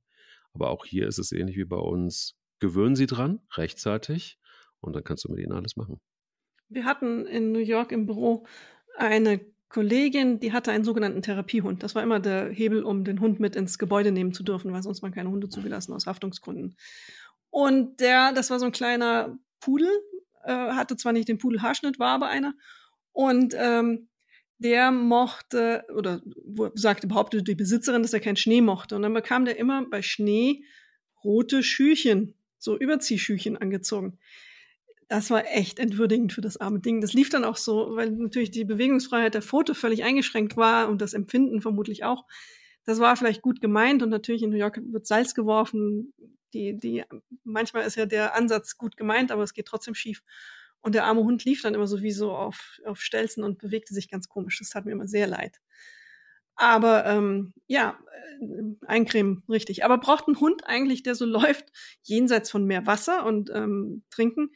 Aber 0.53 0.69
auch 0.69 0.85
hier 0.85 1.07
ist 1.07 1.19
es 1.19 1.31
ähnlich 1.31 1.57
wie 1.57 1.65
bei 1.65 1.77
uns. 1.77 2.35
Gewöhnen 2.59 2.95
Sie 2.95 3.05
dran, 3.05 3.41
rechtzeitig, 3.55 4.39
und 4.79 4.95
dann 4.95 5.03
kannst 5.03 5.25
du 5.25 5.31
mit 5.31 5.39
ihnen 5.39 5.51
alles 5.51 5.75
machen. 5.75 5.99
Wir 6.69 6.85
hatten 6.85 7.25
in 7.25 7.51
New 7.51 7.59
York 7.59 7.91
im 7.91 8.05
Büro 8.05 8.45
eine 8.97 9.41
Kollegin, 9.67 10.39
die 10.39 10.53
hatte 10.53 10.71
einen 10.71 10.85
sogenannten 10.85 11.21
Therapiehund. 11.21 11.83
Das 11.83 11.95
war 11.95 12.03
immer 12.03 12.19
der 12.19 12.49
Hebel, 12.49 12.83
um 12.83 13.03
den 13.03 13.19
Hund 13.19 13.39
mit 13.39 13.55
ins 13.55 13.77
Gebäude 13.77 14.11
nehmen 14.11 14.31
zu 14.31 14.43
dürfen, 14.43 14.71
weil 14.71 14.83
sonst 14.83 15.01
man 15.01 15.11
keine 15.11 15.29
Hunde 15.29 15.49
zugelassen 15.49 15.91
aus 15.93 16.07
Haftungsgründen. 16.07 16.77
Und 17.55 18.01
der, 18.01 18.33
das 18.33 18.49
war 18.49 18.59
so 18.59 18.65
ein 18.65 18.73
kleiner 18.73 19.39
Pudel, 19.61 19.87
äh, 20.43 20.51
hatte 20.51 20.97
zwar 20.97 21.13
nicht 21.13 21.29
den 21.29 21.37
Pudelhaarschnitt, 21.37 21.99
war 21.99 22.09
aber 22.09 22.27
einer. 22.27 22.53
Und 23.13 23.55
ähm, 23.57 24.09
der 24.57 24.91
mochte, 24.91 25.85
oder 25.95 26.21
sagte, 26.73 27.07
behauptete 27.07 27.45
die 27.45 27.55
Besitzerin, 27.55 28.01
dass 28.01 28.11
er 28.11 28.19
keinen 28.19 28.35
Schnee 28.35 28.59
mochte. 28.59 28.97
Und 28.97 29.03
dann 29.03 29.13
bekam 29.13 29.45
der 29.45 29.57
immer 29.57 29.89
bei 29.89 30.01
Schnee 30.01 30.65
rote 31.23 31.63
Schüchen, 31.63 32.33
so 32.57 32.77
Überziehschüchen 32.77 33.55
angezogen. 33.55 34.19
Das 35.07 35.29
war 35.29 35.45
echt 35.45 35.79
entwürdigend 35.79 36.33
für 36.33 36.41
das 36.41 36.57
arme 36.57 36.81
Ding. 36.81 36.99
Das 36.99 37.13
lief 37.13 37.29
dann 37.29 37.45
auch 37.45 37.55
so, 37.55 37.95
weil 37.95 38.11
natürlich 38.11 38.51
die 38.51 38.65
Bewegungsfreiheit 38.65 39.33
der 39.33 39.41
Foto 39.41 39.73
völlig 39.73 40.03
eingeschränkt 40.03 40.57
war 40.57 40.89
und 40.89 41.01
das 41.01 41.13
Empfinden 41.13 41.61
vermutlich 41.61 42.03
auch. 42.03 42.25
Das 42.83 42.99
war 42.99 43.15
vielleicht 43.15 43.41
gut 43.41 43.61
gemeint 43.61 44.03
und 44.03 44.09
natürlich 44.09 44.43
in 44.43 44.49
New 44.49 44.57
York 44.57 44.81
wird 44.91 45.07
Salz 45.07 45.33
geworfen, 45.33 46.13
die, 46.55 46.77
die, 46.77 47.03
manchmal 47.43 47.85
ist 47.85 47.97
ja 47.97 48.05
der 48.05 48.33
Ansatz 48.33 48.77
gut 48.77 48.97
gemeint, 48.97 49.31
aber 49.31 49.43
es 49.43 49.53
geht 49.53 49.67
trotzdem 49.67 49.93
schief. 49.93 50.23
Und 50.81 50.95
der 50.95 51.05
arme 51.05 51.21
Hund 51.21 51.43
lief 51.43 51.61
dann 51.61 51.75
immer 51.75 51.87
so 51.87 52.01
wie 52.01 52.11
so 52.11 52.31
auf, 52.31 52.79
auf 52.85 53.01
Stelzen 53.01 53.43
und 53.43 53.57
bewegte 53.57 53.93
sich 53.93 54.09
ganz 54.09 54.29
komisch. 54.29 54.59
Das 54.59 54.69
tat 54.69 54.85
mir 54.85 54.91
immer 54.91 55.07
sehr 55.07 55.27
leid. 55.27 55.59
Aber 56.55 57.05
ähm, 57.05 57.53
ja, 57.67 57.99
äh, 58.39 58.85
eincremen, 58.87 59.43
richtig. 59.49 59.83
Aber 59.83 59.97
braucht 59.97 60.27
ein 60.27 60.39
Hund 60.39 60.65
eigentlich, 60.65 61.03
der 61.03 61.15
so 61.15 61.25
läuft, 61.25 61.71
jenseits 62.03 62.49
von 62.49 62.65
mehr 62.65 62.85
Wasser 62.85 63.25
und 63.25 63.49
ähm, 63.53 64.03
Trinken, 64.09 64.51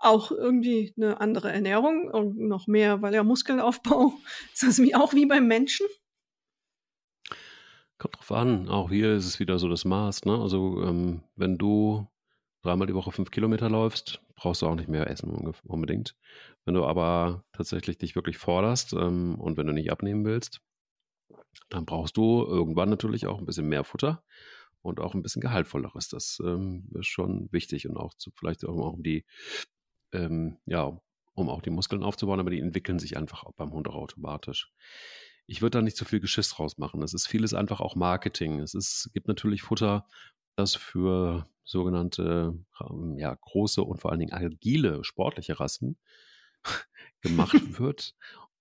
auch 0.00 0.30
irgendwie 0.30 0.94
eine 0.96 1.20
andere 1.20 1.50
Ernährung 1.50 2.08
und 2.08 2.38
noch 2.38 2.66
mehr, 2.68 3.02
weil 3.02 3.14
er 3.14 3.24
Muskelaufbau, 3.24 4.12
ist 4.52 4.62
das 4.62 4.78
wie, 4.78 4.94
auch 4.94 5.14
wie 5.14 5.26
beim 5.26 5.46
Menschen? 5.46 5.86
Kommt 7.98 8.16
drauf 8.16 8.32
an. 8.32 8.68
Auch 8.68 8.90
hier 8.90 9.14
ist 9.14 9.26
es 9.26 9.40
wieder 9.40 9.58
so 9.58 9.68
das 9.68 9.84
Maß. 9.84 10.24
Ne? 10.24 10.40
Also 10.40 10.82
ähm, 10.84 11.22
wenn 11.34 11.58
du 11.58 12.06
dreimal 12.62 12.86
die 12.86 12.94
Woche 12.94 13.10
fünf 13.10 13.30
Kilometer 13.30 13.68
läufst, 13.68 14.22
brauchst 14.36 14.62
du 14.62 14.66
auch 14.66 14.76
nicht 14.76 14.88
mehr 14.88 15.10
essen 15.10 15.52
unbedingt. 15.64 16.16
Wenn 16.64 16.74
du 16.74 16.84
aber 16.84 17.44
tatsächlich 17.52 17.98
dich 17.98 18.14
wirklich 18.14 18.38
forderst 18.38 18.92
ähm, 18.92 19.34
und 19.40 19.56
wenn 19.56 19.66
du 19.66 19.72
nicht 19.72 19.90
abnehmen 19.90 20.24
willst, 20.24 20.60
dann 21.70 21.86
brauchst 21.86 22.16
du 22.16 22.44
irgendwann 22.46 22.88
natürlich 22.88 23.26
auch 23.26 23.38
ein 23.38 23.46
bisschen 23.46 23.68
mehr 23.68 23.82
Futter 23.82 24.22
und 24.80 25.00
auch 25.00 25.14
ein 25.14 25.22
bisschen 25.22 25.42
gehaltvolleres. 25.42 26.08
Das 26.08 26.40
ähm, 26.44 26.88
ist 26.94 27.08
schon 27.08 27.48
wichtig 27.50 27.88
und 27.88 27.96
auch 27.96 28.14
zu, 28.14 28.30
vielleicht 28.30 28.64
auch 28.64 28.92
um 28.92 29.02
die, 29.02 29.24
ähm, 30.12 30.58
ja, 30.66 31.00
um 31.34 31.48
auch 31.48 31.62
die 31.62 31.70
Muskeln 31.70 32.04
aufzubauen, 32.04 32.38
aber 32.40 32.50
die 32.50 32.60
entwickeln 32.60 32.98
sich 33.00 33.16
einfach 33.16 33.44
beim 33.56 33.72
Hund 33.72 33.88
auch 33.88 33.96
automatisch 33.96 34.72
ich 35.48 35.62
würde 35.62 35.78
da 35.78 35.82
nicht 35.82 35.96
zu 35.96 36.04
viel 36.04 36.20
Geschiss 36.20 36.50
draus 36.50 36.76
machen. 36.76 37.02
Es 37.02 37.14
ist 37.14 37.26
vieles 37.26 37.54
einfach 37.54 37.80
auch 37.80 37.96
Marketing. 37.96 38.60
Es 38.60 38.74
ist, 38.74 39.10
gibt 39.14 39.28
natürlich 39.28 39.62
Futter, 39.62 40.06
das 40.56 40.74
für 40.74 41.48
sogenannte 41.64 42.54
ähm, 42.80 43.16
ja, 43.18 43.34
große 43.34 43.82
und 43.82 43.98
vor 43.98 44.10
allen 44.10 44.20
Dingen 44.20 44.34
agile 44.34 45.02
sportliche 45.04 45.58
Rassen 45.58 45.98
gemacht 47.22 47.54
wird. 47.80 48.14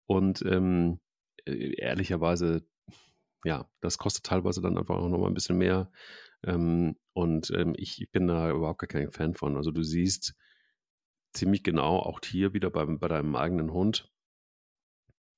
Und 0.05 0.41
ähm, 0.43 1.01
äh, 1.45 1.75
ehrlicherweise, 1.75 2.65
ja, 3.43 3.69
das 3.81 3.97
kostet 3.97 4.25
teilweise 4.25 4.61
dann 4.61 4.77
einfach 4.77 4.95
auch 4.95 5.09
nochmal 5.09 5.29
ein 5.29 5.33
bisschen 5.35 5.57
mehr. 5.57 5.91
Ähm, 6.43 6.95
und 7.11 7.51
ähm, 7.51 7.73
ich 7.77 8.07
bin 8.13 8.27
da 8.27 8.49
überhaupt 8.49 8.79
gar 8.79 8.87
kein 8.87 9.11
Fan 9.11 9.33
von. 9.33 9.57
Also 9.57 9.71
du 9.71 9.83
siehst 9.83 10.35
ziemlich 11.33 11.63
genau, 11.63 11.99
auch 11.99 12.21
hier 12.23 12.53
wieder 12.53 12.69
bei, 12.69 12.85
bei 12.85 13.09
deinem 13.09 13.35
eigenen 13.35 13.73
Hund, 13.73 14.09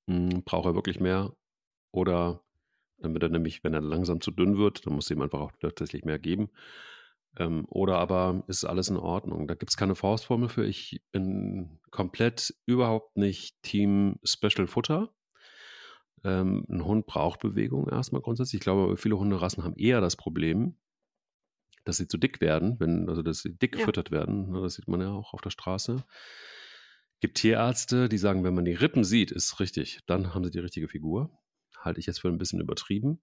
hm, 0.08 0.44
braucht 0.44 0.66
er 0.66 0.76
wirklich 0.76 1.00
mehr 1.00 1.34
oder 1.92 2.42
dann 3.00 3.14
wird 3.14 3.22
er 3.22 3.28
nämlich, 3.30 3.64
wenn 3.64 3.74
er 3.74 3.80
langsam 3.80 4.20
zu 4.20 4.30
dünn 4.30 4.58
wird, 4.58 4.86
dann 4.86 4.94
muss 4.94 5.06
du 5.06 5.14
ihm 5.14 5.22
einfach 5.22 5.40
auch 5.40 5.52
tatsächlich 5.60 6.04
mehr 6.04 6.18
geben. 6.18 6.50
Ähm, 7.38 7.64
oder 7.68 7.98
aber 7.98 8.44
ist 8.46 8.64
alles 8.64 8.88
in 8.88 8.96
Ordnung. 8.96 9.46
Da 9.46 9.54
gibt 9.54 9.70
es 9.70 9.76
keine 9.76 9.94
Faustformel 9.94 10.48
für. 10.48 10.66
Ich 10.66 11.00
bin 11.12 11.80
komplett 11.90 12.54
überhaupt 12.66 13.16
nicht 13.16 13.62
Team 13.62 14.18
Special 14.24 14.66
Futter. 14.66 15.14
Ähm, 16.24 16.66
ein 16.68 16.84
Hund 16.84 17.06
braucht 17.06 17.40
Bewegung 17.40 17.88
erstmal 17.88 18.20
grundsätzlich. 18.20 18.60
Ich 18.60 18.64
glaube, 18.64 18.96
viele 18.96 19.18
Hunderassen 19.18 19.64
haben 19.64 19.76
eher 19.76 20.00
das 20.00 20.16
Problem, 20.16 20.76
dass 21.84 21.96
sie 21.96 22.08
zu 22.08 22.18
dick 22.18 22.40
werden, 22.42 22.78
wenn, 22.78 23.08
also 23.08 23.22
dass 23.22 23.40
sie 23.40 23.56
dick 23.56 23.74
ja. 23.74 23.80
gefüttert 23.80 24.10
werden. 24.10 24.50
Ne, 24.50 24.60
das 24.60 24.74
sieht 24.74 24.88
man 24.88 25.00
ja 25.00 25.12
auch 25.12 25.32
auf 25.32 25.40
der 25.40 25.50
Straße. 25.50 26.04
Gibt 27.20 27.38
Tierärzte, 27.38 28.08
die 28.08 28.18
sagen, 28.18 28.44
wenn 28.44 28.54
man 28.54 28.64
die 28.64 28.74
Rippen 28.74 29.04
sieht, 29.04 29.30
ist 29.30 29.60
richtig, 29.60 30.00
dann 30.06 30.34
haben 30.34 30.44
sie 30.44 30.50
die 30.50 30.58
richtige 30.58 30.88
Figur 30.88 31.30
halte 31.80 32.00
ich 32.00 32.06
jetzt 32.06 32.20
für 32.20 32.28
ein 32.28 32.38
bisschen 32.38 32.60
übertrieben. 32.60 33.22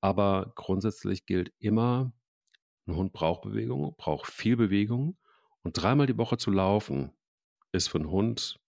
Aber 0.00 0.52
grundsätzlich 0.56 1.26
gilt 1.26 1.52
immer, 1.58 2.12
Ein 2.86 2.96
Hund 2.96 3.12
braucht 3.12 3.42
Bewegung, 3.42 3.94
braucht 3.96 4.30
viel 4.30 4.56
Bewegung. 4.56 5.16
Und 5.62 5.80
dreimal 5.80 6.06
die 6.06 6.18
Woche 6.18 6.36
zu 6.36 6.50
laufen, 6.50 7.12
ist 7.70 7.88
für 7.88 7.98
einen 7.98 8.10
Hund 8.10 8.60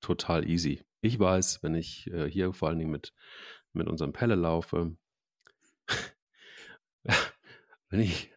total 0.00 0.48
easy. 0.48 0.84
Ich 1.02 1.18
weiß, 1.18 1.62
wenn 1.62 1.74
ich 1.74 2.06
äh, 2.08 2.30
hier 2.30 2.52
vor 2.54 2.68
allen 2.68 2.78
Dingen 2.78 2.90
mit, 2.90 3.12
mit 3.72 3.86
unserem 3.88 4.12
Pelle 4.12 4.34
laufe, 4.34 4.96
wenn 7.90 8.00
ich, 8.00 8.32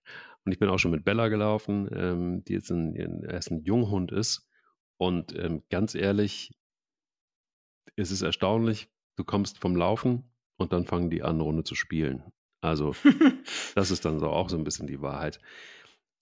und 0.46 0.52
ich 0.52 0.60
bin 0.60 0.70
auch 0.70 0.78
schon 0.78 0.92
mit 0.92 1.06
Bella 1.06 1.30
gelaufen, 1.30 1.90
ähm, 1.94 2.44
die 2.44 2.54
jetzt 2.54 2.70
ein, 2.72 3.24
erst 3.24 3.52
ein 3.52 3.64
Junghund 3.64 4.12
ist. 4.12 4.48
Und 4.98 5.34
ähm, 5.36 5.64
ganz 5.70 5.96
ehrlich, 5.96 6.54
es 7.96 8.12
ist 8.12 8.22
erstaunlich, 8.22 8.90
du 9.16 9.24
kommst 9.24 9.60
vom 9.60 9.76
Laufen 9.76 10.31
und 10.62 10.74
dann 10.74 10.86
fangen 10.86 11.10
die 11.10 11.24
an, 11.24 11.42
Runde 11.42 11.64
zu 11.64 11.76
spielen. 11.76 12.24
Also, 12.62 12.96
das 13.76 13.92
ist 13.92 14.06
dann 14.06 14.20
so 14.20 14.28
auch 14.28 14.50
so 14.50 14.58
ein 14.58 14.64
bisschen 14.64 14.88
die 14.88 15.02
Wahrheit. 15.02 15.40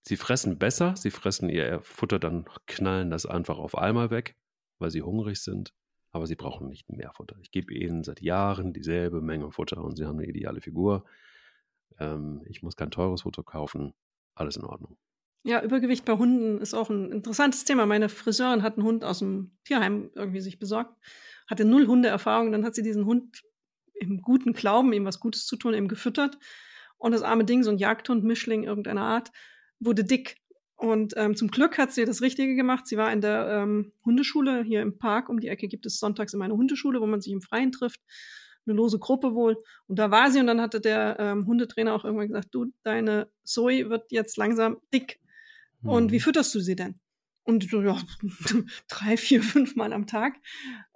Sie 0.01 0.17
fressen 0.17 0.57
besser, 0.57 0.95
sie 0.95 1.11
fressen 1.11 1.49
ihr 1.49 1.81
Futter 1.81 2.19
dann, 2.19 2.45
knallen 2.65 3.11
das 3.11 3.25
einfach 3.25 3.59
auf 3.59 3.77
einmal 3.77 4.09
weg, 4.09 4.35
weil 4.79 4.91
sie 4.91 5.01
hungrig 5.01 5.41
sind, 5.41 5.73
aber 6.11 6.25
sie 6.25 6.35
brauchen 6.35 6.67
nicht 6.67 6.89
mehr 6.89 7.11
Futter. 7.13 7.35
Ich 7.41 7.51
gebe 7.51 7.73
ihnen 7.73 8.03
seit 8.03 8.21
Jahren 8.21 8.73
dieselbe 8.73 9.21
Menge 9.21 9.51
Futter 9.51 9.83
und 9.83 9.97
sie 9.97 10.05
haben 10.05 10.17
eine 10.17 10.27
ideale 10.27 10.61
Figur. 10.61 11.05
Ähm, 11.99 12.41
ich 12.45 12.63
muss 12.63 12.75
kein 12.75 12.91
teures 12.91 13.23
Futter 13.23 13.43
kaufen, 13.43 13.93
alles 14.35 14.55
in 14.55 14.63
Ordnung. 14.63 14.97
Ja, 15.43 15.63
Übergewicht 15.63 16.05
bei 16.05 16.17
Hunden 16.17 16.59
ist 16.59 16.73
auch 16.73 16.89
ein 16.89 17.11
interessantes 17.11 17.63
Thema. 17.63 17.85
Meine 17.85 18.09
Friseurin 18.09 18.61
hat 18.61 18.77
einen 18.77 18.85
Hund 18.85 19.03
aus 19.03 19.19
dem 19.19 19.51
Tierheim 19.63 20.11
irgendwie 20.13 20.41
sich 20.41 20.59
besorgt, 20.59 20.93
hatte 21.47 21.65
null 21.65 21.87
Hundeerfahrung, 21.87 22.51
dann 22.51 22.65
hat 22.65 22.75
sie 22.75 22.83
diesen 22.83 23.05
Hund 23.05 23.41
im 23.99 24.21
guten 24.21 24.53
Glauben, 24.53 24.93
ihm 24.93 25.05
was 25.05 25.19
Gutes 25.19 25.45
zu 25.45 25.55
tun, 25.55 25.73
eben 25.73 25.87
gefüttert. 25.87 26.37
Und 26.97 27.13
das 27.13 27.21
arme 27.21 27.45
Ding, 27.45 27.63
so 27.63 27.71
ein 27.71 27.77
Jagdhund, 27.77 28.23
Mischling 28.23 28.63
irgendeiner 28.63 29.01
Art, 29.01 29.31
wurde 29.79 30.03
dick. 30.03 30.37
Und 30.75 31.13
ähm, 31.17 31.35
zum 31.35 31.49
Glück 31.49 31.77
hat 31.77 31.91
sie 31.91 32.05
das 32.05 32.21
Richtige 32.21 32.55
gemacht. 32.55 32.87
Sie 32.87 32.97
war 32.97 33.11
in 33.11 33.21
der 33.21 33.47
ähm, 33.49 33.91
Hundeschule 34.05 34.63
hier 34.63 34.81
im 34.81 34.97
Park. 34.97 35.29
Um 35.29 35.39
die 35.39 35.49
Ecke 35.49 35.67
gibt 35.67 35.85
es 35.85 35.99
sonntags 35.99 36.33
immer 36.33 36.45
eine 36.45 36.55
Hundeschule, 36.55 37.01
wo 37.01 37.05
man 37.05 37.21
sich 37.21 37.33
im 37.33 37.41
Freien 37.41 37.71
trifft. 37.71 37.99
Eine 38.65 38.75
lose 38.75 38.99
Gruppe 38.99 39.33
wohl. 39.33 39.57
Und 39.87 39.99
da 39.99 40.11
war 40.11 40.31
sie 40.31 40.39
und 40.39 40.47
dann 40.47 40.61
hatte 40.61 40.79
der 40.79 41.17
ähm, 41.19 41.45
Hundetrainer 41.47 41.93
auch 41.93 42.05
irgendwann 42.05 42.27
gesagt, 42.27 42.49
du, 42.51 42.67
deine 42.83 43.29
Zoe 43.43 43.89
wird 43.89 44.11
jetzt 44.11 44.37
langsam 44.37 44.77
dick. 44.93 45.19
Und 45.83 46.11
wie 46.11 46.17
mhm. 46.17 46.21
fütterst 46.21 46.53
du 46.55 46.59
sie 46.59 46.75
denn? 46.75 46.99
Und 47.49 47.67
so, 47.67 47.81
ja, 47.81 47.99
drei, 48.87 49.17
vier, 49.17 49.41
fünf 49.41 49.75
Mal 49.75 49.91
am 49.91 50.05
Tag. 50.05 50.35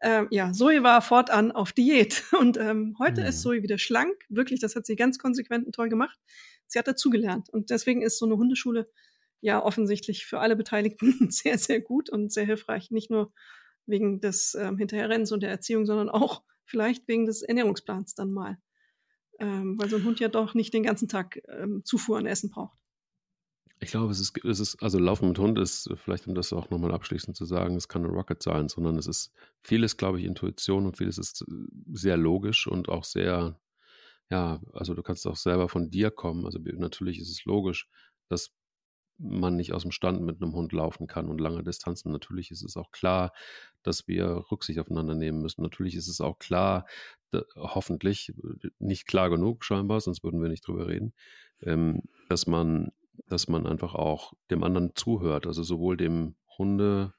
Ähm, 0.04 0.28
ja, 0.30 0.52
Zoe 0.52 0.84
war 0.84 1.02
fortan 1.02 1.52
auf 1.52 1.74
Diät. 1.74 2.26
Und 2.40 2.58
ähm, 2.58 2.96
heute 3.00 3.22
mhm. 3.22 3.28
ist 3.28 3.42
Zoe 3.42 3.64
wieder 3.64 3.80
schlank. 3.80 4.14
Wirklich, 4.30 4.60
das 4.60 4.76
hat 4.76 4.86
sie 4.86 4.96
ganz 4.96 5.18
konsequent 5.18 5.66
und 5.66 5.74
toll 5.74 5.90
gemacht. 5.90 6.16
Sie 6.68 6.78
hat 6.78 6.88
dazugelernt. 6.88 7.50
Und 7.50 7.72
deswegen 7.72 8.04
ist 8.04 8.20
so 8.20 8.28
eine 8.28 8.38
Hundeschule 8.38 8.88
ja 9.42 9.64
offensichtlich 9.64 10.28
für 10.28 10.42
alle 10.42 10.56
Beteiligten 10.56 11.28
sehr, 11.32 11.58
sehr 11.58 11.82
gut 11.82 12.12
und 12.12 12.32
sehr 12.32 12.46
hilfreich. 12.46 12.92
Nicht 12.92 13.10
nur 13.10 13.34
wegen 13.88 14.22
des 14.22 14.54
ähm, 14.54 14.78
Hinterherrennens 14.78 15.32
und 15.32 15.42
der 15.42 15.50
Erziehung, 15.50 15.88
sondern 15.88 16.10
auch 16.10 16.44
vielleicht 16.66 17.08
wegen 17.08 17.26
des 17.26 17.42
Ernährungsplans 17.42 18.14
dann 18.14 18.32
mal. 18.32 18.60
Ähm, 19.40 19.80
weil 19.80 19.90
so 19.90 19.96
ein 19.96 20.04
Hund 20.04 20.20
ja 20.20 20.28
doch 20.28 20.54
nicht 20.54 20.72
den 20.72 20.84
ganzen 20.84 21.08
Tag 21.08 21.42
ähm, 21.48 21.82
Zufuhr 21.84 22.20
an 22.20 22.28
Essen 22.28 22.52
braucht. 22.52 22.78
Ich 23.84 23.92
glaube, 23.92 24.12
es 24.12 24.20
ist, 24.22 24.46
es 24.46 24.62
ist, 24.62 24.82
also 24.82 24.98
Laufen 24.98 25.28
mit 25.28 25.40
Hund 25.40 25.60
ist, 25.60 25.90
vielleicht 25.98 26.26
um 26.28 26.36
das 26.36 26.54
auch 26.54 26.70
nochmal 26.70 26.94
abschließend 26.94 27.36
zu 27.36 27.44
sagen, 27.44 27.76
es 27.76 27.90
kann 27.90 28.06
eine 28.06 28.14
Rocket 28.14 28.42
sein, 28.42 28.70
sondern 28.70 28.98
es 28.98 29.08
ist 29.08 29.34
vieles, 29.62 29.98
glaube 29.98 30.20
ich, 30.20 30.26
Intuition 30.26 30.86
und 30.86 30.98
vieles 30.98 31.18
ist 31.18 31.42
äh, 31.42 31.46
sehr 31.92 32.16
logisch 32.16 32.66
und 32.66 32.88
auch 32.88 33.04
sehr, 33.04 33.60
ja, 34.30 34.62
also 34.72 34.94
du 34.94 35.04
kannst 35.04 35.28
auch 35.28 35.36
selber 35.36 35.68
von 35.68 35.92
dir 35.92 36.12
kommen. 36.12 36.46
Also 36.46 36.60
natürlich 36.60 37.20
ist 37.20 37.30
es 37.30 37.44
logisch, 37.44 37.90
dass 38.30 38.56
man 39.18 39.58
nicht 39.58 39.74
aus 39.74 39.82
dem 39.82 39.92
Stand 39.92 40.22
mit 40.22 40.42
einem 40.42 40.54
Hund 40.54 40.72
laufen 40.72 41.06
kann 41.08 41.28
und 41.28 41.42
lange 41.42 41.62
Distanzen. 41.62 42.12
Natürlich 42.12 42.52
ist 42.52 42.64
es 42.64 42.78
auch 42.78 42.92
klar, 42.92 43.34
dass 43.84 44.08
wir 44.08 44.46
Rücksicht 44.50 44.80
aufeinander 44.80 45.14
nehmen 45.14 45.42
müssen. 45.42 45.62
Natürlich 45.62 45.96
ist 45.96 46.08
es 46.08 46.22
auch 46.22 46.40
klar, 46.40 46.86
hoffentlich 47.56 48.30
äh, 48.30 48.70
nicht 48.80 49.08
klar 49.08 49.30
genug 49.30 49.66
scheinbar, 49.66 50.00
sonst 50.00 50.24
würden 50.24 50.42
wir 50.42 50.50
nicht 50.50 50.66
drüber 50.66 50.88
reden, 50.88 51.14
ähm, 51.62 52.02
dass 52.30 52.48
man 52.48 52.92
dass 53.28 53.48
man 53.48 53.68
einfach 53.68 53.96
auch 53.96 54.34
dem 54.52 54.64
anderen 54.64 54.96
zuhört, 54.96 55.48
also 55.48 55.64
sowohl 55.64 55.98
dem 55.98 56.36
Hundeläufer 56.58 57.14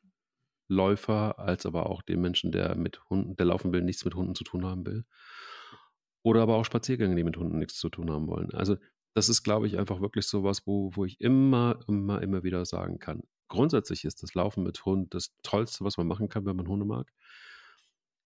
als 1.38 1.66
aber 1.66 1.86
auch 1.90 2.03
dem 2.03 2.20
Menschen, 2.20 2.53
der 2.53 2.76
mit 2.76 3.03
Hunden, 3.11 3.36
der 3.36 3.47
laufen 3.47 3.72
will, 3.72 3.82
nichts 3.82 4.05
mit 4.05 4.14
Hunden 4.14 4.34
zu 4.34 4.45
tun 4.45 4.64
haben 4.64 4.86
will. 4.86 5.05
Oder 6.22 6.42
aber 6.42 6.57
auch 6.57 6.64
Spaziergänge, 6.64 7.16
die 7.16 7.24
mit 7.24 7.36
Hunden 7.36 7.59
nichts 7.59 7.76
zu 7.78 7.90
tun 7.90 8.11
haben 8.11 8.26
wollen. 8.28 8.53
Also 8.55 8.76
das 9.14 9.28
ist, 9.28 9.42
glaube 9.42 9.66
ich, 9.66 9.78
einfach 9.78 10.01
wirklich 10.01 10.26
so 10.26 10.42
was, 10.42 10.66
wo, 10.66 10.90
wo 10.95 11.05
ich 11.05 11.20
immer, 11.20 11.78
immer, 11.86 12.22
immer 12.22 12.42
wieder 12.42 12.64
sagen 12.64 12.99
kann. 12.99 13.22
Grundsätzlich 13.49 14.05
ist 14.05 14.22
das 14.22 14.34
Laufen 14.34 14.64
mit 14.64 14.84
Hund 14.84 15.14
das 15.14 15.34
Tollste, 15.42 15.84
was 15.84 15.97
man 15.97 16.07
machen 16.09 16.28
kann, 16.28 16.47
wenn 16.47 16.57
man 16.57 16.66
Hunde 16.66 16.86
mag. 16.86 17.12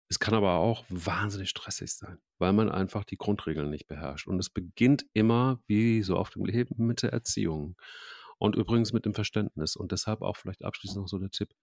Es 0.09 0.21
kann 0.21 0.35
aber 0.35 0.55
auch 0.55 0.85
wahnsinnig 0.89 1.51
stressig 1.51 1.93
sein, 1.93 2.19
weil 2.39 2.53
man 2.53 2.71
einfach 2.71 3.05
die 3.05 3.17
Grundregeln 3.17 3.71
nicht 3.71 3.89
beherrscht. 3.89 4.29
Und 4.29 4.39
es 4.39 4.51
beginnt 4.51 5.05
immer, 5.15 5.61
wie 5.67 6.03
so 6.03 6.17
oft 6.17 6.37
im 6.37 6.45
Leben, 6.45 6.87
mit 6.87 7.03
der 7.03 7.13
Erziehung. 7.13 7.77
Und 8.39 8.55
übrigens 8.55 8.93
mit 8.93 9.05
dem 9.05 9.15
Verständnis. 9.15 9.75
Und 9.75 9.93
deshalb 9.93 10.23
auch 10.23 10.37
vielleicht 10.37 10.65
abschließend 10.65 11.03
noch 11.03 11.09
so 11.09 11.19
der 11.19 11.31
Tipp. 11.31 11.55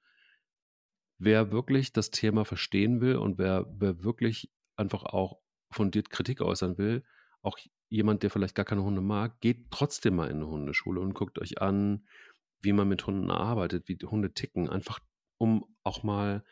Wer 1.19 1.51
wirklich 1.51 1.93
das 1.93 2.09
Thema 2.09 2.43
verstehen 2.43 2.99
will 2.99 3.15
und 3.15 3.37
wer, 3.37 3.65
wer 3.69 4.03
wirklich 4.03 4.51
einfach 4.75 5.03
auch 5.03 5.39
fundiert 5.71 6.09
Kritik 6.09 6.41
äußern 6.41 6.77
will, 6.77 7.03
auch 7.41 7.57
jemand, 7.89 8.23
der 8.23 8.29
vielleicht 8.29 8.55
gar 8.55 8.65
keine 8.65 8.83
Hunde 8.83 9.01
mag, 9.01 9.39
geht 9.39 9.69
trotzdem 9.71 10.15
mal 10.15 10.29
in 10.29 10.37
eine 10.37 10.47
Hundeschule 10.47 10.99
und 10.99 11.13
guckt 11.13 11.39
euch 11.39 11.61
an, 11.61 12.07
wie 12.61 12.73
man 12.73 12.87
mit 12.87 13.05
Hunden 13.05 13.29
arbeitet, 13.29 13.87
wie 13.87 13.95
die 13.95 14.05
Hunde 14.05 14.33
ticken. 14.33 14.69
Einfach 14.69 14.99
um 15.37 15.65
auch 15.83 16.03
mal 16.03 16.43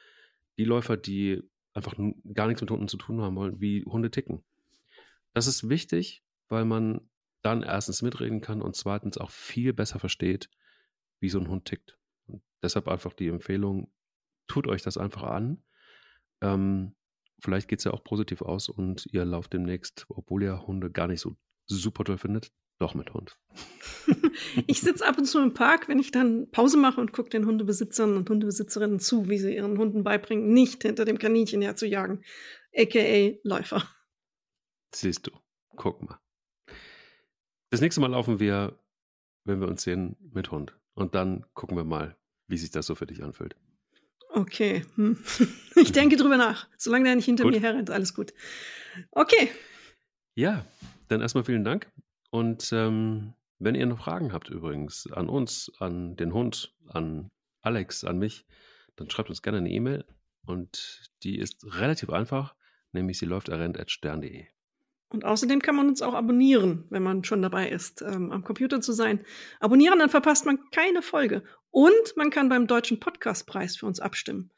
die 0.58 0.66
Läufer, 0.66 0.98
die 0.98 1.42
einfach 1.74 1.96
gar 2.34 2.48
nichts 2.48 2.62
mit 2.62 2.72
Hunden 2.72 2.88
zu 2.88 2.98
tun 2.98 3.22
haben 3.22 3.36
wollen, 3.36 3.62
wie 3.62 3.84
Hunde 3.86 4.12
ticken. 4.12 4.44
Das 5.34 5.48
ist 5.48 5.70
wichtig, 5.70 6.24
weil 6.50 6.66
man 6.66 7.02
dann 7.42 7.64
erstens 7.64 8.02
mitreden 8.02 8.42
kann 8.42 8.62
und 8.62 8.76
zweitens 8.76 9.18
auch 9.18 9.32
viel 9.32 9.74
besser 9.74 10.00
versteht, 10.00 10.50
wie 11.20 11.30
so 11.30 11.40
ein 11.40 11.48
Hund 11.48 11.66
tickt. 11.66 11.98
Und 12.28 12.44
deshalb 12.62 12.88
einfach 12.88 13.14
die 13.14 13.28
Empfehlung, 13.28 13.92
tut 14.48 14.68
euch 14.68 14.82
das 14.82 14.98
einfach 14.98 15.24
an. 15.24 15.64
Ähm, 16.42 16.96
vielleicht 17.40 17.68
geht 17.68 17.80
es 17.80 17.86
ja 17.86 17.92
auch 17.92 18.04
positiv 18.04 18.42
aus 18.42 18.70
und 18.70 19.08
ihr 19.12 19.26
lauft 19.26 19.54
demnächst, 19.54 20.06
obwohl 20.10 20.44
ihr 20.44 20.68
Hunde 20.68 20.92
gar 20.92 21.08
nicht 21.08 21.22
so 21.22 21.36
super 21.68 22.04
toll 22.04 22.18
findet, 22.18 22.52
doch 22.82 22.96
mit 22.96 23.14
Hund. 23.14 23.38
ich 24.68 24.82
sitze 24.82 25.06
ab 25.06 25.18
und 25.18 25.26
zu 25.26 25.40
im 25.40 25.54
Park, 25.54 25.88
wenn 25.88 26.00
ich 26.00 26.12
dann 26.12 26.50
Pause 26.52 26.78
mache 26.78 27.00
und 27.00 27.14
gucke 27.14 27.30
den 27.30 27.46
Hundebesitzern 27.46 28.18
und 28.18 28.30
Hundebesitzerinnen 28.30 29.00
zu, 29.00 29.30
wie 29.30 29.38
sie 29.38 29.56
ihren 29.56 29.78
Hunden 29.78 30.04
beibringen, 30.04 30.54
nicht 30.54 30.82
hinter 30.82 31.06
dem 31.06 31.20
Kaninchen 31.20 31.62
her 31.62 31.76
zu 31.76 31.86
jagen, 31.86 32.24
aka 32.76 33.38
Läufer. 33.44 33.84
Siehst 34.94 35.28
du, 35.28 35.32
guck 35.76 36.02
mal. 36.02 36.20
Das 37.70 37.82
nächste 37.82 38.02
Mal 38.02 38.12
laufen 38.12 38.40
wir, 38.40 38.78
wenn 39.46 39.62
wir 39.62 39.68
uns 39.68 39.84
sehen, 39.84 40.18
mit 40.34 40.52
Hund. 40.52 40.76
Und 40.94 41.16
dann 41.16 41.46
gucken 41.54 41.78
wir 41.78 41.86
mal, 41.86 42.18
wie 42.48 42.58
sich 42.58 42.72
das 42.72 42.86
so 42.86 42.96
für 42.96 43.06
dich 43.06 43.24
anfühlt. 43.24 43.56
Okay. 44.30 44.86
Hm. 44.96 45.18
Ich 45.76 45.94
denke 45.94 46.18
drüber 46.18 46.36
nach. 46.38 46.68
Solange 46.78 47.06
der 47.06 47.16
nicht 47.16 47.26
hinter 47.26 47.46
gut. 47.46 47.54
mir 47.54 47.62
herrennt, 47.62 47.90
alles 47.90 48.14
gut. 48.14 48.34
Okay. 49.12 49.50
Ja, 50.36 50.66
dann 51.08 51.22
erstmal 51.22 51.46
vielen 51.46 51.64
Dank. 51.64 51.90
Und 52.32 52.72
ähm, 52.74 53.34
wenn 53.60 53.76
ihr 53.76 53.86
noch 53.86 54.00
Fragen 54.00 54.34
habt 54.34 54.50
übrigens 54.50 55.08
an 55.12 55.30
uns, 55.30 55.72
an 55.78 56.16
den 56.16 56.34
Hund, 56.34 56.74
an 56.88 57.30
Alex, 57.62 58.04
an 58.04 58.18
mich, 58.18 58.46
dann 58.96 59.10
schreibt 59.10 59.30
uns 59.30 59.42
gerne 59.42 59.60
eine 59.60 59.70
E-Mail. 59.70 60.06
Und 60.46 61.12
die 61.24 61.38
ist 61.38 61.64
relativ 61.80 62.10
einfach, 62.10 62.56
nämlich 62.92 63.20
sie 63.20 63.26
läuft 63.26 63.52
stern.de. 63.88 64.46
Und 65.10 65.26
außerdem 65.26 65.62
kann 65.62 65.76
man 65.76 65.90
uns 65.90 66.02
auch 66.02 66.14
abonnieren, 66.14 66.86
wenn 66.90 67.04
man 67.04 67.26
schon 67.26 67.42
dabei 67.42 67.70
ist, 67.70 68.02
ähm, 68.02 68.32
am 68.32 68.44
Computer 68.44 68.80
zu 68.80 68.94
sein. 68.94 69.24
Abonnieren, 69.60 70.00
dann 70.00 70.10
verpasst 70.10 70.46
man 70.46 70.58
keine 70.72 71.02
Folge. 71.02 71.44
Und 71.70 72.16
man 72.16 72.30
kann 72.30 72.48
beim 72.48 72.66
Deutschen 72.66 73.00
Podcastpreis 73.00 73.76
für 73.76 73.86
uns 73.86 74.00
abstimmen 74.00 74.52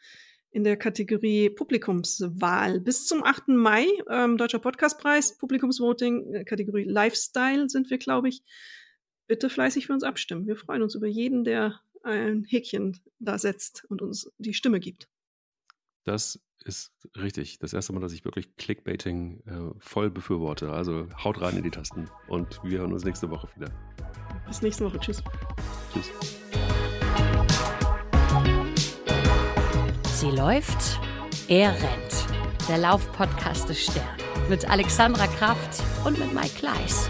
in 0.53 0.63
der 0.63 0.77
Kategorie 0.77 1.49
Publikumswahl. 1.49 2.79
Bis 2.79 3.07
zum 3.07 3.23
8. 3.23 3.49
Mai, 3.49 3.87
ähm, 4.09 4.37
Deutscher 4.37 4.59
Podcastpreis, 4.59 5.37
Publikumsvoting, 5.37 6.33
äh, 6.33 6.43
Kategorie 6.45 6.83
Lifestyle 6.83 7.67
sind 7.69 7.89
wir, 7.89 7.97
glaube 7.97 8.29
ich. 8.29 8.43
Bitte 9.27 9.49
fleißig 9.49 9.87
für 9.87 9.93
uns 9.93 10.03
abstimmen. 10.03 10.45
Wir 10.45 10.55
freuen 10.55 10.83
uns 10.83 10.93
über 10.93 11.07
jeden, 11.07 11.43
der 11.43 11.79
ein 12.03 12.43
Häkchen 12.43 12.99
da 13.19 13.39
setzt 13.39 13.85
und 13.89 14.01
uns 14.01 14.31
die 14.37 14.53
Stimme 14.53 14.79
gibt. 14.79 15.07
Das 16.03 16.39
ist 16.65 16.91
richtig. 17.15 17.57
Das 17.59 17.73
erste 17.73 17.93
Mal, 17.93 18.01
dass 18.01 18.13
ich 18.13 18.23
wirklich 18.23 18.55
Clickbaiting 18.55 19.41
äh, 19.45 19.79
voll 19.79 20.11
befürworte. 20.11 20.71
Also 20.71 21.07
haut 21.23 21.41
rein 21.41 21.57
in 21.57 21.63
die 21.63 21.71
Tasten 21.71 22.09
und 22.27 22.59
wir 22.63 22.79
hören 22.79 22.93
uns 22.93 23.05
nächste 23.05 23.29
Woche 23.29 23.49
wieder. 23.55 23.71
Bis 24.45 24.61
nächste 24.61 24.85
Woche. 24.85 24.99
Tschüss. 24.99 25.23
Tschüss. 25.93 26.42
Sie 30.23 30.31
läuft, 30.31 31.01
er 31.49 31.71
rennt. 31.71 32.69
Der 32.69 32.77
Laufpodcast 32.77 33.67
des 33.67 33.83
Stern. 33.83 34.05
Mit 34.47 34.63
Alexandra 34.69 35.27
Kraft 35.27 35.83
und 36.05 36.17
mit 36.17 36.33
Mike 36.33 36.59
Kleiss. 36.59 37.09